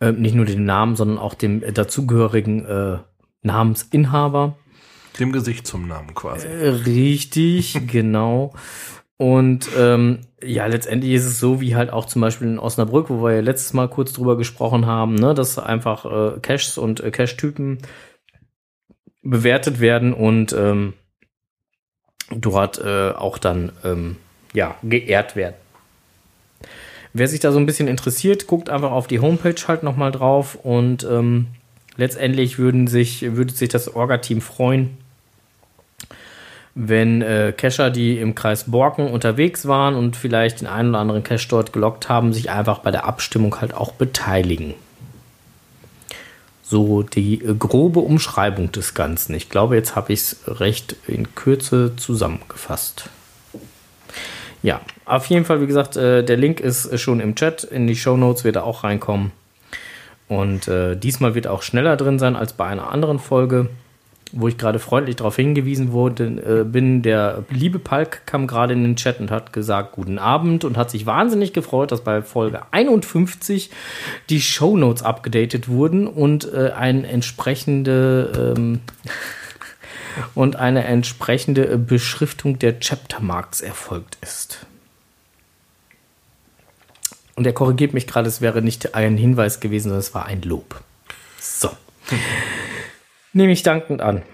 Ähm, 0.00 0.22
nicht 0.22 0.36
nur 0.36 0.44
den 0.44 0.64
Namen, 0.64 0.96
sondern 0.96 1.18
auch 1.18 1.34
dem 1.34 1.62
dazugehörigen 1.74 2.64
äh, 2.64 2.98
Namensinhaber. 3.42 4.56
Dem 5.18 5.32
Gesicht 5.32 5.66
zum 5.66 5.88
Namen 5.88 6.14
quasi. 6.14 6.46
Äh, 6.46 6.68
Richtig, 6.68 7.78
genau. 7.86 8.52
Und 9.16 9.68
ähm, 9.76 10.20
ja, 10.42 10.66
letztendlich 10.66 11.12
ist 11.12 11.24
es 11.24 11.40
so, 11.40 11.60
wie 11.60 11.74
halt 11.74 11.90
auch 11.90 12.04
zum 12.04 12.22
Beispiel 12.22 12.46
in 12.46 12.58
Osnabrück, 12.60 13.10
wo 13.10 13.24
wir 13.24 13.34
ja 13.34 13.40
letztes 13.40 13.72
Mal 13.72 13.88
kurz 13.88 14.12
drüber 14.12 14.36
gesprochen 14.36 14.86
haben, 14.86 15.16
ne, 15.16 15.34
dass 15.34 15.58
einfach 15.58 16.04
äh, 16.04 16.38
Caches 16.40 16.78
und 16.78 17.00
äh, 17.00 17.10
Cache-Typen 17.10 17.78
bewertet 19.22 19.80
werden 19.80 20.14
und 20.14 20.52
ähm, 20.52 20.94
dort 22.30 22.78
äh, 22.78 23.10
auch 23.10 23.38
dann 23.38 23.72
ähm, 23.84 24.16
ja 24.52 24.76
geehrt 24.84 25.34
werden. 25.34 25.56
Wer 27.12 27.26
sich 27.26 27.40
da 27.40 27.50
so 27.50 27.58
ein 27.58 27.66
bisschen 27.66 27.88
interessiert, 27.88 28.46
guckt 28.46 28.70
einfach 28.70 28.92
auf 28.92 29.08
die 29.08 29.18
Homepage 29.18 29.60
halt 29.66 29.82
nochmal 29.82 30.12
drauf 30.12 30.54
und 30.54 31.04
ähm, 31.04 31.48
letztendlich 31.98 32.58
würden 32.58 32.86
sich, 32.86 33.36
würde 33.36 33.52
sich 33.52 33.68
das 33.68 33.94
Orga-Team 33.94 34.40
freuen, 34.40 34.96
wenn 36.74 37.22
äh, 37.22 37.52
Cacher, 37.54 37.90
die 37.90 38.18
im 38.18 38.36
Kreis 38.36 38.70
Borken 38.70 39.08
unterwegs 39.10 39.66
waren 39.66 39.94
und 39.94 40.16
vielleicht 40.16 40.60
den 40.60 40.68
einen 40.68 40.90
oder 40.90 41.00
anderen 41.00 41.24
Cache 41.24 41.48
dort 41.48 41.72
gelockt 41.72 42.08
haben, 42.08 42.32
sich 42.32 42.50
einfach 42.50 42.78
bei 42.78 42.92
der 42.92 43.04
Abstimmung 43.04 43.60
halt 43.60 43.74
auch 43.74 43.92
beteiligen. 43.92 44.74
So 46.62 47.02
die 47.02 47.42
äh, 47.42 47.54
grobe 47.58 47.98
Umschreibung 47.98 48.70
des 48.70 48.94
Ganzen. 48.94 49.34
Ich 49.34 49.50
glaube, 49.50 49.74
jetzt 49.74 49.96
habe 49.96 50.12
ich 50.12 50.20
es 50.20 50.36
recht 50.46 50.94
in 51.08 51.34
Kürze 51.34 51.96
zusammengefasst. 51.96 53.10
Ja, 54.62 54.80
auf 55.04 55.26
jeden 55.26 55.44
Fall, 55.44 55.60
wie 55.60 55.66
gesagt, 55.66 55.96
äh, 55.96 56.22
der 56.22 56.36
Link 56.36 56.60
ist 56.60 56.96
schon 57.00 57.18
im 57.18 57.34
Chat. 57.34 57.64
In 57.64 57.88
die 57.88 57.96
Show 57.96 58.16
Notes 58.16 58.44
wird 58.44 58.54
er 58.54 58.64
auch 58.64 58.84
reinkommen. 58.84 59.32
Und 60.28 60.68
äh, 60.68 60.96
diesmal 60.96 61.34
wird 61.34 61.46
auch 61.46 61.62
schneller 61.62 61.96
drin 61.96 62.18
sein 62.18 62.36
als 62.36 62.52
bei 62.52 62.66
einer 62.66 62.90
anderen 62.90 63.18
Folge 63.18 63.70
wo 64.32 64.48
ich 64.48 64.58
gerade 64.58 64.78
freundlich 64.78 65.16
darauf 65.16 65.36
hingewiesen 65.36 65.92
wurde, 65.92 66.24
äh, 66.24 66.64
bin, 66.64 67.02
der 67.02 67.44
liebe 67.50 67.78
Palk 67.78 68.26
kam 68.26 68.46
gerade 68.46 68.72
in 68.72 68.82
den 68.82 68.96
Chat 68.96 69.20
und 69.20 69.30
hat 69.30 69.52
gesagt, 69.52 69.92
guten 69.92 70.18
Abend 70.18 70.64
und 70.64 70.76
hat 70.76 70.90
sich 70.90 71.06
wahnsinnig 71.06 71.52
gefreut, 71.52 71.92
dass 71.92 72.02
bei 72.02 72.22
Folge 72.22 72.60
51 72.70 73.70
die 74.28 74.40
Shownotes 74.40 75.02
abgedatet 75.02 75.68
wurden 75.68 76.06
und 76.06 76.52
äh, 76.52 76.72
ein 76.76 77.04
entsprechende 77.04 78.54
ähm, 78.56 78.80
und 80.34 80.56
eine 80.56 80.84
entsprechende 80.84 81.78
Beschriftung 81.78 82.58
der 82.58 82.80
Chaptermarks 82.80 83.60
erfolgt 83.60 84.18
ist. 84.20 84.66
Und 87.38 87.46
er 87.46 87.52
korrigiert 87.52 87.94
mich 87.94 88.08
gerade, 88.08 88.26
es 88.26 88.40
wäre 88.40 88.62
nicht 88.62 88.96
ein 88.96 89.16
Hinweis 89.16 89.60
gewesen, 89.60 89.90
sondern 89.90 90.00
es 90.00 90.12
war 90.12 90.26
ein 90.26 90.42
Lob. 90.42 90.82
So. 91.38 91.70
Nehme 93.32 93.52
ich 93.52 93.62
dankend 93.62 94.00
an. 94.00 94.24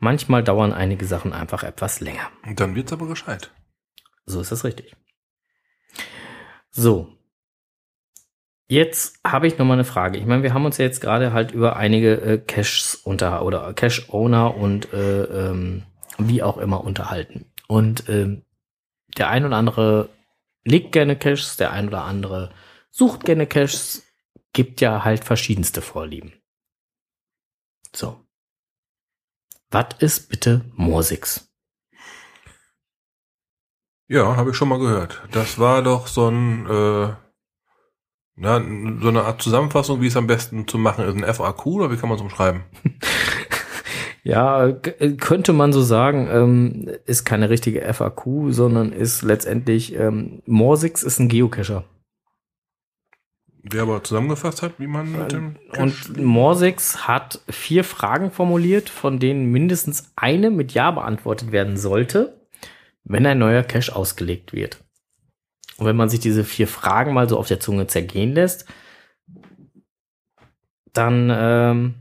Manchmal 0.00 0.42
dauern 0.42 0.72
einige 0.72 1.04
Sachen 1.04 1.32
einfach 1.32 1.62
etwas 1.62 2.00
länger. 2.00 2.28
Und 2.44 2.58
dann 2.58 2.74
wird's 2.74 2.92
aber 2.92 3.06
gescheit. 3.06 3.52
So 4.26 4.40
ist 4.40 4.50
das 4.50 4.64
richtig. 4.64 4.96
So. 6.72 7.06
Jetzt 8.66 9.20
habe 9.24 9.46
ich 9.46 9.56
noch 9.56 9.64
mal 9.64 9.74
eine 9.74 9.84
Frage. 9.84 10.18
Ich 10.18 10.26
meine, 10.26 10.42
wir 10.42 10.54
haben 10.54 10.64
uns 10.64 10.78
ja 10.78 10.84
jetzt 10.84 11.02
gerade 11.02 11.32
halt 11.32 11.52
über 11.52 11.76
einige 11.76 12.20
äh, 12.20 12.38
Caches 12.38 12.96
unter 12.96 13.44
oder 13.44 13.74
Cache-Owner 13.74 14.56
und 14.56 14.92
äh, 14.92 15.22
ähm, 15.22 15.84
wie 16.18 16.42
auch 16.42 16.58
immer 16.58 16.82
unterhalten. 16.82 17.52
Und 17.68 18.08
ähm, 18.08 18.42
der 19.16 19.28
ein 19.28 19.44
oder 19.44 19.54
andere 19.54 20.08
legt 20.64 20.92
gerne 20.92 21.16
Caches, 21.16 21.56
der 21.56 21.72
ein 21.72 21.88
oder 21.88 22.04
andere 22.04 22.54
sucht 22.90 23.24
gerne 23.24 23.46
Caches, 23.46 24.02
gibt 24.52 24.80
ja 24.80 25.04
halt 25.04 25.24
verschiedenste 25.24 25.82
Vorlieben. 25.82 26.34
So. 27.94 28.24
Was 29.70 29.86
ist 29.98 30.28
bitte 30.28 30.64
Morsix? 30.74 31.48
Ja, 34.08 34.36
habe 34.36 34.50
ich 34.50 34.56
schon 34.56 34.68
mal 34.68 34.78
gehört. 34.78 35.22
Das 35.30 35.58
war 35.58 35.82
doch 35.82 36.06
so 36.06 36.28
ein, 36.28 36.66
äh, 36.66 37.14
na, 38.34 38.60
so 39.00 39.08
eine 39.08 39.24
Art 39.24 39.40
Zusammenfassung, 39.40 40.02
wie 40.02 40.08
es 40.08 40.16
am 40.16 40.26
besten 40.26 40.68
zu 40.68 40.76
machen 40.76 41.06
ist. 41.06 41.16
Ein 41.16 41.34
FAQ 41.34 41.66
oder 41.66 41.90
wie 41.90 41.96
kann 41.96 42.10
man 42.10 42.16
es 42.16 42.22
umschreiben? 42.22 42.64
Ja, 44.24 44.70
k- 44.72 45.16
könnte 45.16 45.52
man 45.52 45.72
so 45.72 45.82
sagen, 45.82 46.28
ähm, 46.30 46.90
ist 47.06 47.24
keine 47.24 47.50
richtige 47.50 47.82
FAQ, 47.92 48.50
sondern 48.52 48.92
ist 48.92 49.22
letztendlich, 49.22 49.94
ähm, 49.94 50.42
Morsix 50.46 51.02
ist 51.02 51.18
ein 51.18 51.28
Geocacher. 51.28 51.84
Wer 53.64 53.82
aber 53.82 54.02
zusammengefasst 54.02 54.62
hat, 54.62 54.78
wie 54.78 54.86
man 54.88 55.10
mit 55.12 55.32
dem 55.32 55.56
Und 55.78 56.16
Morsix 56.18 57.06
hat 57.06 57.40
vier 57.48 57.84
Fragen 57.84 58.30
formuliert, 58.32 58.88
von 58.88 59.18
denen 59.20 59.50
mindestens 59.52 60.12
eine 60.16 60.50
mit 60.50 60.72
Ja 60.72 60.90
beantwortet 60.90 61.52
werden 61.52 61.76
sollte, 61.76 62.40
wenn 63.04 63.26
ein 63.26 63.38
neuer 63.38 63.62
Cache 63.62 63.94
ausgelegt 63.94 64.52
wird. 64.52 64.82
Und 65.78 65.86
wenn 65.86 65.96
man 65.96 66.08
sich 66.08 66.20
diese 66.20 66.44
vier 66.44 66.68
Fragen 66.68 67.12
mal 67.12 67.28
so 67.28 67.38
auf 67.38 67.48
der 67.48 67.60
Zunge 67.60 67.86
zergehen 67.86 68.32
lässt, 68.34 68.66
dann 70.92 71.30
ähm, 71.32 71.94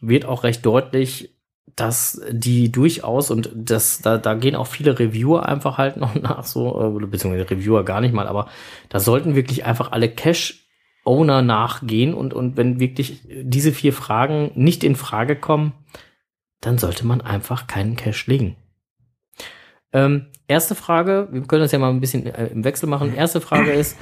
wird 0.00 0.24
auch 0.24 0.44
recht 0.44 0.64
deutlich, 0.66 1.33
dass 1.76 2.20
die 2.30 2.70
durchaus 2.70 3.30
und 3.30 3.50
das 3.54 4.00
da, 4.00 4.18
da 4.18 4.34
gehen 4.34 4.54
auch 4.54 4.66
viele 4.66 4.98
Reviewer 4.98 5.46
einfach 5.48 5.78
halt 5.78 5.96
noch 5.96 6.14
nach 6.20 6.44
so 6.44 6.96
äh, 6.96 7.06
beziehungsweise 7.06 7.50
Reviewer 7.50 7.84
gar 7.84 8.00
nicht 8.00 8.14
mal, 8.14 8.28
aber 8.28 8.48
da 8.88 9.00
sollten 9.00 9.34
wirklich 9.34 9.64
einfach 9.64 9.92
alle 9.92 10.08
Cache 10.08 10.54
Owner 11.04 11.42
nachgehen 11.42 12.14
und 12.14 12.32
und 12.32 12.56
wenn 12.56 12.80
wirklich 12.80 13.22
diese 13.28 13.72
vier 13.72 13.92
Fragen 13.92 14.52
nicht 14.54 14.84
in 14.84 14.96
Frage 14.96 15.36
kommen, 15.36 15.72
dann 16.60 16.78
sollte 16.78 17.06
man 17.06 17.20
einfach 17.20 17.66
keinen 17.66 17.96
Cache 17.96 18.30
legen. 18.30 18.56
Ähm, 19.92 20.26
erste 20.48 20.74
Frage, 20.74 21.28
wir 21.30 21.42
können 21.42 21.62
das 21.62 21.72
ja 21.72 21.78
mal 21.78 21.90
ein 21.90 22.00
bisschen 22.00 22.26
äh, 22.26 22.46
im 22.46 22.64
Wechsel 22.64 22.88
machen. 22.88 23.14
Erste 23.14 23.40
Frage 23.40 23.72
ist, 23.72 23.98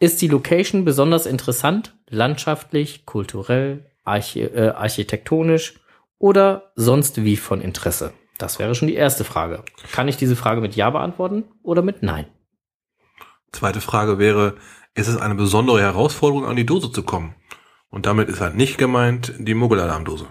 ist 0.00 0.22
die 0.22 0.28
Location 0.28 0.84
besonders 0.84 1.26
interessant, 1.26 1.94
landschaftlich, 2.08 3.04
kulturell, 3.04 3.90
archi 4.04 4.42
äh, 4.42 4.70
architektonisch 4.70 5.74
oder 6.24 6.72
sonst 6.74 7.22
wie 7.22 7.36
von 7.36 7.60
Interesse? 7.60 8.14
Das 8.38 8.58
wäre 8.58 8.74
schon 8.74 8.88
die 8.88 8.94
erste 8.94 9.24
Frage. 9.24 9.62
Kann 9.92 10.08
ich 10.08 10.16
diese 10.16 10.36
Frage 10.36 10.62
mit 10.62 10.74
Ja 10.74 10.88
beantworten 10.88 11.44
oder 11.62 11.82
mit 11.82 12.02
Nein? 12.02 12.24
Zweite 13.52 13.82
Frage 13.82 14.18
wäre, 14.18 14.56
ist 14.94 15.08
es 15.08 15.18
eine 15.18 15.34
besondere 15.34 15.82
Herausforderung, 15.82 16.46
an 16.46 16.56
die 16.56 16.64
Dose 16.64 16.90
zu 16.90 17.02
kommen? 17.02 17.34
Und 17.90 18.06
damit 18.06 18.30
ist 18.30 18.40
halt 18.40 18.54
nicht 18.54 18.78
gemeint 18.78 19.34
die 19.36 19.52
Muggelalarmdose. 19.52 20.28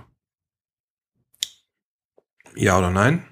Ja 2.55 2.79
oder 2.79 2.89
nein? 2.89 3.27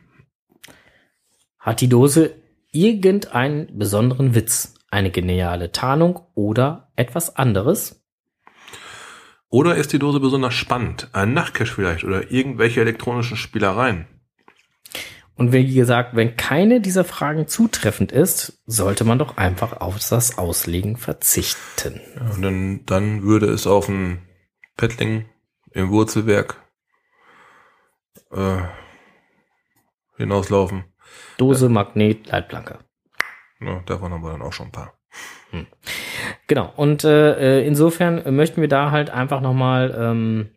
Hat 1.57 1.81
die 1.81 1.89
Dose 1.89 2.35
irgendeinen 2.71 3.75
besonderen 3.75 4.35
Witz, 4.35 4.75
eine 4.91 5.09
geniale 5.09 5.71
Tarnung 5.71 6.27
oder 6.35 6.91
etwas 6.95 7.35
anderes? 7.35 8.00
Oder 9.51 9.75
ist 9.75 9.91
die 9.91 9.99
Dose 9.99 10.21
besonders 10.21 10.53
spannend? 10.53 11.09
Ein 11.11 11.33
Nachtcache 11.33 11.75
vielleicht 11.75 12.05
oder 12.05 12.31
irgendwelche 12.31 12.79
elektronischen 12.79 13.35
Spielereien? 13.35 14.07
Und 15.35 15.51
wie 15.51 15.73
gesagt, 15.73 16.15
wenn 16.15 16.37
keine 16.37 16.79
dieser 16.79 17.03
Fragen 17.03 17.47
zutreffend 17.47 18.13
ist, 18.13 18.61
sollte 18.65 19.03
man 19.03 19.19
doch 19.19 19.35
einfach 19.35 19.81
auf 19.81 19.97
das 20.09 20.37
Auslegen 20.37 20.95
verzichten. 20.95 21.99
Ja, 22.15 22.29
und 22.31 22.41
dann, 22.41 22.85
dann 22.85 23.23
würde 23.23 23.47
es 23.47 23.67
auf 23.67 23.89
ein 23.89 24.21
Paddling 24.77 25.25
im 25.71 25.89
Wurzelwerk 25.89 26.55
äh, 28.31 28.61
hinauslaufen. 30.15 30.85
Dose, 31.37 31.67
Magnet, 31.67 32.27
Leitplanke. 32.27 32.79
Ja, 33.59 33.81
davon 33.85 34.13
haben 34.13 34.23
wir 34.23 34.31
dann 34.31 34.43
auch 34.43 34.53
schon 34.53 34.67
ein 34.67 34.71
paar. 34.71 34.93
Genau. 36.51 36.69
Und 36.75 37.05
äh, 37.05 37.63
insofern 37.63 38.35
möchten 38.35 38.59
wir 38.59 38.67
da 38.67 38.91
halt 38.91 39.09
einfach 39.09 39.39
nochmal 39.39 39.95
ähm, 39.97 40.49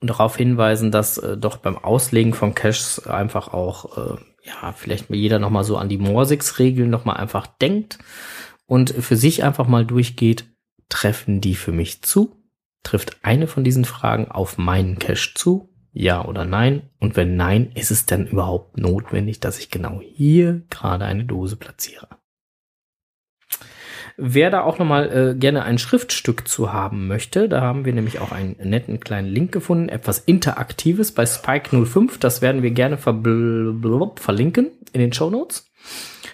darauf 0.00 0.36
hinweisen, 0.36 0.92
dass 0.92 1.18
äh, 1.18 1.36
doch 1.36 1.56
beim 1.56 1.76
Auslegen 1.76 2.32
von 2.32 2.54
Caches 2.54 3.04
einfach 3.08 3.52
auch, 3.52 3.98
äh, 3.98 4.20
ja, 4.44 4.70
vielleicht 4.76 5.10
jeder 5.10 5.40
nochmal 5.40 5.64
so 5.64 5.76
an 5.76 5.88
die 5.88 5.98
Morsix-Regeln 5.98 6.88
nochmal 6.88 7.16
einfach 7.16 7.48
denkt 7.48 7.98
und 8.66 8.90
für 8.90 9.16
sich 9.16 9.42
einfach 9.42 9.66
mal 9.66 9.84
durchgeht, 9.84 10.44
treffen 10.88 11.40
die 11.40 11.56
für 11.56 11.72
mich 11.72 12.02
zu? 12.02 12.36
Trifft 12.84 13.16
eine 13.24 13.48
von 13.48 13.64
diesen 13.64 13.84
Fragen 13.84 14.30
auf 14.30 14.56
meinen 14.56 15.00
Cache 15.00 15.34
zu? 15.34 15.68
Ja 15.92 16.24
oder 16.24 16.44
nein? 16.44 16.90
Und 17.00 17.16
wenn 17.16 17.34
nein, 17.34 17.72
ist 17.74 17.90
es 17.90 18.06
denn 18.06 18.28
überhaupt 18.28 18.78
notwendig, 18.78 19.40
dass 19.40 19.58
ich 19.58 19.68
genau 19.68 20.00
hier 20.00 20.62
gerade 20.70 21.06
eine 21.06 21.24
Dose 21.24 21.56
platziere? 21.56 22.21
Wer 24.16 24.50
da 24.50 24.62
auch 24.62 24.78
nochmal 24.78 25.30
äh, 25.30 25.34
gerne 25.34 25.62
ein 25.64 25.78
Schriftstück 25.78 26.46
zu 26.46 26.72
haben 26.72 27.06
möchte, 27.06 27.48
da 27.48 27.60
haben 27.60 27.84
wir 27.84 27.92
nämlich 27.92 28.20
auch 28.20 28.32
einen 28.32 28.56
netten 28.62 29.00
kleinen 29.00 29.28
Link 29.28 29.52
gefunden, 29.52 29.88
etwas 29.88 30.18
Interaktives 30.18 31.12
bei 31.12 31.24
Spike05. 31.24 32.18
Das 32.20 32.42
werden 32.42 32.62
wir 32.62 32.72
gerne 32.72 32.98
verlinken 32.98 34.70
in 34.92 35.00
den 35.00 35.12
Show. 35.12 35.48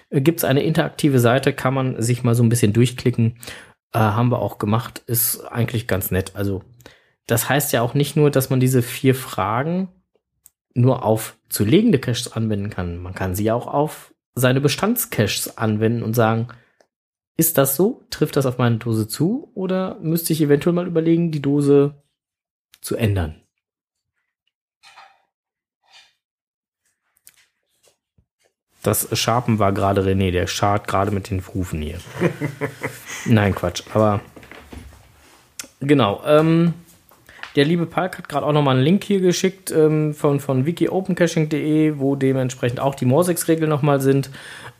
Äh, 0.09 0.21
Gibt 0.21 0.39
es 0.39 0.43
eine 0.43 0.63
interaktive 0.63 1.19
Seite, 1.19 1.53
kann 1.53 1.73
man 1.73 2.01
sich 2.01 2.23
mal 2.23 2.35
so 2.35 2.43
ein 2.43 2.49
bisschen 2.49 2.73
durchklicken. 2.73 3.37
Äh, 3.93 3.99
haben 3.99 4.31
wir 4.31 4.39
auch 4.39 4.57
gemacht, 4.57 5.01
ist 5.07 5.41
eigentlich 5.45 5.87
ganz 5.87 6.11
nett. 6.11 6.35
Also 6.35 6.63
das 7.27 7.49
heißt 7.49 7.73
ja 7.73 7.81
auch 7.81 7.93
nicht 7.93 8.15
nur, 8.15 8.31
dass 8.31 8.49
man 8.49 8.59
diese 8.59 8.81
vier 8.81 9.15
Fragen 9.15 9.89
nur 10.73 11.03
auf 11.03 11.37
zu 11.49 11.63
legende 11.65 11.99
Caches 11.99 12.31
anwenden 12.31 12.69
kann. 12.69 12.97
Man 12.97 13.13
kann 13.13 13.35
sie 13.35 13.51
auch 13.51 13.67
auf 13.67 14.13
seine 14.35 14.61
Bestandscaches 14.61 15.57
anwenden 15.57 16.03
und 16.03 16.13
sagen, 16.13 16.47
ist 17.39 17.57
das 17.57 17.77
so? 17.77 18.03
Trifft 18.09 18.35
das 18.35 18.45
auf 18.45 18.57
meine 18.57 18.77
Dose 18.77 19.07
zu? 19.07 19.49
Oder 19.55 19.97
müsste 20.01 20.33
ich 20.33 20.41
eventuell 20.41 20.73
mal 20.73 20.87
überlegen, 20.87 21.31
die 21.31 21.41
Dose 21.41 22.03
zu 22.81 22.97
ändern? 22.97 23.41
Das 28.83 29.07
Schapen 29.17 29.57
war 29.57 29.71
gerade 29.71 30.01
René, 30.01 30.31
der 30.31 30.47
schart 30.47 30.87
gerade 30.87 31.11
mit 31.11 31.29
den 31.29 31.39
Rufen 31.39 31.81
hier. 31.81 31.99
Nein, 33.25 33.55
Quatsch. 33.55 33.83
Aber 33.93 34.19
genau. 35.79 36.21
Ähm, 36.25 36.73
der 37.55 37.65
liebe 37.65 37.85
Palk 37.85 38.17
hat 38.17 38.29
gerade 38.29 38.45
auch 38.45 38.53
nochmal 38.53 38.75
einen 38.75 38.85
Link 38.85 39.03
hier 39.03 39.19
geschickt 39.19 39.71
ähm, 39.71 40.13
von, 40.13 40.39
von 40.39 40.65
wikiopencaching.de, 40.65 41.95
wo 41.97 42.15
dementsprechend 42.15 42.79
auch 42.79 42.95
die 42.95 43.05
Morsix-Regeln 43.05 43.69
nochmal 43.69 44.01
sind. 44.01 44.29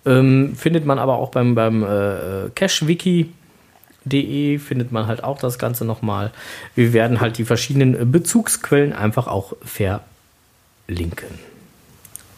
Ähm, 0.06 0.56
findet 0.56 0.86
man 0.86 1.00
aber 1.00 1.18
auch 1.18 1.32
beim, 1.32 1.56
beim 1.56 1.84
äh, 1.84 2.50
cachewiki.de 2.56 4.60
findet 4.60 4.92
man 4.92 5.08
halt 5.08 5.24
auch 5.24 5.40
das 5.40 5.60
Ganze 5.60 5.84
nochmal. 5.84 6.32
Wir 6.76 6.94
werden 6.94 7.22
halt 7.22 7.38
die 7.38 7.46
verschiedenen 7.46 8.12
Bezugsquellen 8.12 8.94
einfach 8.94 9.28
auch 9.28 9.54
verlinken. 9.62 11.40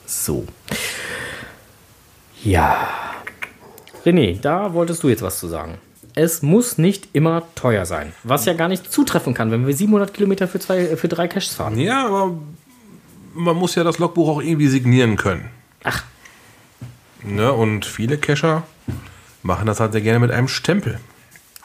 So. 0.06 0.46
Ja. 2.44 2.88
René, 4.06 4.40
da 4.42 4.74
wolltest 4.74 5.04
du 5.04 5.10
jetzt 5.10 5.22
was 5.22 5.40
zu 5.40 5.48
sagen. 5.48 5.78
Es 6.16 6.42
muss 6.42 6.78
nicht 6.78 7.10
immer 7.14 7.44
teuer 7.56 7.86
sein. 7.86 8.14
Was 8.24 8.46
ja 8.46 8.54
gar 8.54 8.68
nicht 8.68 8.92
zutreffen 8.92 9.34
kann, 9.34 9.52
wenn 9.52 9.66
wir 9.66 9.74
700 9.74 10.14
Kilometer 10.14 10.48
für, 10.48 10.60
zwei, 10.60 10.98
für 10.98 11.08
drei 11.08 11.28
Caches 11.28 11.54
fahren. 11.54 11.78
Ja, 11.80 12.06
aber 12.06 12.34
man 13.34 13.56
muss 13.56 13.76
ja 13.76 13.84
das 13.84 14.00
Logbuch 14.00 14.30
auch 14.30 14.42
irgendwie 14.42 14.68
signieren 14.68 15.16
können. 15.16 15.50
Ach. 15.84 16.04
Ne? 17.24 17.54
Und 17.54 17.86
viele 17.86 18.18
Cacher 18.18 18.64
machen 19.44 19.66
das 19.68 19.80
halt 19.80 19.94
sehr 19.94 20.02
gerne 20.02 20.20
mit 20.20 20.32
einem 20.32 20.48
Stempel. 20.48 21.00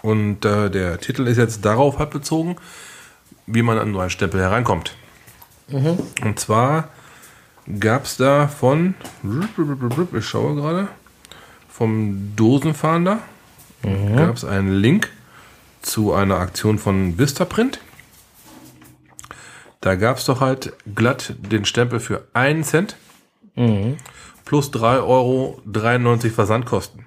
Und 0.03 0.45
äh, 0.45 0.71
der 0.71 0.99
Titel 1.01 1.27
ist 1.27 1.37
jetzt 1.37 1.65
darauf 1.65 1.99
halt 1.99 2.11
bezogen, 2.11 2.57
wie 3.47 3.63
man 3.63 3.79
an 3.79 3.93
so 3.93 4.01
einen 4.01 4.11
Stempel 4.11 4.41
hereinkommt. 4.41 4.95
Und 6.23 6.39
zwar 6.39 6.89
gab 7.81 8.05
es 8.05 8.17
da 8.17 8.47
von, 8.47 8.95
ich 10.17 10.27
schaue 10.27 10.55
gerade, 10.55 10.89
vom 11.69 12.33
Dosenfahnder 12.37 13.19
gab 14.17 14.37
es 14.37 14.45
einen 14.45 14.73
Link 14.73 15.11
zu 15.83 16.13
einer 16.13 16.39
Aktion 16.39 16.79
von 16.79 17.19
Vistaprint. 17.19 17.81
Da 19.81 19.95
gab 19.95 20.19
es 20.19 20.25
doch 20.25 20.41
halt 20.41 20.73
glatt 20.95 21.35
den 21.39 21.65
Stempel 21.65 22.01
für 22.01 22.27
einen 22.33 22.65
Cent 22.65 22.97
plus 24.45 24.71
3,93 24.71 25.03
Euro 25.05 25.63
Versandkosten. 26.35 27.05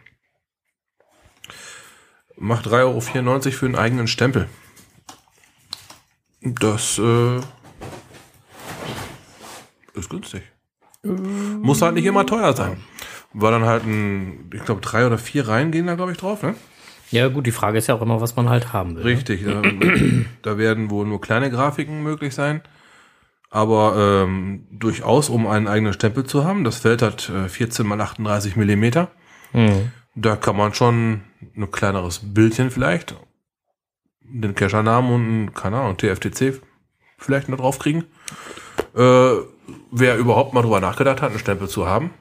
macht 2.37 2.67
3,94 2.67 2.71
Euro 2.83 3.01
für 3.51 3.65
einen 3.65 3.75
eigenen 3.75 4.07
Stempel. 4.07 4.47
Das 6.41 6.97
äh, 6.97 7.37
ist 9.93 10.09
günstig. 10.09 10.43
Muss 11.03 11.81
halt 11.81 11.95
nicht 11.95 12.05
immer 12.05 12.25
teuer 12.25 12.53
sein. 12.53 12.81
War 13.33 13.51
dann 13.51 13.65
halt 13.65 13.85
ein, 13.85 14.49
ich 14.53 14.63
glaube, 14.63 14.81
drei 14.81 15.05
oder 15.05 15.17
vier 15.17 15.47
Reihen 15.47 15.71
gehen 15.71 15.87
da, 15.87 15.95
glaube 15.95 16.11
ich, 16.11 16.17
drauf, 16.17 16.41
ne? 16.43 16.55
Ja, 17.11 17.27
gut, 17.27 17.47
die 17.47 17.51
Frage 17.51 17.77
ist 17.77 17.87
ja 17.87 17.95
auch 17.95 18.01
immer, 18.01 18.21
was 18.21 18.35
man 18.35 18.49
halt 18.49 18.73
haben 18.73 18.95
will. 18.95 19.03
ne? 19.03 19.09
Richtig. 19.09 19.43
Da, 19.45 19.61
da 20.41 20.57
werden 20.57 20.89
wohl 20.89 21.05
nur 21.07 21.21
kleine 21.21 21.49
Grafiken 21.49 22.03
möglich 22.03 22.35
sein. 22.35 22.61
Aber 23.49 24.25
ähm, 24.25 24.67
durchaus, 24.71 25.29
um 25.29 25.47
einen 25.47 25.67
eigenen 25.67 25.93
Stempel 25.93 26.23
zu 26.25 26.43
haben. 26.43 26.63
Das 26.63 26.77
Feld 26.77 27.01
hat 27.01 27.29
äh, 27.29 27.49
14 27.49 27.85
mal 27.85 27.99
38 27.99 28.55
Millimeter. 28.55 29.09
Mhm. 29.53 29.91
Da 30.15 30.35
kann 30.35 30.55
man 30.55 30.73
schon 30.73 31.21
ein 31.55 31.71
kleineres 31.71 32.21
Bildchen 32.33 32.69
vielleicht, 32.69 33.15
den 34.21 34.53
Cacher-Namen 34.53 35.13
und, 35.13 35.43
ein, 35.45 35.53
keine 35.53 35.79
Ahnung, 35.79 35.97
TFTC 35.97 36.61
vielleicht 37.17 37.49
noch 37.49 37.57
drauf 37.57 37.79
kriegen. 37.79 38.05
Äh, 38.95 39.31
wer 39.91 40.17
überhaupt 40.17 40.53
mal 40.53 40.61
drüber 40.61 40.79
nachgedacht 40.79 41.21
hat, 41.21 41.31
einen 41.31 41.39
Stempel 41.39 41.67
zu 41.67 41.87
haben, 41.87 42.11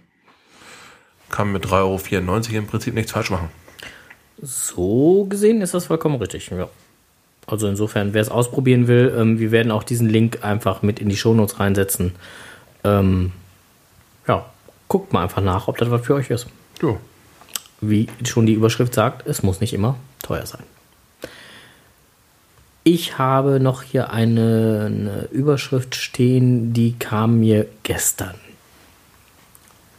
kann 1.31 1.53
mit 1.53 1.67
3,94 1.67 1.73
Euro 1.73 2.59
im 2.59 2.67
Prinzip 2.67 2.95
nichts 2.95 3.13
falsch 3.13 3.31
machen. 3.31 3.51
So 4.41 5.27
gesehen 5.29 5.61
ist 5.63 5.75
das 5.75 5.87
vollkommen 5.87 6.17
richtig, 6.17 6.51
ja. 6.51 6.69
Also 7.47 7.67
insofern, 7.67 8.13
wer 8.13 8.23
es 8.23 8.29
ausprobieren 8.29 8.89
will, 8.89 9.15
ähm, 9.17 9.39
wir 9.39 9.51
werden 9.51 9.73
auch 9.73 9.83
diesen 9.83 10.09
Link 10.09 10.45
einfach 10.45 10.83
mit 10.83 11.01
in 11.01 11.09
die 11.09 11.17
Shownotes 11.17 11.59
reinsetzen. 11.59 12.15
Ähm, 12.85 13.33
ja, 14.27 14.45
guckt 14.87 15.13
mal 15.13 15.23
einfach 15.23 15.43
nach, 15.43 15.67
ob 15.67 15.79
das 15.79 15.91
was 15.91 16.05
für 16.05 16.15
euch 16.15 16.31
ist. 16.31 16.47
Ja. 16.83 16.97
Wie 17.81 18.09
schon 18.25 18.45
die 18.45 18.53
Überschrift 18.53 18.93
sagt, 18.93 19.27
es 19.27 19.43
muss 19.43 19.61
nicht 19.61 19.73
immer 19.73 19.97
teuer 20.23 20.45
sein. 20.45 20.63
Ich 22.85 23.19
habe 23.19 23.61
noch 23.61 23.83
hier 23.83 24.13
eine, 24.13 24.85
eine 24.87 25.29
Überschrift 25.31 25.95
stehen, 25.95 26.73
die 26.73 26.95
kam 26.99 27.41
mir 27.41 27.67
gestern 27.83 28.35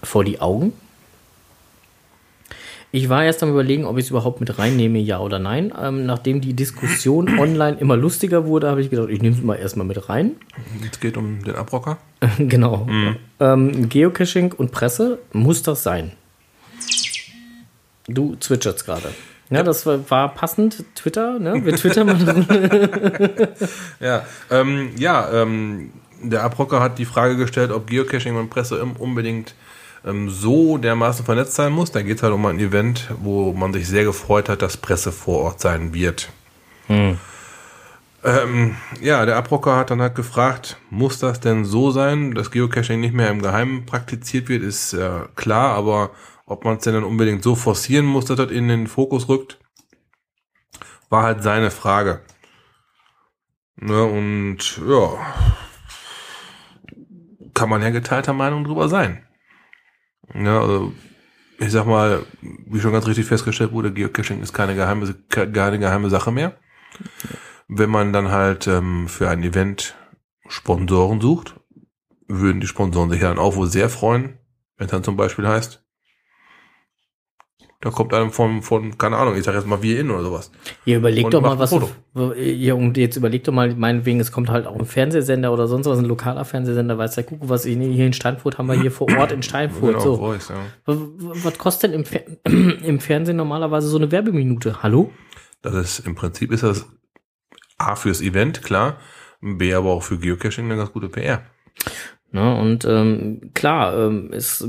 vor 0.03 0.23
die 0.23 0.39
Augen. 0.39 0.73
Ich 2.91 3.07
war 3.07 3.23
erst 3.23 3.43
am 3.43 3.51
überlegen, 3.51 3.85
ob 3.85 3.97
ich 3.97 4.05
es 4.05 4.09
überhaupt 4.09 4.39
mit 4.39 4.57
reinnehme, 4.57 4.97
ja 4.97 5.19
oder 5.19 5.37
nein. 5.37 5.71
Ähm, 5.79 6.05
nachdem 6.05 6.41
die 6.41 6.53
Diskussion 6.53 7.27
online 7.39 7.77
immer 7.79 7.95
lustiger 7.95 8.45
wurde, 8.45 8.69
habe 8.69 8.81
ich 8.81 8.89
gedacht, 8.89 9.09
ich 9.09 9.21
nehme 9.21 9.35
es 9.35 9.43
mal 9.43 9.55
erstmal 9.55 9.85
mit 9.85 10.09
rein. 10.09 10.31
Es 10.91 10.99
geht 10.99 11.15
um 11.15 11.43
den 11.43 11.55
Abrocker. 11.55 11.97
genau. 12.39 12.87
Ähm, 13.39 13.89
Geocaching 13.89 14.53
und 14.53 14.71
Presse 14.71 15.19
muss 15.33 15.61
das 15.61 15.83
sein. 15.83 16.13
Du 18.07 18.35
zwitscherst 18.39 18.85
gerade. 18.85 19.09
Ja, 19.51 19.63
das 19.63 19.85
war, 19.85 20.29
passend. 20.29 20.83
Twitter, 20.95 21.39
ne? 21.39 21.63
Wir 21.63 21.75
twittern 21.75 22.07
mal. 22.07 23.49
Ja, 23.99 24.25
ähm, 24.51 24.91
ja 24.97 25.31
ähm, 25.31 25.91
der 26.21 26.43
Abrocker 26.43 26.79
hat 26.79 26.99
die 26.99 27.05
Frage 27.05 27.37
gestellt, 27.37 27.71
ob 27.71 27.87
Geocaching 27.87 28.35
und 28.35 28.49
Presse 28.49 28.83
unbedingt 28.83 29.53
ähm, 30.05 30.29
so 30.29 30.77
dermaßen 30.77 31.25
vernetzt 31.25 31.55
sein 31.55 31.71
muss. 31.71 31.91
Da 31.91 32.01
geht 32.01 32.17
es 32.17 32.23
halt 32.23 32.33
um 32.33 32.45
ein 32.45 32.59
Event, 32.59 33.09
wo 33.21 33.53
man 33.53 33.73
sich 33.73 33.87
sehr 33.87 34.03
gefreut 34.03 34.49
hat, 34.49 34.61
dass 34.61 34.77
Presse 34.77 35.11
vor 35.11 35.43
Ort 35.43 35.61
sein 35.61 35.93
wird. 35.93 36.29
Ähm, 38.23 38.75
ja, 38.99 39.25
der 39.25 39.37
Abrocker 39.37 39.77
hat 39.77 39.91
dann 39.91 40.01
halt 40.01 40.15
gefragt, 40.15 40.77
muss 40.89 41.19
das 41.19 41.39
denn 41.39 41.63
so 41.63 41.91
sein, 41.91 42.33
dass 42.33 42.51
Geocaching 42.51 42.99
nicht 42.99 43.13
mehr 43.13 43.29
im 43.29 43.41
Geheimen 43.41 43.85
praktiziert 43.85 44.49
wird, 44.49 44.61
ist 44.61 44.93
äh, 44.93 45.21
klar, 45.35 45.75
aber 45.75 46.11
ob 46.45 46.65
man 46.65 46.77
es 46.77 46.83
denn 46.83 46.95
dann 46.95 47.03
unbedingt 47.03 47.43
so 47.43 47.55
forcieren 47.55 48.05
muss, 48.05 48.25
dass 48.25 48.37
das 48.37 48.51
in 48.51 48.67
den 48.67 48.87
Fokus 48.87 49.29
rückt, 49.29 49.59
war 51.09 51.23
halt 51.23 51.43
seine 51.43 51.71
Frage. 51.71 52.21
Ne, 53.77 54.03
und 54.03 54.81
ja, 54.85 55.13
kann 57.53 57.69
man 57.69 57.81
ja 57.81 57.89
geteilter 57.89 58.33
Meinung 58.33 58.65
drüber 58.65 58.89
sein. 58.89 59.23
Ja, 60.33 60.61
also, 60.61 60.93
ich 61.59 61.71
sag 61.71 61.85
mal, 61.85 62.25
wie 62.41 62.79
schon 62.79 62.91
ganz 62.93 63.07
richtig 63.07 63.25
festgestellt 63.25 63.71
wurde, 63.71 63.93
Geocaching 63.93 64.41
ist 64.41 64.53
keine 64.53 64.75
geheime, 64.75 65.13
keine 65.29 65.79
geheime 65.79 66.09
Sache 66.09 66.31
mehr. 66.31 66.57
Wenn 67.67 67.89
man 67.89 68.13
dann 68.13 68.31
halt 68.31 68.67
ähm, 68.67 69.07
für 69.07 69.29
ein 69.29 69.43
Event 69.43 69.95
Sponsoren 70.47 71.21
sucht, 71.21 71.59
würden 72.27 72.61
die 72.61 72.67
Sponsoren 72.67 73.09
sich 73.09 73.21
dann 73.21 73.39
auch 73.39 73.55
wohl 73.55 73.67
sehr 73.67 73.89
freuen, 73.89 74.39
wenn 74.77 74.85
es 74.85 74.91
dann 74.91 75.03
zum 75.03 75.17
Beispiel 75.17 75.47
heißt, 75.47 75.83
da 77.81 77.91
kommt 77.91 78.13
einem 78.13 78.31
von, 78.31 78.61
von, 78.61 78.97
keine 78.97 79.15
Ahnung, 79.17 79.35
ich 79.37 79.43
sag 79.45 79.55
jetzt 79.55 79.65
mal 79.67 79.81
wir 79.81 79.99
in 79.99 80.11
oder 80.11 80.21
sowas. 80.23 80.51
Ihr 80.83 80.97
überlegt 80.97 81.25
Und 81.25 81.33
doch 81.33 81.41
mal, 81.41 81.57
was. 81.57 81.73
Ihr, 82.37 82.75
und 82.75 82.97
jetzt 82.97 83.15
überlegt 83.15 83.47
doch 83.47 83.53
mal, 83.53 83.73
meinetwegen, 83.73 84.19
es 84.19 84.31
kommt 84.33 84.49
halt 84.49 84.67
auch 84.67 84.77
ein 84.77 84.85
Fernsehsender 84.85 85.53
oder 85.53 85.67
sonst 85.67 85.87
was, 85.87 85.97
ein 85.99 86.03
lokaler 86.05 86.43
Fernsehsender, 86.43 86.97
weiß 86.97 87.15
der 87.15 87.23
Kuckuck, 87.23 87.47
was 87.47 87.65
in- 87.65 87.79
hier 87.81 88.05
in 88.05 88.11
Steinfurt 88.13 88.57
haben 88.57 88.67
wir 88.67 88.79
hier 88.81 88.91
vor 88.91 89.07
Ort 89.17 89.31
in 89.31 89.41
Steinfurt. 89.43 89.93
Genau, 89.93 89.99
so. 90.03 90.15
Voice, 90.17 90.49
ja. 90.49 90.55
W- 90.93 90.99
w- 90.99 91.39
Was 91.43 91.57
kostet 91.57 91.91
denn 91.93 91.99
im, 92.01 92.05
Fer 92.05 92.23
im 92.83 92.99
Fernsehen 92.99 93.37
normalerweise 93.37 93.87
so 93.87 93.97
eine 93.97 94.11
Werbeminute? 94.11 94.83
Hallo? 94.83 95.11
Das 95.61 95.73
ist 95.75 95.99
im 96.05 96.15
Prinzip 96.15 96.51
ist 96.51 96.63
das 96.63 96.85
A 97.77 97.95
fürs 97.95 98.19
Event, 98.21 98.61
klar, 98.61 98.97
B 99.41 99.73
aber 99.73 99.91
auch 99.91 100.03
für 100.03 100.17
Geocaching 100.17 100.65
eine 100.65 100.75
ganz 100.75 100.91
gute 100.91 101.07
PR. 101.07 101.43
Ne, 102.31 102.59
und 102.59 102.83
ähm, 102.85 103.51
klar, 103.53 103.97
ähm, 103.97 104.31
ist, 104.33 104.67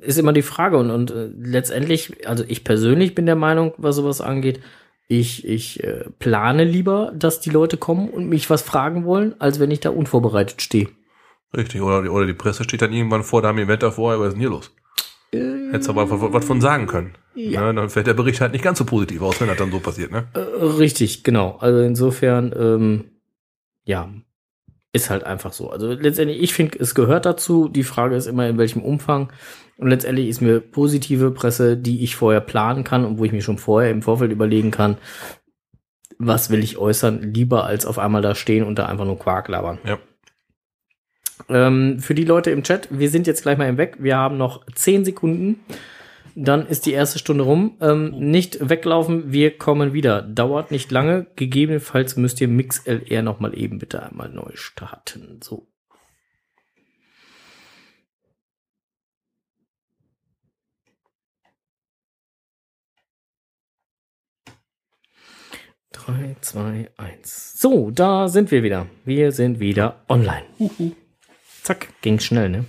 ist 0.00 0.18
immer 0.18 0.32
die 0.32 0.42
Frage 0.42 0.76
und, 0.78 0.90
und 0.90 1.10
äh, 1.10 1.28
letztendlich, 1.38 2.26
also 2.28 2.44
ich 2.46 2.64
persönlich 2.64 3.14
bin 3.14 3.26
der 3.26 3.36
Meinung, 3.36 3.72
was 3.78 3.96
sowas 3.96 4.20
angeht, 4.20 4.60
ich, 5.08 5.46
ich 5.46 5.82
äh, 5.84 6.04
plane 6.18 6.64
lieber, 6.64 7.12
dass 7.16 7.40
die 7.40 7.50
Leute 7.50 7.76
kommen 7.76 8.08
und 8.10 8.28
mich 8.28 8.50
was 8.50 8.62
fragen 8.62 9.04
wollen, 9.04 9.34
als 9.38 9.58
wenn 9.60 9.70
ich 9.70 9.80
da 9.80 9.90
unvorbereitet 9.90 10.60
stehe. 10.62 10.88
Richtig, 11.56 11.80
oder, 11.80 12.02
die- 12.02 12.08
oder 12.10 12.26
die 12.26 12.34
Presse 12.34 12.64
steht 12.64 12.82
dann 12.82 12.92
irgendwann 12.92 13.22
vor 13.22 13.40
deinem 13.40 13.58
Event 13.58 13.82
davor, 13.82 14.18
was 14.20 14.28
ist 14.28 14.32
denn 14.34 14.40
hier 14.40 14.50
los? 14.50 14.70
Hättest 15.32 15.90
aber 15.90 16.10
was, 16.10 16.32
was 16.32 16.44
von 16.44 16.60
sagen 16.60 16.86
können. 16.86 17.14
Ja. 17.34 17.60
Ne, 17.66 17.74
dann 17.74 17.90
fällt 17.90 18.06
der 18.06 18.14
Bericht 18.14 18.40
halt 18.40 18.52
nicht 18.52 18.64
ganz 18.64 18.78
so 18.78 18.84
positiv 18.84 19.20
aus, 19.22 19.40
wenn 19.40 19.48
das 19.48 19.58
dann 19.58 19.70
so 19.70 19.78
passiert, 19.78 20.10
ne? 20.10 20.26
Äh, 20.34 20.38
richtig, 20.64 21.22
genau. 21.22 21.56
Also 21.60 21.80
insofern, 21.80 22.52
ähm, 22.58 23.04
ja, 23.84 24.08
ist 24.98 25.10
halt 25.10 25.24
einfach 25.24 25.52
so. 25.52 25.70
Also 25.70 25.92
letztendlich, 25.92 26.42
ich 26.42 26.52
finde, 26.52 26.78
es 26.78 26.94
gehört 26.94 27.26
dazu. 27.26 27.68
Die 27.68 27.84
Frage 27.84 28.16
ist 28.16 28.26
immer, 28.26 28.48
in 28.48 28.58
welchem 28.58 28.82
Umfang. 28.82 29.32
Und 29.76 29.88
letztendlich 29.88 30.28
ist 30.28 30.40
mir 30.40 30.60
positive 30.60 31.30
Presse, 31.30 31.76
die 31.76 32.02
ich 32.02 32.16
vorher 32.16 32.40
planen 32.40 32.84
kann 32.84 33.04
und 33.04 33.18
wo 33.18 33.24
ich 33.24 33.32
mir 33.32 33.42
schon 33.42 33.58
vorher 33.58 33.90
im 33.90 34.02
Vorfeld 34.02 34.32
überlegen 34.32 34.72
kann, 34.72 34.98
was 36.18 36.50
will 36.50 36.64
ich 36.64 36.78
äußern, 36.78 37.32
lieber 37.32 37.64
als 37.64 37.86
auf 37.86 37.98
einmal 37.98 38.22
da 38.22 38.34
stehen 38.34 38.64
und 38.64 38.76
da 38.76 38.86
einfach 38.86 39.04
nur 39.04 39.18
Quark 39.18 39.48
labern. 39.48 39.78
Ja. 39.84 39.98
Ähm, 41.48 42.00
für 42.00 42.14
die 42.14 42.24
Leute 42.24 42.50
im 42.50 42.64
Chat, 42.64 42.88
wir 42.90 43.08
sind 43.08 43.28
jetzt 43.28 43.42
gleich 43.42 43.56
mal 43.56 43.68
im 43.68 43.78
Weg. 43.78 43.96
Wir 44.00 44.16
haben 44.16 44.36
noch 44.36 44.66
zehn 44.74 45.04
Sekunden. 45.04 45.60
Dann 46.40 46.68
ist 46.68 46.86
die 46.86 46.92
erste 46.92 47.18
Stunde 47.18 47.42
rum. 47.42 47.76
Ähm, 47.80 48.10
nicht 48.10 48.68
weglaufen, 48.68 49.32
wir 49.32 49.58
kommen 49.58 49.92
wieder. 49.92 50.22
Dauert 50.22 50.70
nicht 50.70 50.92
lange. 50.92 51.26
Gegebenenfalls 51.34 52.16
müsst 52.16 52.40
ihr 52.40 52.46
MixLR 52.46 53.22
noch 53.22 53.40
mal 53.40 53.58
eben 53.58 53.80
bitte 53.80 54.04
einmal 54.04 54.28
neu 54.28 54.52
starten. 54.54 55.40
So. 55.42 55.66
Drei, 65.90 66.36
zwei, 66.40 66.88
eins. 66.96 67.60
So, 67.60 67.90
da 67.90 68.28
sind 68.28 68.52
wir 68.52 68.62
wieder. 68.62 68.86
Wir 69.04 69.32
sind 69.32 69.58
wieder 69.58 70.04
online. 70.08 70.46
Zack, 71.64 71.88
ging 72.00 72.20
schnell, 72.20 72.48
ne? 72.48 72.64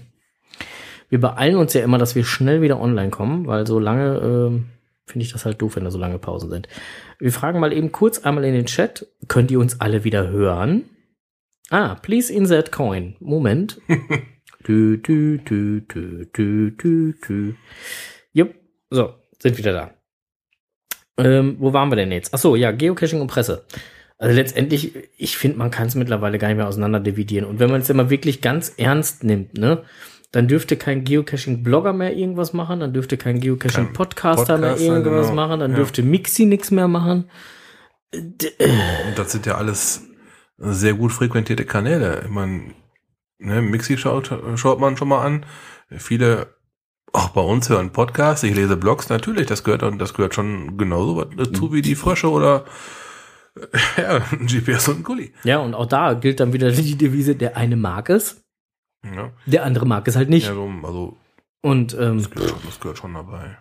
Wir 1.09 1.19
beeilen 1.19 1.57
uns 1.57 1.73
ja 1.73 1.83
immer, 1.83 1.97
dass 1.97 2.15
wir 2.15 2.23
schnell 2.23 2.61
wieder 2.61 2.79
online 2.79 3.09
kommen, 3.09 3.47
weil 3.47 3.67
so 3.67 3.79
lange 3.79 4.19
ähm, 4.19 4.65
finde 5.05 5.25
ich 5.25 5.31
das 5.31 5.45
halt 5.45 5.61
doof, 5.61 5.75
wenn 5.75 5.83
da 5.83 5.91
so 5.91 5.99
lange 5.99 6.19
Pausen 6.19 6.49
sind. 6.49 6.67
Wir 7.19 7.31
fragen 7.31 7.59
mal 7.59 7.73
eben 7.73 7.91
kurz 7.91 8.19
einmal 8.19 8.45
in 8.45 8.53
den 8.53 8.67
Chat, 8.67 9.07
könnt 9.27 9.51
ihr 9.51 9.59
uns 9.59 9.81
alle 9.81 10.03
wieder 10.03 10.29
hören? 10.29 10.85
Ah, 11.69 11.95
please 11.95 12.31
insert 12.31 12.71
coin. 12.71 13.15
Moment. 13.19 13.81
Tü, 14.63 15.01
tü, 15.01 15.39
tü, 15.45 15.85
tü, 15.87 16.29
tü, 16.33 16.77
tü, 16.77 17.15
tü. 17.21 17.55
Jupp, 18.33 18.55
so, 18.89 19.13
sind 19.39 19.57
wieder 19.57 19.71
da. 19.71 19.93
Ähm, 21.17 21.55
wo 21.59 21.71
waren 21.71 21.89
wir 21.89 21.95
denn 21.95 22.11
jetzt? 22.11 22.33
Ach 22.33 22.39
so, 22.39 22.57
ja, 22.57 22.71
Geocaching 22.71 23.21
und 23.21 23.27
Presse. 23.27 23.65
Also 24.17 24.35
letztendlich, 24.35 24.93
ich 25.17 25.37
finde, 25.37 25.57
man 25.57 25.71
kann 25.71 25.87
es 25.87 25.95
mittlerweile 25.95 26.37
gar 26.37 26.49
nicht 26.49 26.57
mehr 26.57 26.67
auseinander 26.67 26.99
dividieren. 26.99 27.45
Und 27.45 27.59
wenn 27.59 27.71
man 27.71 27.81
es 27.81 27.89
immer 27.89 28.09
wirklich 28.09 28.41
ganz 28.41 28.73
ernst 28.77 29.23
nimmt, 29.23 29.57
ne, 29.57 29.83
dann 30.31 30.47
dürfte 30.47 30.77
kein 30.77 31.03
Geocaching-Blogger 31.03 31.93
mehr 31.93 32.15
irgendwas 32.15 32.53
machen, 32.53 32.79
dann 32.81 32.93
dürfte 32.93 33.17
kein 33.17 33.39
Geocaching-Podcaster 33.39 34.57
mehr 34.57 34.77
irgendwas 34.77 35.29
genau. 35.29 35.35
machen, 35.47 35.59
dann 35.59 35.71
Ja. 35.71 35.77
dürfte 35.77 36.03
Mixi 36.03 36.45
nichts 36.45 36.69
mehr 36.71 36.87
machen. 36.87 37.29
Und 38.13 38.43
das 39.15 39.31
sind 39.31 39.45
ja 39.45 39.55
alles 39.55 40.03
sehr 40.57 40.93
gut 40.93 41.11
frequentierte 41.11 41.65
Kanäle. 41.65 42.21
Ich 42.25 42.29
meine, 42.29 42.73
ne, 43.39 43.61
Mixi 43.61 43.97
schaut, 43.97 44.31
schaut 44.55 44.79
man 44.79 44.97
schon 44.97 45.07
mal 45.07 45.23
an. 45.25 45.45
Viele 45.97 46.55
Auch 47.11 47.29
bei 47.29 47.41
uns 47.41 47.69
hören 47.69 47.91
Podcasts, 47.91 48.43
ich 48.43 48.53
lese 48.55 48.77
Blogs, 48.77 49.09
natürlich, 49.09 49.47
das 49.47 49.63
gehört 49.63 49.81
und 49.81 49.97
das 49.97 50.13
gehört 50.13 50.35
schon 50.35 50.77
genauso 50.77 51.23
dazu 51.23 51.73
wie 51.73 51.81
die 51.81 51.95
Frösche 51.95 52.29
oder 52.29 52.65
ja, 53.97 54.21
ein 54.31 54.45
GPS 54.45 54.89
und 54.89 54.99
ein 54.99 55.03
Gulli. 55.03 55.33
Ja, 55.43 55.57
und 55.57 55.73
auch 55.73 55.87
da 55.87 56.13
gilt 56.13 56.39
dann 56.39 56.53
wieder 56.53 56.71
die 56.71 56.95
Devise, 56.97 57.35
der 57.35 57.57
eine 57.57 57.77
mag 57.77 58.11
es, 58.11 58.43
Ja, 59.03 59.31
der 59.45 59.63
andere 59.65 59.85
mag 59.85 60.07
es 60.07 60.15
halt 60.15 60.29
nicht. 60.29 60.47
ja 60.47 60.53
so, 60.53 60.69
also 60.83 61.17
Und 61.61 61.97
ähm, 61.99 62.17
das 62.17 62.29
gehört, 62.29 62.55
das 62.65 62.79
gehört 62.79 62.97
schon 62.97 63.13
dabei. 63.13 63.57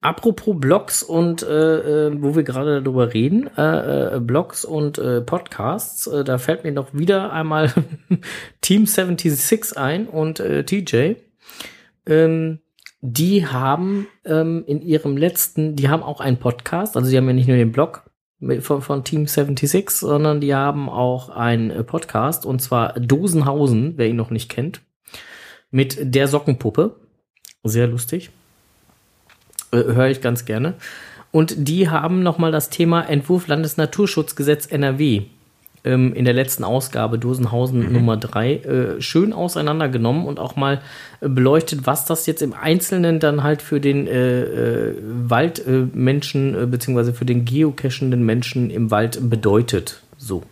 Apropos 0.00 0.54
Blogs 0.58 1.02
und 1.02 1.42
äh, 1.42 2.08
äh, 2.08 2.22
wo 2.22 2.36
wir 2.36 2.42
gerade 2.42 2.82
darüber 2.82 3.12
reden, 3.12 3.50
äh, 3.56 4.16
äh, 4.16 4.20
Blogs 4.20 4.64
und 4.64 4.98
äh, 4.98 5.20
Podcasts, 5.20 6.06
äh, 6.06 6.22
da 6.22 6.38
fällt 6.38 6.64
mir 6.64 6.72
noch 6.72 6.92
wieder 6.92 7.32
einmal 7.32 7.72
Team 8.60 8.86
76 8.86 9.76
ein 9.76 10.06
und 10.06 10.38
äh, 10.38 10.64
TJ. 10.64 11.14
Ähm, 12.06 12.60
die 13.00 13.46
haben 13.46 14.06
ähm, 14.24 14.64
in 14.66 14.80
ihrem 14.80 15.16
letzten, 15.16 15.76
die 15.76 15.88
haben 15.88 16.02
auch 16.02 16.20
einen 16.20 16.38
Podcast, 16.38 16.96
also 16.96 17.08
sie 17.08 17.16
haben 17.16 17.26
ja 17.26 17.32
nicht 17.32 17.48
nur 17.48 17.56
den 17.56 17.72
Blog 17.72 18.05
von, 18.60 18.82
von 18.82 19.04
Team 19.04 19.26
76, 19.26 19.90
sondern 19.90 20.40
die 20.40 20.54
haben 20.54 20.88
auch 20.88 21.28
einen 21.28 21.70
äh, 21.70 21.84
Podcast 21.84 22.46
und 22.46 22.60
zwar 22.60 22.98
Dosenhausen, 22.98 23.94
wer 23.96 24.08
ihn 24.08 24.16
noch 24.16 24.30
nicht 24.30 24.50
kennt, 24.50 24.80
mit 25.70 25.96
der 26.00 26.28
Sockenpuppe. 26.28 26.96
Sehr 27.64 27.86
lustig 27.86 28.30
äh, 29.72 29.76
höre 29.76 30.08
ich 30.08 30.20
ganz 30.20 30.44
gerne. 30.44 30.74
Und 31.32 31.68
die 31.68 31.88
haben 31.90 32.22
nochmal 32.22 32.52
das 32.52 32.70
Thema 32.70 33.02
Entwurf 33.02 33.46
Landesnaturschutzgesetz 33.46 34.66
NRW 34.66 35.24
ähm, 35.86 36.12
in 36.12 36.24
der 36.24 36.34
letzten 36.34 36.64
Ausgabe 36.64 37.18
Dosenhausen 37.18 37.92
Nummer 37.92 38.16
3 38.16 38.54
äh, 38.54 39.00
schön 39.00 39.32
auseinandergenommen 39.32 40.26
und 40.26 40.38
auch 40.38 40.56
mal 40.56 40.82
äh, 41.20 41.28
beleuchtet, 41.28 41.86
was 41.86 42.04
das 42.04 42.26
jetzt 42.26 42.42
im 42.42 42.52
Einzelnen 42.52 43.20
dann 43.20 43.42
halt 43.42 43.62
für 43.62 43.80
den 43.80 44.06
äh, 44.06 44.42
äh, 44.42 44.94
Waldmenschen 45.02 46.52
Menschen, 46.52 46.70
beziehungsweise 46.70 47.14
für 47.14 47.24
den 47.24 47.44
geocachenden 47.44 48.24
Menschen 48.24 48.70
im 48.70 48.90
Wald 48.90 49.30
bedeutet. 49.30 50.02
So. 50.18 50.42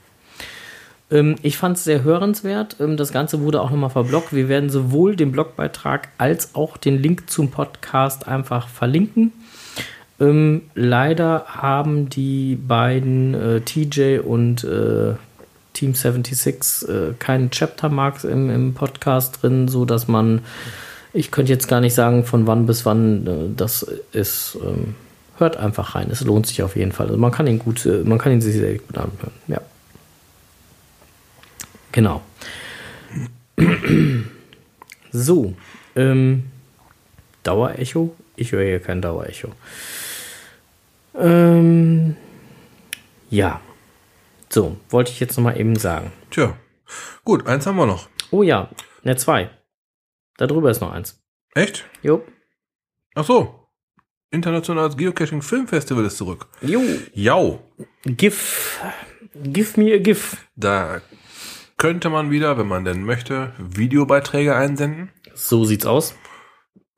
Ähm, 1.10 1.36
ich 1.42 1.56
fand 1.56 1.76
es 1.76 1.84
sehr 1.84 2.02
hörenswert. 2.02 2.76
Ähm, 2.80 2.96
das 2.96 3.12
Ganze 3.12 3.40
wurde 3.40 3.60
auch 3.60 3.70
nochmal 3.70 3.90
verblockt. 3.90 4.32
Wir 4.32 4.48
werden 4.48 4.70
sowohl 4.70 5.16
den 5.16 5.32
Blogbeitrag 5.32 6.08
als 6.18 6.54
auch 6.54 6.76
den 6.76 7.00
Link 7.00 7.30
zum 7.30 7.50
Podcast 7.50 8.28
einfach 8.28 8.68
verlinken. 8.68 9.32
Ähm, 10.24 10.62
leider 10.74 11.44
haben 11.46 12.08
die 12.08 12.56
beiden 12.56 13.34
äh, 13.34 13.60
TJ 13.60 14.18
und 14.18 14.64
äh, 14.64 15.14
Team 15.72 15.94
76 15.94 16.88
äh, 16.88 17.12
keinen 17.18 17.50
Chaptermark 17.50 18.24
im, 18.24 18.48
im 18.50 18.74
Podcast 18.74 19.42
drin, 19.42 19.68
so 19.68 19.84
dass 19.84 20.08
man, 20.08 20.40
ich 21.12 21.30
könnte 21.30 21.52
jetzt 21.52 21.68
gar 21.68 21.80
nicht 21.80 21.94
sagen, 21.94 22.24
von 22.24 22.46
wann 22.46 22.66
bis 22.66 22.86
wann 22.86 23.26
äh, 23.26 23.56
das 23.56 23.82
ist. 24.12 24.56
Ähm, 24.62 24.94
hört 25.36 25.56
einfach 25.56 25.96
rein. 25.96 26.10
Es 26.10 26.20
lohnt 26.20 26.46
sich 26.46 26.62
auf 26.62 26.76
jeden 26.76 26.92
Fall. 26.92 27.06
Also 27.06 27.18
man 27.18 27.32
kann 27.32 27.46
ihn 27.46 27.58
gut, 27.58 27.84
äh, 27.86 28.02
man 28.04 28.18
kann 28.18 28.32
ihn 28.32 28.40
sich 28.40 28.54
sehr 28.54 28.74
gut 28.74 28.96
anhören. 28.96 29.32
Ja. 29.48 29.60
Genau. 31.92 32.22
So, 35.12 35.54
ähm, 35.94 36.44
Dauerecho? 37.44 38.16
Ich 38.36 38.50
höre 38.50 38.64
hier 38.64 38.80
kein 38.80 39.00
Dauerecho. 39.00 39.50
Ähm, 41.14 42.16
ja. 43.30 43.60
So, 44.48 44.76
wollte 44.88 45.10
ich 45.10 45.20
jetzt 45.20 45.36
noch 45.36 45.44
mal 45.44 45.58
eben 45.58 45.76
sagen. 45.76 46.12
Tja, 46.30 46.56
gut, 47.24 47.46
eins 47.46 47.66
haben 47.66 47.76
wir 47.76 47.86
noch. 47.86 48.08
Oh 48.30 48.42
ja, 48.42 48.70
ne, 49.02 49.16
zwei. 49.16 49.50
Da 50.36 50.46
drüber 50.46 50.70
ist 50.70 50.80
noch 50.80 50.92
eins. 50.92 51.22
Echt? 51.54 51.84
Jo. 52.02 52.24
Ach 53.14 53.24
so. 53.24 53.68
Internationales 54.30 54.96
Geocaching 54.96 55.42
Filmfestival 55.42 56.04
ist 56.04 56.16
zurück. 56.16 56.48
Jo. 56.60 56.80
Jau. 57.12 57.60
Gif. 58.04 58.80
Give 59.34 59.80
me 59.80 59.94
a 59.94 59.98
GIF. 59.98 60.36
Da 60.56 61.00
könnte 61.76 62.10
man 62.10 62.30
wieder, 62.30 62.58
wenn 62.58 62.66
man 62.66 62.84
denn 62.84 63.04
möchte, 63.04 63.52
Videobeiträge 63.58 64.56
einsenden. 64.56 65.10
So 65.34 65.64
sieht's 65.64 65.86
aus. 65.86 66.14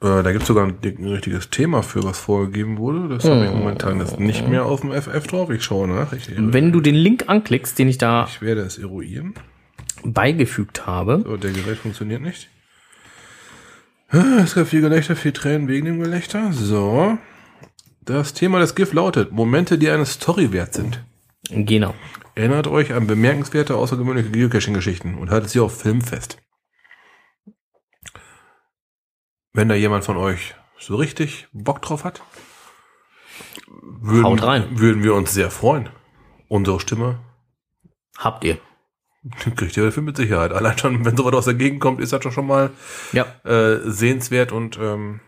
Äh, 0.03 0.22
da 0.22 0.30
gibt 0.32 0.42
es 0.42 0.49
sogar 0.49 0.66
ein, 0.66 0.76
ein 0.82 1.07
richtiges 1.09 1.49
Thema 1.51 1.82
für, 1.82 2.03
was 2.05 2.18
vorgegeben 2.18 2.76
wurde. 2.78 3.09
Das 3.09 3.24
habe 3.24 3.47
ich 3.47 3.51
momentan 3.51 3.99
jetzt 3.99 4.20
nicht 4.20 4.47
mehr 4.47 4.66
auf 4.66 4.82
dem 4.82 4.92
FF 4.92 5.26
drauf. 5.26 5.49
Ich 5.51 5.62
schaue 5.64 5.88
nach. 5.88 6.12
Ich, 6.12 6.28
Wenn 6.36 6.70
du 6.72 6.80
den 6.80 6.94
Link 6.94 7.24
anklickst, 7.28 7.78
den 7.78 7.88
ich 7.88 7.97
da 7.99 8.26
ich 8.28 8.42
werde 8.42 8.61
es 8.61 8.76
eruieren. 8.78 9.34
beigefügt 10.05 10.86
habe, 10.86 11.22
So, 11.24 11.36
der 11.38 11.53
Gerät 11.53 11.78
funktioniert 11.78 12.20
nicht. 12.20 12.49
Ah, 14.09 14.40
Es 14.42 14.55
gab 14.55 14.68
viel 14.68 14.82
Gelächter, 14.82 15.16
viel 15.16 15.32
Tränen 15.32 15.66
wegen 15.66 15.86
dem 15.86 16.01
Gelächter. 16.01 16.53
So. 16.53 17.16
Das 18.03 18.34
Thema 18.34 18.61
des 18.61 18.74
GIF 18.74 18.92
lautet, 18.92 19.32
Momente, 19.32 19.78
die 19.78 19.90
eine 19.90 20.07
Story 20.07 20.53
wert 20.53 20.74
sind. 20.74 21.03
genau. 21.51 21.94
Erinnert 22.36 22.66
euch 22.66 22.92
an 22.92 23.07
bemerkenswerte, 23.07 23.74
außergewöhnliche 23.76 24.28
Geocaching-Geschichten 24.30 25.14
und 25.14 25.30
haltet 25.30 25.49
sie 25.49 25.59
auf 25.59 25.80
Film 25.80 26.03
fest. 26.03 26.36
Wenn 29.57 29.71
da 29.71 29.75
jemand 29.75 30.05
von 30.05 30.19
euch 30.19 30.55
so 30.79 30.97
richtig 30.97 31.49
Bock 31.55 31.81
drauf 31.81 32.05
hat, 32.05 32.21
würden, 33.81 34.25
Haut 34.25 34.43
rein. 34.43 34.65
würden 34.79 35.03
wir 35.03 35.15
uns 35.15 35.33
sehr 35.33 35.51
freuen. 35.51 35.89
Unsere 36.49 36.79
Stimme 36.79 37.19
Habt 38.19 38.45
ihr. 38.45 38.59
kriegt 39.57 39.75
ihr 39.79 39.85
dafür 39.87 40.03
mit 40.03 40.17
Sicherheit. 40.19 40.53
Allein 40.53 40.77
schon, 40.77 41.05
wenn 41.07 41.17
sowas 41.17 41.33
aus 41.35 41.45
der 41.47 41.55
Gegend 41.55 41.81
kommt, 41.81 42.01
ist 42.03 42.13
das 42.13 42.21
doch 42.21 42.33
schon 42.33 42.47
mal 42.47 42.71
Ja. 43.13 43.25
äh, 43.45 43.81
sehenswert 43.91 44.53
und 44.53 44.79
ähm, 44.79 45.21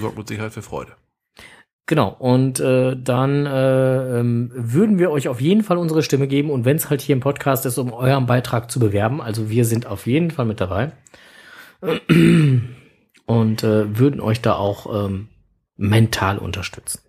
sorgt 0.00 0.16
mit 0.16 0.28
Sicherheit 0.28 0.52
für 0.52 0.62
Freude. 0.62 0.92
Genau, 1.86 2.10
und 2.20 2.60
äh, 2.60 2.94
dann 2.96 3.46
äh, 3.46 4.20
ähm, 4.20 4.52
würden 4.54 4.98
wir 5.00 5.10
euch 5.10 5.26
auf 5.26 5.40
jeden 5.40 5.64
Fall 5.64 5.76
unsere 5.78 6.02
Stimme 6.04 6.28
geben 6.28 6.50
und 6.50 6.64
wenn 6.64 6.76
es 6.76 6.88
halt 6.88 7.00
hier 7.00 7.14
im 7.14 7.20
Podcast 7.20 7.66
ist, 7.66 7.78
um 7.78 7.92
euren 7.92 8.26
Beitrag 8.26 8.70
zu 8.70 8.78
bewerben, 8.78 9.20
also 9.20 9.50
wir 9.50 9.64
sind 9.64 9.86
auf 9.86 10.06
jeden 10.06 10.30
Fall 10.30 10.44
mit 10.44 10.60
dabei 10.60 10.92
und 13.26 13.62
äh, 13.62 13.98
würden 13.98 14.20
euch 14.20 14.40
da 14.40 14.54
auch 14.54 15.06
ähm, 15.06 15.28
mental 15.76 16.38
unterstützen. 16.38 17.00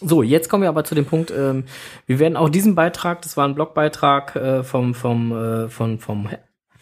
So, 0.00 0.22
jetzt 0.22 0.48
kommen 0.48 0.62
wir 0.62 0.68
aber 0.68 0.84
zu 0.84 0.96
dem 0.96 1.06
Punkt, 1.06 1.30
ähm, 1.30 1.64
wir 2.06 2.18
werden 2.18 2.36
auch 2.36 2.48
diesen 2.48 2.74
Beitrag, 2.74 3.22
das 3.22 3.36
war 3.36 3.46
ein 3.46 3.54
Blogbeitrag 3.54 4.34
äh, 4.34 4.64
vom, 4.64 4.94
vom, 4.94 5.32
äh, 5.32 5.68
von, 5.68 6.00
vom 6.00 6.28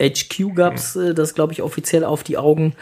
HQ 0.01 0.55
gab's 0.55 0.97
äh, 0.97 1.15
das, 1.15 1.35
glaube 1.35 1.53
ich, 1.53 1.63
offiziell 1.63 2.05
auf 2.05 2.23
die 2.23 2.39
Augen. 2.39 2.75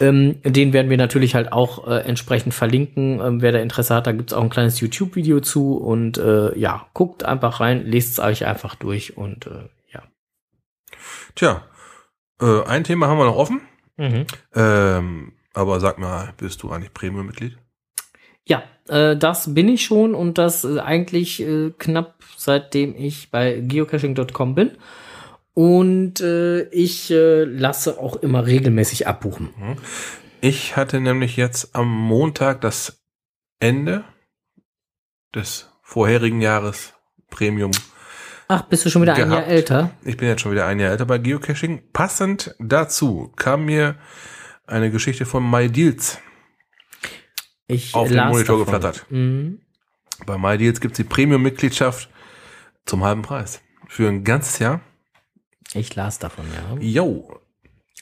Ähm, 0.00 0.40
den 0.42 0.72
werden 0.72 0.88
wir 0.88 0.96
natürlich 0.96 1.34
halt 1.34 1.52
auch 1.52 1.86
äh, 1.86 1.98
entsprechend 2.00 2.54
verlinken. 2.54 3.20
Ähm, 3.20 3.42
wer 3.42 3.52
da 3.52 3.58
Interesse 3.58 3.94
hat, 3.94 4.06
da 4.06 4.12
gibt's 4.12 4.32
auch 4.32 4.42
ein 4.42 4.50
kleines 4.50 4.80
YouTube-Video 4.80 5.40
zu. 5.40 5.76
Und 5.76 6.16
äh, 6.16 6.58
ja, 6.58 6.86
guckt 6.94 7.24
einfach 7.24 7.60
rein, 7.60 7.84
lest 7.84 8.12
es 8.12 8.18
euch 8.18 8.46
einfach 8.46 8.74
durch 8.74 9.18
und 9.18 9.46
äh, 9.46 9.68
ja. 9.92 10.02
Tja, 11.34 11.62
äh, 12.40 12.62
ein 12.64 12.84
Thema 12.84 13.08
haben 13.08 13.18
wir 13.18 13.26
noch 13.26 13.36
offen. 13.36 13.60
Mhm. 13.96 14.26
Ähm, 14.54 15.32
aber 15.52 15.80
sag 15.80 15.98
mal, 15.98 16.34
bist 16.36 16.62
du 16.62 16.70
eigentlich 16.70 16.92
Premium-Mitglied? 16.92 17.56
Ja, 18.46 18.62
äh, 18.88 19.16
das 19.16 19.54
bin 19.54 19.68
ich 19.68 19.84
schon 19.84 20.14
und 20.14 20.38
das 20.38 20.64
äh, 20.64 20.80
eigentlich 20.80 21.40
äh, 21.40 21.70
knapp 21.78 22.16
seitdem 22.36 22.94
ich 22.96 23.30
bei 23.30 23.60
geocaching.com 23.60 24.54
bin. 24.54 24.72
Und 25.54 26.20
äh, 26.20 26.62
ich 26.70 27.10
äh, 27.12 27.44
lasse 27.44 27.98
auch 27.98 28.16
immer 28.16 28.44
regelmäßig 28.44 29.06
abbuchen. 29.06 29.50
Ich 30.40 30.76
hatte 30.76 31.00
nämlich 31.00 31.36
jetzt 31.36 31.76
am 31.76 31.88
Montag 31.88 32.60
das 32.60 33.04
Ende 33.60 34.04
des 35.32 35.70
vorherigen 35.80 36.40
Jahres 36.40 36.94
Premium. 37.30 37.70
Ach, 38.54 38.62
bist 38.68 38.84
du 38.84 38.90
schon 38.90 39.02
wieder 39.02 39.14
ein 39.14 39.20
Jahr 39.20 39.28
Gehabt. 39.30 39.48
älter? 39.48 39.90
Ich 40.04 40.16
bin 40.16 40.28
jetzt 40.28 40.42
schon 40.42 40.52
wieder 40.52 40.66
ein 40.66 40.78
Jahr 40.78 40.90
älter 40.92 41.06
bei 41.06 41.18
Geocaching. 41.18 41.82
Passend 41.92 42.54
dazu 42.60 43.32
kam 43.36 43.64
mir 43.64 43.96
eine 44.66 44.90
Geschichte 44.90 45.26
von 45.26 45.48
MyDeals 45.50 46.18
Ich 47.66 47.94
auf 47.94 48.08
den 48.08 48.16
Monitor 48.28 48.58
davon. 48.58 48.64
geflattert. 48.64 49.06
Mhm. 49.10 49.60
Bei 50.26 50.38
MyDeals 50.38 50.80
gibt's 50.80 50.96
die 50.98 51.04
Premium-Mitgliedschaft 51.04 52.08
zum 52.86 53.02
halben 53.04 53.22
Preis. 53.22 53.60
Für 53.88 54.08
ein 54.08 54.22
ganzes 54.24 54.58
Jahr. 54.60 54.80
Ich 55.74 55.94
las 55.96 56.18
davon, 56.20 56.44
ja. 56.54 56.78
Yo, 56.80 57.40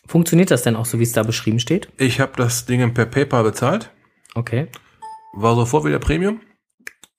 Funktioniert 0.07 0.50
das 0.50 0.62
denn 0.62 0.74
auch 0.76 0.84
so, 0.84 0.98
wie 0.98 1.05
es 1.05 1.12
da 1.12 1.22
beschrieben 1.22 1.61
steht? 1.61 1.88
ich 1.96 2.18
habe 2.20 2.32
das 2.36 2.66
Ding 2.66 2.92
per 2.92 3.07
PayPal 3.07 3.44
bezahlt. 3.44 3.90
Okay. 4.34 4.66
War 5.32 5.55
sofort 5.55 5.84
wieder 5.84 6.00
Premium. 6.00 6.40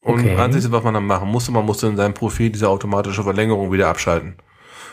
Und 0.03 0.19
Okay. 0.19 0.35
einziges, 0.35 0.71
was 0.71 0.83
man 0.83 0.93
dann 0.93 1.05
machen 1.05 1.29
musste, 1.29 1.51
man 1.51 1.65
musste 1.65 1.87
in 1.87 1.95
seinem 1.97 2.13
Profil 2.13 2.49
diese 2.49 2.69
automatische 2.69 3.23
Verlängerung 3.23 3.71
wieder 3.71 3.87
abschalten. 3.87 4.35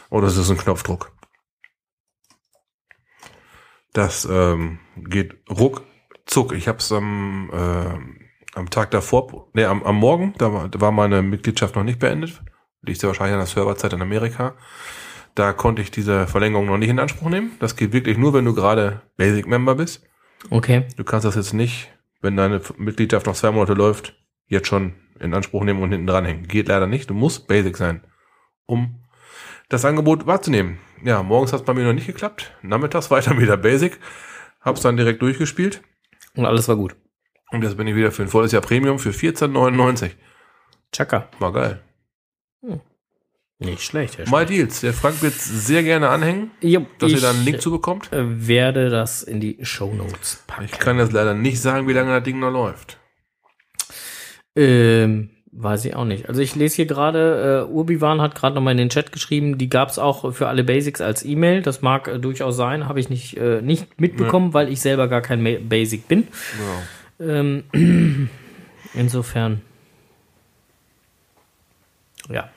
Oder 0.09 0.29
es 0.29 0.37
ist 0.37 0.51
ein 0.51 0.57
Knopfdruck. 0.57 1.13
Das 3.93 4.25
ähm, 4.31 4.79
geht 4.97 5.37
ruckzuck. 5.51 6.53
Ich 6.53 6.69
habe 6.69 6.79
es 6.79 6.93
am, 6.93 7.51
äh, 7.53 8.57
am 8.59 8.71
Tag 8.71 8.93
davor, 8.93 9.49
nee, 9.53 9.65
am, 9.65 9.83
am 9.83 9.97
Morgen, 9.97 10.35
da 10.39 10.53
war, 10.53 10.69
da 10.69 10.81
war 10.81 10.93
meine 10.93 11.23
Mitgliedschaft 11.23 11.75
noch 11.75 11.83
nicht 11.83 11.99
beendet. 11.99 12.41
Liegt 12.83 13.03
ja 13.03 13.09
wahrscheinlich 13.09 13.35
an 13.35 13.41
der 13.41 13.47
Serverzeit 13.47 13.93
in 13.93 14.03
Amerika. 14.03 14.55
Da 15.35 15.53
konnte 15.53 15.83
ich 15.83 15.91
diese 15.91 16.27
Verlängerung 16.27 16.67
noch 16.67 16.79
nicht 16.79 16.89
in 16.89 16.99
Anspruch 16.99 17.29
nehmen. 17.29 17.53
Das 17.59 17.77
geht 17.77 17.93
wirklich 17.93 18.17
nur, 18.17 18.33
wenn 18.33 18.45
du 18.45 18.55
gerade 18.55 19.03
Basic-Member 19.17 19.75
bist. 19.75 20.03
Okay. 20.51 20.87
Du 20.97 21.05
kannst 21.05 21.25
das 21.25 21.35
jetzt 21.35 21.53
nicht, 21.53 21.89
wenn 22.21 22.37
deine 22.37 22.61
Mitgliedschaft 22.79 23.27
noch 23.27 23.35
zwei 23.35 23.51
Monate 23.51 23.75
läuft, 23.75 24.17
jetzt 24.51 24.69
schon 24.69 24.93
in 25.19 25.33
Anspruch 25.35 25.65
nehmen 25.65 25.83
und 25.83 25.91
hinten 25.93 26.07
dranhängen. 26.07 26.47
Geht 26.47 26.69
leider 26.69 26.87
nicht. 26.87 27.09
Du 27.09 27.15
musst 27.15 27.47
Basic 27.49 27.77
sein, 27.77 28.03
um 28.67 28.97
das 29.69 29.85
Angebot 29.85 30.27
wahrzunehmen. 30.27 30.79
Ja, 31.03 31.23
morgens 31.23 31.53
hat 31.53 31.61
es 31.61 31.67
bei 31.67 31.73
mir 31.73 31.85
noch 31.85 31.93
nicht 31.95 32.07
geklappt. 32.07 32.53
Nachmittags 32.63 33.11
weiter 33.11 33.39
wieder 33.39 33.57
Basic. 33.57 33.99
Hab's 34.61 34.83
dann 34.83 34.97
direkt 34.99 35.23
durchgespielt. 35.23 35.81
Und 36.35 36.45
alles 36.45 36.69
war 36.69 36.77
gut. 36.77 36.95
Und 37.51 37.63
jetzt 37.65 37.77
bin 37.77 37.87
ich 37.87 37.95
wieder 37.97 38.13
für 38.13 38.23
ein 38.23 38.29
volles 38.29 38.53
Jahr 38.53 38.63
Premium 38.63 38.99
für 38.99 39.11
14,99. 39.11 40.11
Chaka. 40.93 41.29
War 41.39 41.53
geil. 41.53 41.83
Nicht 43.59 43.83
schlecht, 43.83 44.17
Herr 44.17 44.29
My 44.31 44.47
Deals. 44.47 44.81
Der 44.81 44.95
Frank 44.95 45.21
wird 45.23 45.35
sehr 45.35 45.83
gerne 45.83 46.09
anhängen, 46.09 46.51
Jo, 46.63 46.87
dass 46.99 47.13
ihr 47.13 47.21
da 47.21 47.31
einen 47.31 47.45
Link 47.45 47.61
zu 47.61 47.71
bekommt. 47.71 48.11
äh, 48.13 48.47
werde 48.47 48.89
das 48.89 49.23
in 49.23 49.39
die 49.41 49.59
Shownotes 49.61 50.45
packen. 50.47 50.65
Ich 50.65 50.73
kann 50.73 50.99
jetzt 50.99 51.13
leider 51.13 51.35
nicht 51.35 51.61
sagen, 51.61 51.87
wie 51.87 51.93
lange 51.93 52.11
das 52.11 52.23
Ding 52.23 52.39
noch 52.39 52.51
läuft. 52.51 52.99
Ähm, 54.57 55.31
weiß 55.53 55.85
ich 55.85 55.97
auch 55.97 56.05
nicht. 56.05 56.29
Also 56.29 56.41
ich 56.41 56.55
lese 56.55 56.77
hier 56.77 56.87
gerade, 56.87 57.67
äh, 57.69 57.71
Urbiwan 57.71 58.21
hat 58.21 58.35
gerade 58.35 58.55
nochmal 58.55 58.73
in 58.73 58.79
den 58.79 58.89
Chat 58.89 59.13
geschrieben, 59.13 59.59
die 59.59 59.69
gab's 59.69 59.99
auch 59.99 60.33
für 60.33 60.49
alle 60.49 60.65
Basics 60.65 61.01
als 61.01 61.25
E-Mail. 61.25 61.63
Das 61.63 61.83
mag 61.83 62.09
äh, 62.09 62.19
durchaus 62.19 62.57
sein, 62.57 62.89
habe 62.89 63.01
ich 63.01 63.11
nicht, 63.11 63.37
äh, 63.37 63.61
nicht 63.63 64.01
mitbekommen, 64.01 64.55
weil 64.55 64.69
ich 64.69 64.81
selber 64.81 65.09
gar 65.09 65.21
kein 65.21 65.43
Ma 65.43 65.51
Basic 65.61 66.07
bin. 66.09 66.29
Ja. 67.19 67.27
Ähm, 67.27 67.65
insofern. 68.95 69.63
Ja. 72.29 72.49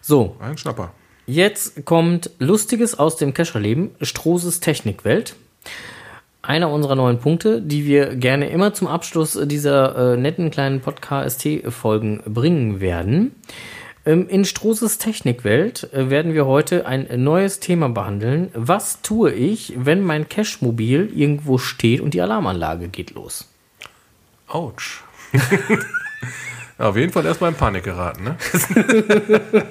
So, 0.00 0.36
Ein 0.40 0.58
Schnapper. 0.58 0.92
Jetzt 1.26 1.86
kommt 1.86 2.30
Lustiges 2.38 2.98
aus 2.98 3.16
dem 3.16 3.32
Kescherleben, 3.32 3.92
Strohses 4.02 4.60
Technikwelt. 4.60 5.36
Einer 6.46 6.68
unserer 6.68 6.94
neuen 6.94 7.20
Punkte, 7.20 7.62
die 7.62 7.86
wir 7.86 8.16
gerne 8.16 8.50
immer 8.50 8.74
zum 8.74 8.86
Abschluss 8.86 9.38
dieser 9.44 10.12
äh, 10.12 10.16
netten 10.18 10.50
kleinen 10.50 10.80
Podcast-Folgen 10.82 12.22
bringen 12.26 12.80
werden. 12.80 13.34
Ähm, 14.04 14.28
in 14.28 14.44
Strohses 14.44 14.98
Technikwelt 14.98 15.90
äh, 15.94 16.10
werden 16.10 16.34
wir 16.34 16.44
heute 16.44 16.84
ein 16.84 17.08
neues 17.24 17.60
Thema 17.60 17.88
behandeln. 17.88 18.50
Was 18.52 19.00
tue 19.00 19.32
ich, 19.32 19.72
wenn 19.74 20.02
mein 20.02 20.28
Cashmobil 20.28 21.10
irgendwo 21.14 21.56
steht 21.56 22.02
und 22.02 22.12
die 22.12 22.20
Alarmanlage 22.20 22.88
geht 22.88 23.12
los? 23.12 23.48
Autsch. 24.46 25.02
Auf 26.76 26.96
jeden 26.96 27.12
Fall 27.12 27.24
erstmal 27.24 27.52
in 27.52 27.56
Panik 27.56 27.84
geraten, 27.84 28.24
ne? 28.24 28.36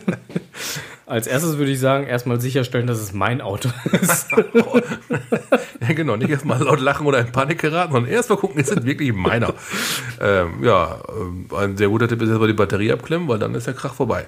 Als 1.05 1.27
erstes 1.27 1.57
würde 1.57 1.71
ich 1.71 1.79
sagen, 1.79 2.07
erstmal 2.07 2.39
sicherstellen, 2.39 2.87
dass 2.87 2.99
es 2.99 3.13
mein 3.13 3.41
Auto 3.41 3.69
ist. 3.91 4.27
Ja, 5.87 5.93
genau. 5.93 6.15
Nicht 6.15 6.29
erstmal 6.29 6.61
laut 6.61 6.79
lachen 6.79 7.05
oder 7.05 7.19
in 7.19 7.31
Panik 7.31 7.59
geraten, 7.59 7.93
sondern 7.93 8.11
erstmal 8.11 8.37
gucken, 8.39 8.59
ist 8.59 8.71
es 8.71 8.85
wirklich 8.85 9.13
meiner. 9.13 9.53
ähm, 10.21 10.63
ja, 10.63 10.99
ähm, 11.09 11.47
ein 11.55 11.77
sehr 11.77 11.89
guter 11.89 12.07
Tipp 12.07 12.21
ist 12.21 12.29
erstmal 12.29 12.47
die 12.47 12.53
Batterie 12.53 12.91
abklemmen, 12.91 13.27
weil 13.27 13.39
dann 13.39 13.55
ist 13.55 13.67
der 13.67 13.73
Krach 13.73 13.93
vorbei. 13.93 14.27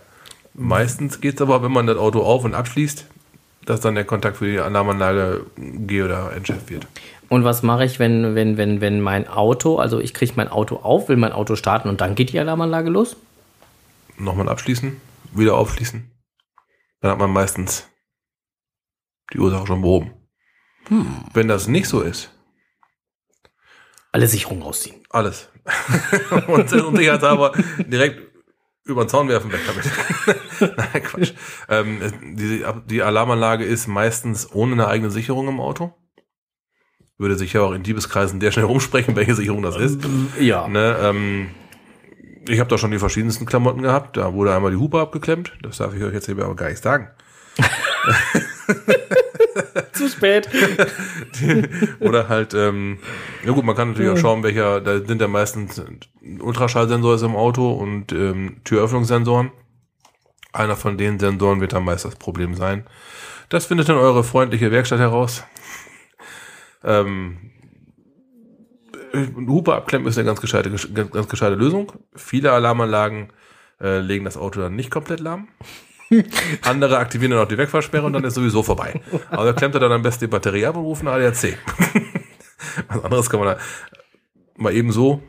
Meistens 0.54 1.22
geht's 1.22 1.42
aber, 1.42 1.64
wenn 1.64 1.72
man 1.72 1.88
das 1.88 1.98
Auto 1.98 2.22
auf- 2.22 2.44
und 2.44 2.56
abschließt, 2.56 3.06
dass 3.66 3.82
dann 3.82 3.96
der 3.96 4.06
Kontakt 4.06 4.38
für 4.38 4.50
die 4.50 4.60
Alarmanlage 4.60 5.46
G- 5.58 6.04
oder 6.04 6.34
entschärft 6.34 6.70
wird. 6.70 6.88
Und 7.30 7.44
was 7.44 7.64
mache 7.64 7.86
ich, 7.86 8.00
wenn, 8.00 8.36
wenn, 8.36 8.58
wenn, 8.58 8.82
wenn 8.82 9.02
mein 9.02 9.28
Auto, 9.28 9.78
also 9.78 10.00
ich 10.00 10.14
kriege 10.14 10.34
mein 10.36 10.48
Auto 10.48 10.78
auf, 10.78 11.10
will 11.10 11.18
mein 11.18 11.32
Auto 11.32 11.56
starten 11.56 11.90
und 11.90 12.02
dann 12.02 12.16
geht 12.16 12.32
die 12.32 12.40
Alarmanlage 12.40 12.90
los? 12.90 13.16
Nochmal 14.18 14.48
abschließen, 14.48 14.96
wieder 15.34 15.56
aufschließen. 15.56 16.12
Dann 17.02 17.12
hat 17.12 17.20
man 17.20 17.32
meistens 17.32 17.88
die 19.34 19.40
Ursache 19.40 19.68
schon 19.68 19.82
behoben. 19.82 20.14
Wenn 21.34 21.48
das 21.48 21.68
nicht 21.68 21.88
so 21.88 22.02
ist, 22.02 22.32
Alle 24.12 24.28
Sicherungen 24.28 24.64
rausziehen. 24.64 24.98
alles. 25.10 25.50
und 26.48 26.72
unsicherheitshalber 26.72 27.54
direkt 27.80 28.22
über 28.84 29.04
den 29.04 29.10
Zaun 29.10 29.28
werfen 29.30 29.52
weg 29.52 29.62
damit. 29.66 30.78
Nein, 30.78 31.04
Quatsch. 31.04 31.34
Ähm, 31.70 32.00
die, 32.38 32.64
die 32.86 33.02
Alarmanlage 33.02 33.66
ist 33.66 33.88
meistens 33.88 34.52
ohne 34.54 34.74
eine 34.74 34.88
eigene 34.88 35.10
Sicherung 35.10 35.48
im 35.48 35.60
Auto. 35.60 35.94
Würde 37.18 37.36
sich 37.36 37.54
ja 37.54 37.62
auch 37.62 37.72
in 37.72 37.82
Diebeskreisen 37.82 38.40
der 38.40 38.52
schnell 38.52 38.66
rumsprechen, 38.66 39.16
welche 39.16 39.34
Sicherung 39.36 39.64
das 39.64 39.78
ist. 39.78 40.02
Ja. 40.40 40.68
Ne, 40.68 40.98
ähm, 41.02 41.50
ich 42.48 42.60
habe 42.60 42.70
da 42.70 42.78
schon 42.78 42.92
die 42.92 43.00
verschiedensten 43.00 43.46
Klamotten 43.48 43.82
gehabt. 43.82 44.18
Da 44.18 44.34
wurde 44.34 44.54
einmal 44.56 44.70
die 44.72 44.78
Hupe 44.78 45.00
abgeklemmt. 45.00 45.54
Das 45.64 45.78
darf 45.78 45.96
ich 45.96 46.04
euch 46.04 46.14
jetzt 46.14 46.28
hier 46.28 46.38
aber 46.38 46.56
gar 46.56 46.70
nicht 46.70 46.84
sagen. 46.84 47.10
Zu 49.94 50.10
spät. 50.10 50.50
Oder 52.00 52.30
halt, 52.30 52.54
ähm, 52.54 53.00
ja 53.46 53.52
gut, 53.52 53.64
man 53.64 53.76
kann 53.76 53.90
natürlich 53.90 54.12
auch 54.12 54.18
schauen, 54.18 54.44
welcher, 54.44 54.82
da 54.82 55.00
sind 55.00 55.22
ja 55.22 55.28
meistens 55.28 55.82
Ultraschallsensor 56.40 57.16
ist 57.16 57.22
im 57.22 57.36
Auto 57.36 57.72
und 57.72 58.12
ähm, 58.12 58.58
Türöffnungssensoren. 58.64 59.52
Einer 60.52 60.76
von 60.76 60.98
den 60.98 61.20
Sensoren 61.20 61.62
wird 61.62 61.74
dann 61.74 61.84
meist 61.84 62.06
das 62.06 62.16
Problem 62.16 62.56
sein. 62.56 62.86
Das 63.50 63.66
findet 63.66 63.90
dann 63.90 63.98
eure 63.98 64.24
freundliche 64.24 64.72
Werkstatt 64.72 65.00
heraus. 65.00 65.44
Ähm, 66.84 67.52
äh, 69.14 69.28
Hupe 69.48 69.74
abklemmen 69.76 70.08
ist 70.08 70.18
eine 70.18 70.26
ganz 70.26 70.42
gescheite, 70.42 70.70
ganz, 70.70 71.12
ganz 71.12 71.28
gescheite 71.28 71.56
Lösung. 71.56 71.92
Viele 72.16 72.52
Alarmanlagen 72.52 73.32
äh, 73.82 74.00
legen 74.00 74.26
das 74.26 74.38
Auto 74.38 74.62
dann 74.62 74.76
nicht 74.76 74.92
komplett 74.92 75.20
lahm. 75.20 75.48
Andere 76.62 76.98
aktivieren 76.98 77.32
dann 77.32 77.42
auch 77.42 77.48
die 77.48 77.58
Wegfahrsperre 77.58 78.06
und 78.06 78.14
dann 78.14 78.24
ist 78.24 78.36
sowieso 78.36 78.64
vorbei. 78.64 79.02
Aber 79.32 79.46
da 79.46 79.54
klemmt 79.54 79.76
er 79.76 79.82
dann 79.82 79.92
am 79.92 80.02
besten 80.02 80.26
die 80.26 80.30
Batterie 80.30 80.66
ab 80.66 80.76
und 80.76 80.84
ruft 80.84 81.02
einen 81.02 81.10
ADAC. 81.10 81.58
Was 82.88 83.04
anderes 83.04 83.30
kann 83.30 83.40
man 83.40 83.56
da 83.56 83.58
mal 84.58 84.74
eben 84.74 84.92
so 84.92 85.22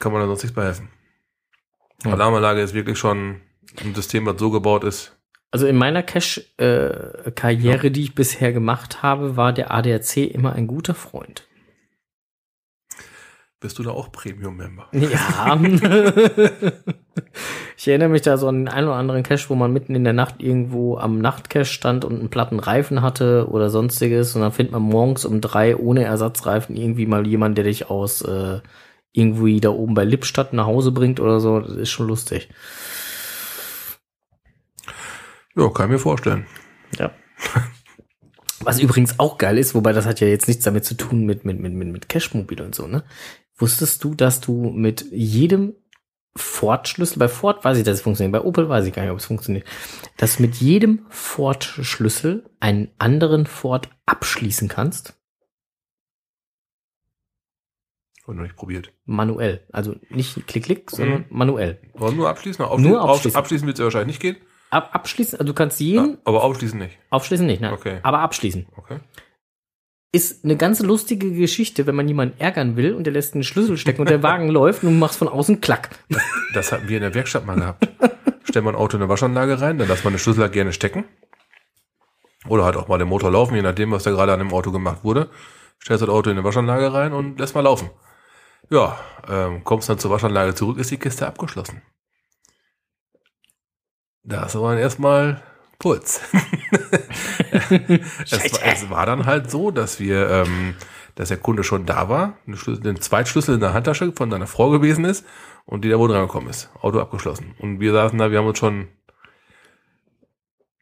kann 0.00 0.12
man 0.12 0.22
da 0.22 0.26
sonst 0.26 0.42
nichts 0.42 0.54
bei 0.54 0.64
helfen. 0.64 0.88
Ja. 2.04 2.12
Alarmanlage 2.12 2.60
ist 2.60 2.74
wirklich 2.74 2.98
schon 2.98 3.42
ein 3.84 3.94
System, 3.94 4.26
was 4.26 4.38
so 4.38 4.50
gebaut 4.50 4.82
ist. 4.82 5.16
Also 5.52 5.66
in 5.66 5.76
meiner 5.76 6.02
Cache-Karriere, 6.02 7.90
die 7.90 8.02
ich 8.04 8.14
bisher 8.14 8.52
gemacht 8.52 9.02
habe, 9.02 9.36
war 9.36 9.52
der 9.52 9.72
ADAC 9.72 10.16
immer 10.16 10.54
ein 10.54 10.66
guter 10.66 10.94
Freund. 10.94 11.46
Bist 13.60 13.78
du 13.78 13.82
da 13.82 13.90
auch 13.90 14.10
Premium-Member? 14.10 14.88
Ja. 14.92 15.60
ich 17.76 17.88
erinnere 17.88 18.08
mich 18.08 18.22
da 18.22 18.38
so 18.38 18.48
an 18.48 18.64
den 18.64 18.68
einen 18.68 18.88
oder 18.88 18.96
anderen 18.96 19.22
Cache, 19.22 19.50
wo 19.50 19.54
man 19.54 19.70
mitten 19.70 19.94
in 19.94 20.02
der 20.02 20.14
Nacht 20.14 20.36
irgendwo 20.38 20.96
am 20.96 21.18
Nachtcache 21.18 21.66
stand 21.66 22.06
und 22.06 22.18
einen 22.18 22.30
platten 22.30 22.58
Reifen 22.58 23.02
hatte 23.02 23.48
oder 23.50 23.68
sonstiges 23.68 24.34
und 24.34 24.40
dann 24.40 24.52
findet 24.52 24.72
man 24.72 24.80
morgens 24.80 25.26
um 25.26 25.42
drei 25.42 25.76
ohne 25.76 26.04
Ersatzreifen 26.04 26.74
irgendwie 26.74 27.04
mal 27.04 27.26
jemand, 27.26 27.58
der 27.58 27.64
dich 27.64 27.90
aus 27.90 28.22
äh, 28.22 28.60
irgendwie 29.12 29.60
da 29.60 29.68
oben 29.68 29.92
bei 29.92 30.04
Lippstadt 30.04 30.54
nach 30.54 30.66
Hause 30.66 30.92
bringt 30.92 31.20
oder 31.20 31.38
so. 31.38 31.60
Das 31.60 31.76
ist 31.76 31.90
schon 31.90 32.08
lustig. 32.08 32.48
Ja, 35.54 35.68
kann 35.68 35.86
ich 35.86 35.92
mir 35.92 35.98
vorstellen. 35.98 36.46
Ja. 36.98 37.10
Was 38.60 38.78
übrigens 38.78 39.18
auch 39.18 39.36
geil 39.36 39.58
ist, 39.58 39.74
wobei 39.74 39.92
das 39.92 40.06
hat 40.06 40.20
ja 40.20 40.28
jetzt 40.28 40.48
nichts 40.48 40.64
damit 40.64 40.84
zu 40.84 40.94
tun 40.94 41.24
mit, 41.24 41.44
mit, 41.44 41.60
mit, 41.60 41.72
mit, 41.72 41.88
mit 41.88 42.08
Cashmobil 42.08 42.60
und 42.60 42.74
so, 42.74 42.86
ne? 42.86 43.04
Wusstest 43.60 44.02
du, 44.04 44.14
dass 44.14 44.40
du 44.40 44.70
mit 44.70 45.04
jedem 45.12 45.74
Ford-Schlüssel, 46.36 47.18
bei 47.18 47.28
Ford 47.28 47.64
weiß 47.64 47.76
ich, 47.78 47.84
dass 47.84 47.94
es 47.96 48.00
funktioniert, 48.02 48.32
bei 48.32 48.46
Opel 48.46 48.68
weiß 48.68 48.86
ich 48.86 48.92
gar 48.94 49.02
nicht, 49.02 49.10
ob 49.10 49.18
es 49.18 49.24
funktioniert, 49.26 49.66
dass 50.16 50.36
du 50.36 50.42
mit 50.42 50.56
jedem 50.56 51.04
Ford-Schlüssel 51.10 52.48
einen 52.60 52.90
anderen 52.98 53.46
Ford 53.46 53.90
abschließen 54.06 54.68
kannst? 54.68 55.14
Und 58.26 58.36
noch 58.36 58.44
nicht 58.44 58.56
probiert. 58.56 58.92
Manuell. 59.06 59.66
Also 59.72 59.96
nicht 60.08 60.46
klick, 60.46 60.64
klick, 60.64 60.90
sondern 60.90 61.24
manuell. 61.30 61.80
Aber 61.94 62.12
nur 62.12 62.28
abschließen? 62.28 62.64
Auf, 62.64 62.78
Nur 62.78 63.02
auf- 63.02 63.10
abschließen. 63.16 63.36
Abschließen 63.38 63.66
wird 63.66 63.76
es 63.76 63.80
ja 63.80 63.84
wahrscheinlich 63.84 64.08
nicht 64.08 64.20
gehen. 64.20 64.36
Ab, 64.70 64.90
abschließen, 64.92 65.40
also 65.40 65.48
du 65.52 65.54
kannst 65.54 65.80
jeden, 65.80 66.12
Ja, 66.12 66.18
aber 66.24 66.44
aufschließen 66.44 66.78
nicht. 66.78 66.96
aufschließen 67.10 67.44
nicht, 67.44 67.60
ne? 67.60 67.72
Okay. 67.72 67.98
Aber 68.04 68.20
abschließen. 68.20 68.68
Okay. 68.76 69.00
Ist 70.12 70.44
eine 70.44 70.56
ganz 70.56 70.80
lustige 70.80 71.30
Geschichte, 71.32 71.86
wenn 71.86 71.94
man 71.94 72.08
jemanden 72.08 72.40
ärgern 72.40 72.76
will 72.76 72.94
und 72.94 73.04
der 73.04 73.12
lässt 73.12 73.34
einen 73.34 73.44
Schlüssel 73.44 73.76
stecken 73.76 74.00
und 74.00 74.10
der 74.10 74.22
Wagen 74.22 74.48
läuft 74.50 74.82
und 74.82 74.90
du 74.90 74.96
machst 74.96 75.18
von 75.18 75.28
außen 75.28 75.60
Klack. 75.60 75.90
Das 76.52 76.72
hatten 76.72 76.88
wir 76.88 76.96
in 76.96 77.02
der 77.02 77.14
Werkstatt 77.14 77.46
mal 77.46 77.56
gehabt. 77.56 77.88
Stellen 78.44 78.64
wir 78.64 78.70
ein 78.70 78.76
Auto 78.76 78.96
in 78.96 79.02
eine 79.02 79.10
Waschanlage 79.10 79.60
rein, 79.60 79.78
dann 79.78 79.86
lässt 79.86 80.02
man 80.04 80.12
den 80.12 80.18
Schlüssel 80.18 80.42
halt 80.42 80.52
gerne 80.52 80.72
stecken. 80.72 81.04
Oder 82.48 82.64
halt 82.64 82.76
auch 82.76 82.88
mal 82.88 82.98
den 82.98 83.08
Motor 83.08 83.30
laufen, 83.30 83.54
je 83.54 83.62
nachdem, 83.62 83.92
was 83.92 84.02
da 84.02 84.10
gerade 84.10 84.32
an 84.32 84.38
dem 84.38 84.52
Auto 84.52 84.72
gemacht 84.72 85.04
wurde. 85.04 85.30
Stellst 85.82 86.02
das 86.02 86.08
Auto 86.08 86.30
in 86.30 86.36
eine 86.36 86.44
Waschanlage 86.44 86.92
rein 86.92 87.12
und 87.12 87.38
lässt 87.38 87.54
mal 87.54 87.60
laufen. 87.60 87.90
Ja, 88.70 88.98
ähm, 89.28 89.62
kommst 89.62 89.88
dann 89.88 89.98
zur 89.98 90.10
Waschanlage 90.10 90.54
zurück, 90.54 90.78
ist 90.78 90.90
die 90.90 90.96
Kiste 90.96 91.26
abgeschlossen. 91.26 91.82
Da 94.22 94.46
ist 94.46 94.56
aber 94.56 94.76
erstmal 94.78 95.42
Puls. 95.80 96.20
es, 98.30 98.52
war- 98.52 98.60
es 98.72 98.90
war 98.90 99.06
dann 99.06 99.26
halt 99.26 99.50
so, 99.50 99.70
dass 99.72 99.98
wir, 99.98 100.28
ähm, 100.30 100.74
dass 101.16 101.28
der 101.28 101.38
Kunde 101.38 101.64
schon 101.64 101.86
da 101.86 102.08
war, 102.08 102.34
den 102.46 103.00
Zweitschlüssel 103.00 103.54
in 103.54 103.60
der 103.60 103.72
Handtasche 103.74 104.12
von 104.12 104.30
seiner 104.30 104.46
Frau 104.46 104.70
gewesen 104.70 105.04
ist 105.04 105.24
und 105.66 105.84
die 105.84 105.88
da 105.88 105.98
wo 105.98 106.06
dran 106.06 106.22
gekommen 106.26 106.48
ist. 106.48 106.70
Auto 106.80 107.00
abgeschlossen. 107.00 107.54
Und 107.58 107.80
wir 107.80 107.92
saßen 107.92 108.18
da, 108.18 108.30
wir 108.30 108.38
haben 108.38 108.46
uns 108.46 108.58
schon 108.58 108.88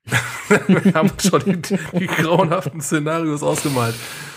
Wir 0.66 0.94
haben 0.94 1.10
uns 1.10 1.28
schon 1.28 1.42
die, 1.44 1.78
die 1.98 2.06
grauenhaften 2.06 2.80
Szenarios 2.80 3.42
ausgemalt. 3.42 3.94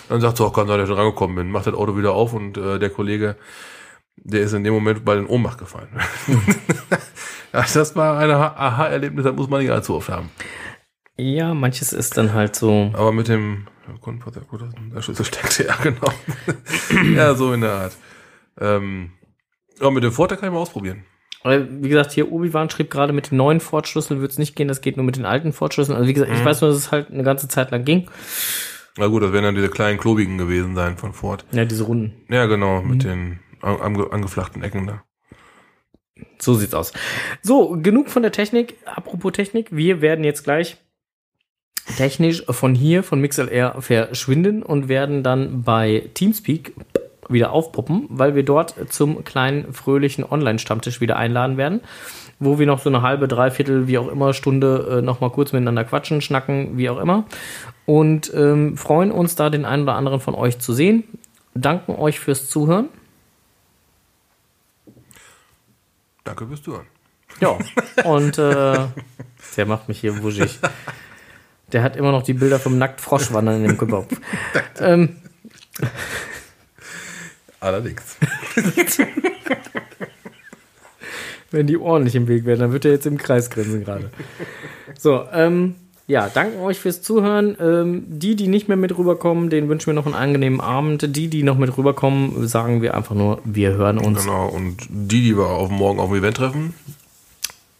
Dann 0.10 0.20
sagt 0.22 0.38
so, 0.38 0.46
oh, 0.48 0.52
kann 0.52 0.68
sein, 0.68 0.78
dass 0.80 0.90
ich 0.90 0.96
rangekommen 0.96 1.36
bin. 1.38 1.50
Macht 1.52 1.68
das 1.68 1.74
Auto 1.74 1.98
wieder 1.98 2.12
auf 2.12 2.34
und 2.34 2.58
äh, 2.58 2.78
der 2.80 2.90
Kollege, 2.90 3.38
der 4.18 4.42
ist 4.42 4.54
in 4.54 4.64
dem 4.64 4.74
Moment 4.74 5.04
bei 5.06 5.16
den 5.16 5.26
Ohnmacht 5.26 5.58
gefallen. 5.58 5.90
ja, 7.54 7.66
das 7.74 7.96
war 7.96 8.18
ein 8.18 8.30
Aha-Erlebnis, 8.32 9.24
das 9.26 9.36
muss 9.36 9.50
man 9.50 9.62
nicht 9.62 9.72
allzu 9.72 9.96
oft 9.96 10.10
haben. 10.10 10.30
Ja, 11.18 11.54
manches 11.54 11.94
ist 11.94 12.18
dann 12.18 12.34
halt 12.34 12.56
so. 12.56 12.92
Aber 12.94 13.12
mit 13.12 13.28
dem 13.28 13.68
gut, 14.00 14.16
der 14.96 15.02
Schlüssel 15.02 15.26
steckte, 15.26 15.66
ja, 15.68 15.76
genau. 15.82 16.12
ja, 17.16 17.34
so 17.36 17.54
in 17.54 17.62
der 17.62 17.74
Art. 17.74 17.98
Ähm, 18.60 19.12
aber 19.80 19.92
mit 19.92 20.04
dem 20.04 20.12
Vorteil 20.12 20.38
kann 20.38 20.50
ich 20.50 20.54
mal 20.54 20.60
ausprobieren. 20.62 21.04
Wie 21.44 21.90
gesagt, 21.90 22.12
hier 22.12 22.32
Obi-Wan 22.32 22.70
schrieb 22.70 22.92
gerade, 22.92 23.14
mit 23.14 23.32
den 23.32 23.38
neuen 23.38 23.60
Ford-Schlüsseln 23.60 24.22
wird 24.22 24.32
es 24.32 24.38
nicht 24.38 24.56
gehen, 24.56 24.68
das 24.68 24.82
geht 24.82 24.96
nur 24.96 25.06
mit 25.06 25.16
den 25.16 25.26
alten 25.26 25.54
Ford-Schlüsseln. 25.54 25.98
Also 25.98 26.08
wie 26.08 26.14
gesagt, 26.14 26.32
ich 26.32 26.40
Mhm. 26.40 26.46
weiß 26.46 26.62
nur, 26.62 26.70
dass 26.70 26.78
es 26.80 26.92
halt 26.92 27.10
eine 27.10 27.24
ganze 27.24 27.48
Zeit 27.48 27.72
lang 27.72 27.84
ging. 27.84 28.08
Na 28.98 29.08
gut, 29.08 29.24
das 29.24 29.32
werden 29.34 29.46
dann 29.46 29.56
diese 29.56 29.70
kleinen 29.70 29.98
klobigen 30.00 30.38
gewesen 30.38 30.76
sein 30.76 30.98
von 30.98 31.14
Ford. 31.14 31.46
Ja, 31.52 31.66
diese 31.66 31.84
Runden. 31.86 32.14
Ja, 32.30 32.46
genau, 32.46 32.82
mit 32.84 33.04
den 33.04 33.12
an- 33.12 33.40
ange, 33.62 34.12
angeflachten 34.12 34.64
Ecken 34.64 34.88
da. 34.88 35.04
So 36.40 36.56
sieht's 36.56 36.74
aus. 36.74 36.94
So, 37.42 37.78
genug 37.82 38.10
von 38.10 38.22
der 38.22 38.32
Technik. 38.32 38.76
Apropos 38.86 39.32
Technik, 39.32 39.68
wir 39.72 40.02
werden 40.02 40.24
jetzt 40.24 40.44
gleich 40.44 40.78
technisch 41.98 42.44
von 42.48 42.76
hier, 42.76 43.04
von 43.04 43.22
MixLR 43.22 43.82
verschwinden 43.82 44.64
und 44.64 44.88
werden 44.88 45.24
dann 45.24 45.64
bei 45.64 46.10
Teamspeak 46.14 46.74
wieder 47.30 47.52
aufpoppen, 47.52 48.08
weil 48.10 48.36
wir 48.36 48.44
dort 48.44 48.76
zum 48.90 49.24
kleinen 49.24 49.74
fröhlichen 49.74 50.26
Online-Stammtisch 50.30 51.02
wieder 51.02 51.16
einladen 51.18 51.58
werden, 51.58 51.82
wo 52.40 52.60
wir 52.60 52.66
noch 52.66 52.80
so 52.80 52.90
eine 52.90 53.02
halbe, 53.02 53.28
dreiviertel, 53.28 53.88
wie 53.88 53.98
auch 53.98 54.10
immer, 54.10 54.34
Stunde 54.34 54.98
äh, 55.00 55.02
noch 55.02 55.22
mal 55.22 55.30
kurz 55.30 55.54
miteinander 55.54 55.86
quatschen, 55.86 56.22
schnacken, 56.22 56.78
wie 56.78 56.90
auch 56.90 57.00
immer. 57.00 57.26
Und 57.86 58.32
ähm, 58.34 58.78
freuen 58.78 59.12
uns 59.12 59.36
da 59.36 59.50
den 59.50 59.66
einen 59.66 59.84
oder 59.84 59.96
anderen 59.96 60.20
von 60.20 60.36
euch 60.36 60.60
zu 60.60 60.74
sehen. 60.74 61.04
Danken 61.54 61.96
euch 61.96 62.20
fürs 62.20 62.50
Zuhören. 62.50 62.90
Danke 66.24 66.48
fürs 66.48 66.62
Zuhören. 66.62 66.88
Ja, 67.40 67.58
und 68.04 68.38
äh, 68.38 68.88
der 69.58 69.66
macht 69.66 69.88
mich 69.88 70.00
hier 70.00 70.22
wuschig. 70.22 70.60
Der 71.72 71.84
hat 71.84 71.96
immer 71.96 72.12
noch 72.12 72.24
die 72.24 72.34
Bilder 72.34 72.60
vom 72.60 72.78
Nacktfroschwandern 72.78 73.64
in 73.64 73.68
dem 73.70 73.78
Kopf. 73.78 74.14
ähm, 74.80 75.22
Allerdings. 77.62 78.18
wenn 81.52 81.68
die 81.68 81.78
Ohren 81.78 82.04
nicht 82.04 82.16
im 82.16 82.28
Weg 82.28 82.46
wären, 82.46 82.60
dann 82.60 82.74
wird 82.74 82.86
er 82.86 82.92
jetzt 82.92 83.06
im 83.06 83.18
Kreis 83.20 83.50
grinsen 83.52 83.84
gerade. 83.86 84.10
So, 84.98 85.28
ähm, 85.32 85.76
ja, 86.12 86.30
danken 86.30 86.60
euch 86.60 86.80
fürs 86.80 87.02
Zuhören. 87.02 87.56
Ähm, 87.60 88.04
die, 88.08 88.36
die 88.36 88.48
nicht 88.48 88.68
mehr 88.68 88.78
mit 88.78 88.98
rüberkommen, 88.98 89.50
denen 89.50 89.70
wünschen 89.70 89.88
wir 89.88 89.94
noch 89.94 90.06
einen 90.06 90.16
angenehmen 90.16 90.60
Abend. 90.62 91.16
Die, 91.16 91.28
die 91.30 91.44
noch 91.44 91.58
mit 91.58 91.76
rüberkommen, 91.78 92.48
sagen 92.48 92.82
wir 92.82 92.94
einfach 92.96 93.16
nur, 93.16 93.42
wir 93.46 93.72
hören 93.72 93.98
uns. 93.98 94.22
Genau, 94.24 94.48
und 94.48 94.78
die, 94.90 95.22
die 95.24 95.38
wir 95.38 95.48
auf 95.48 95.70
morgen 95.70 96.00
auf 96.00 96.10
dem 96.10 96.18
Event 96.20 96.38
treffen, 96.38 96.74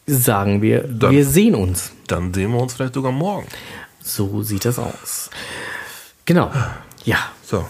Sagen 0.08 0.62
wir, 0.62 0.84
Dann- 0.84 1.12
wir 1.12 1.26
sehen 1.26 1.56
uns. 1.56 1.92
dann 2.08 2.34
sehen 2.34 2.52
wir 2.52 2.60
uns 2.60 2.74
vielleicht 2.74 2.96
sogar 2.96 3.12
morgen. 3.12 3.48
So 4.04 4.42
sieht 4.42 4.66
das 4.66 4.80
aus. 4.80 5.30
Genau. 6.26 6.52
Ja. 7.06 7.18
So. 7.44 7.66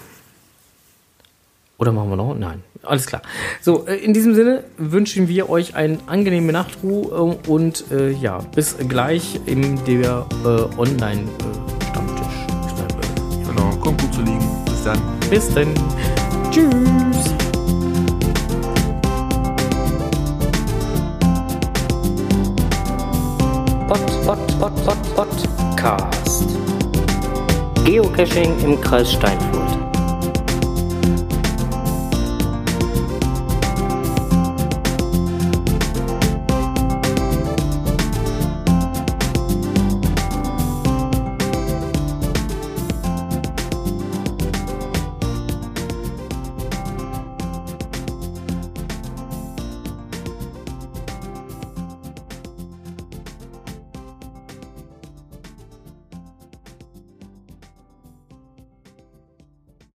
Oder 1.78 1.92
machen 1.92 2.10
wir 2.10 2.16
noch? 2.16 2.34
Nein. 2.36 2.64
Alles 2.84 3.06
klar. 3.06 3.22
So, 3.62 3.86
äh, 3.86 3.96
in 3.96 4.14
diesem 4.14 4.34
Sinne 4.34 4.64
wünschen 4.78 5.28
wir 5.28 5.50
euch 5.50 5.76
eine 5.76 6.00
angenehme 6.08 6.52
Nachtruhe 6.52 7.38
äh, 7.46 7.50
und 7.50 7.86
äh, 7.92 8.10
ja, 8.12 8.40
bis 8.56 8.76
gleich 8.88 9.40
in 9.46 9.84
der 9.86 10.26
äh, 10.44 10.80
Online-Stammtisch. 10.80 12.48
Genau, 13.48 13.70
kommt 13.78 14.02
gut 14.02 14.14
zu 14.14 14.22
liegen. 14.22 14.66
Bis 14.66 14.84
dann. 14.84 15.00
bis 15.30 15.54
dann. 15.54 15.74
Tschüss. 16.52 17.36
Pod, 23.88 24.26
pod, 24.26 24.60
pod, 24.60 24.86
pod, 24.86 25.42
Podcast. 25.82 26.46
Geocaching 27.86 28.54
im 28.64 28.80
Kreis 28.80 29.14
Steinfurt. 29.14 29.81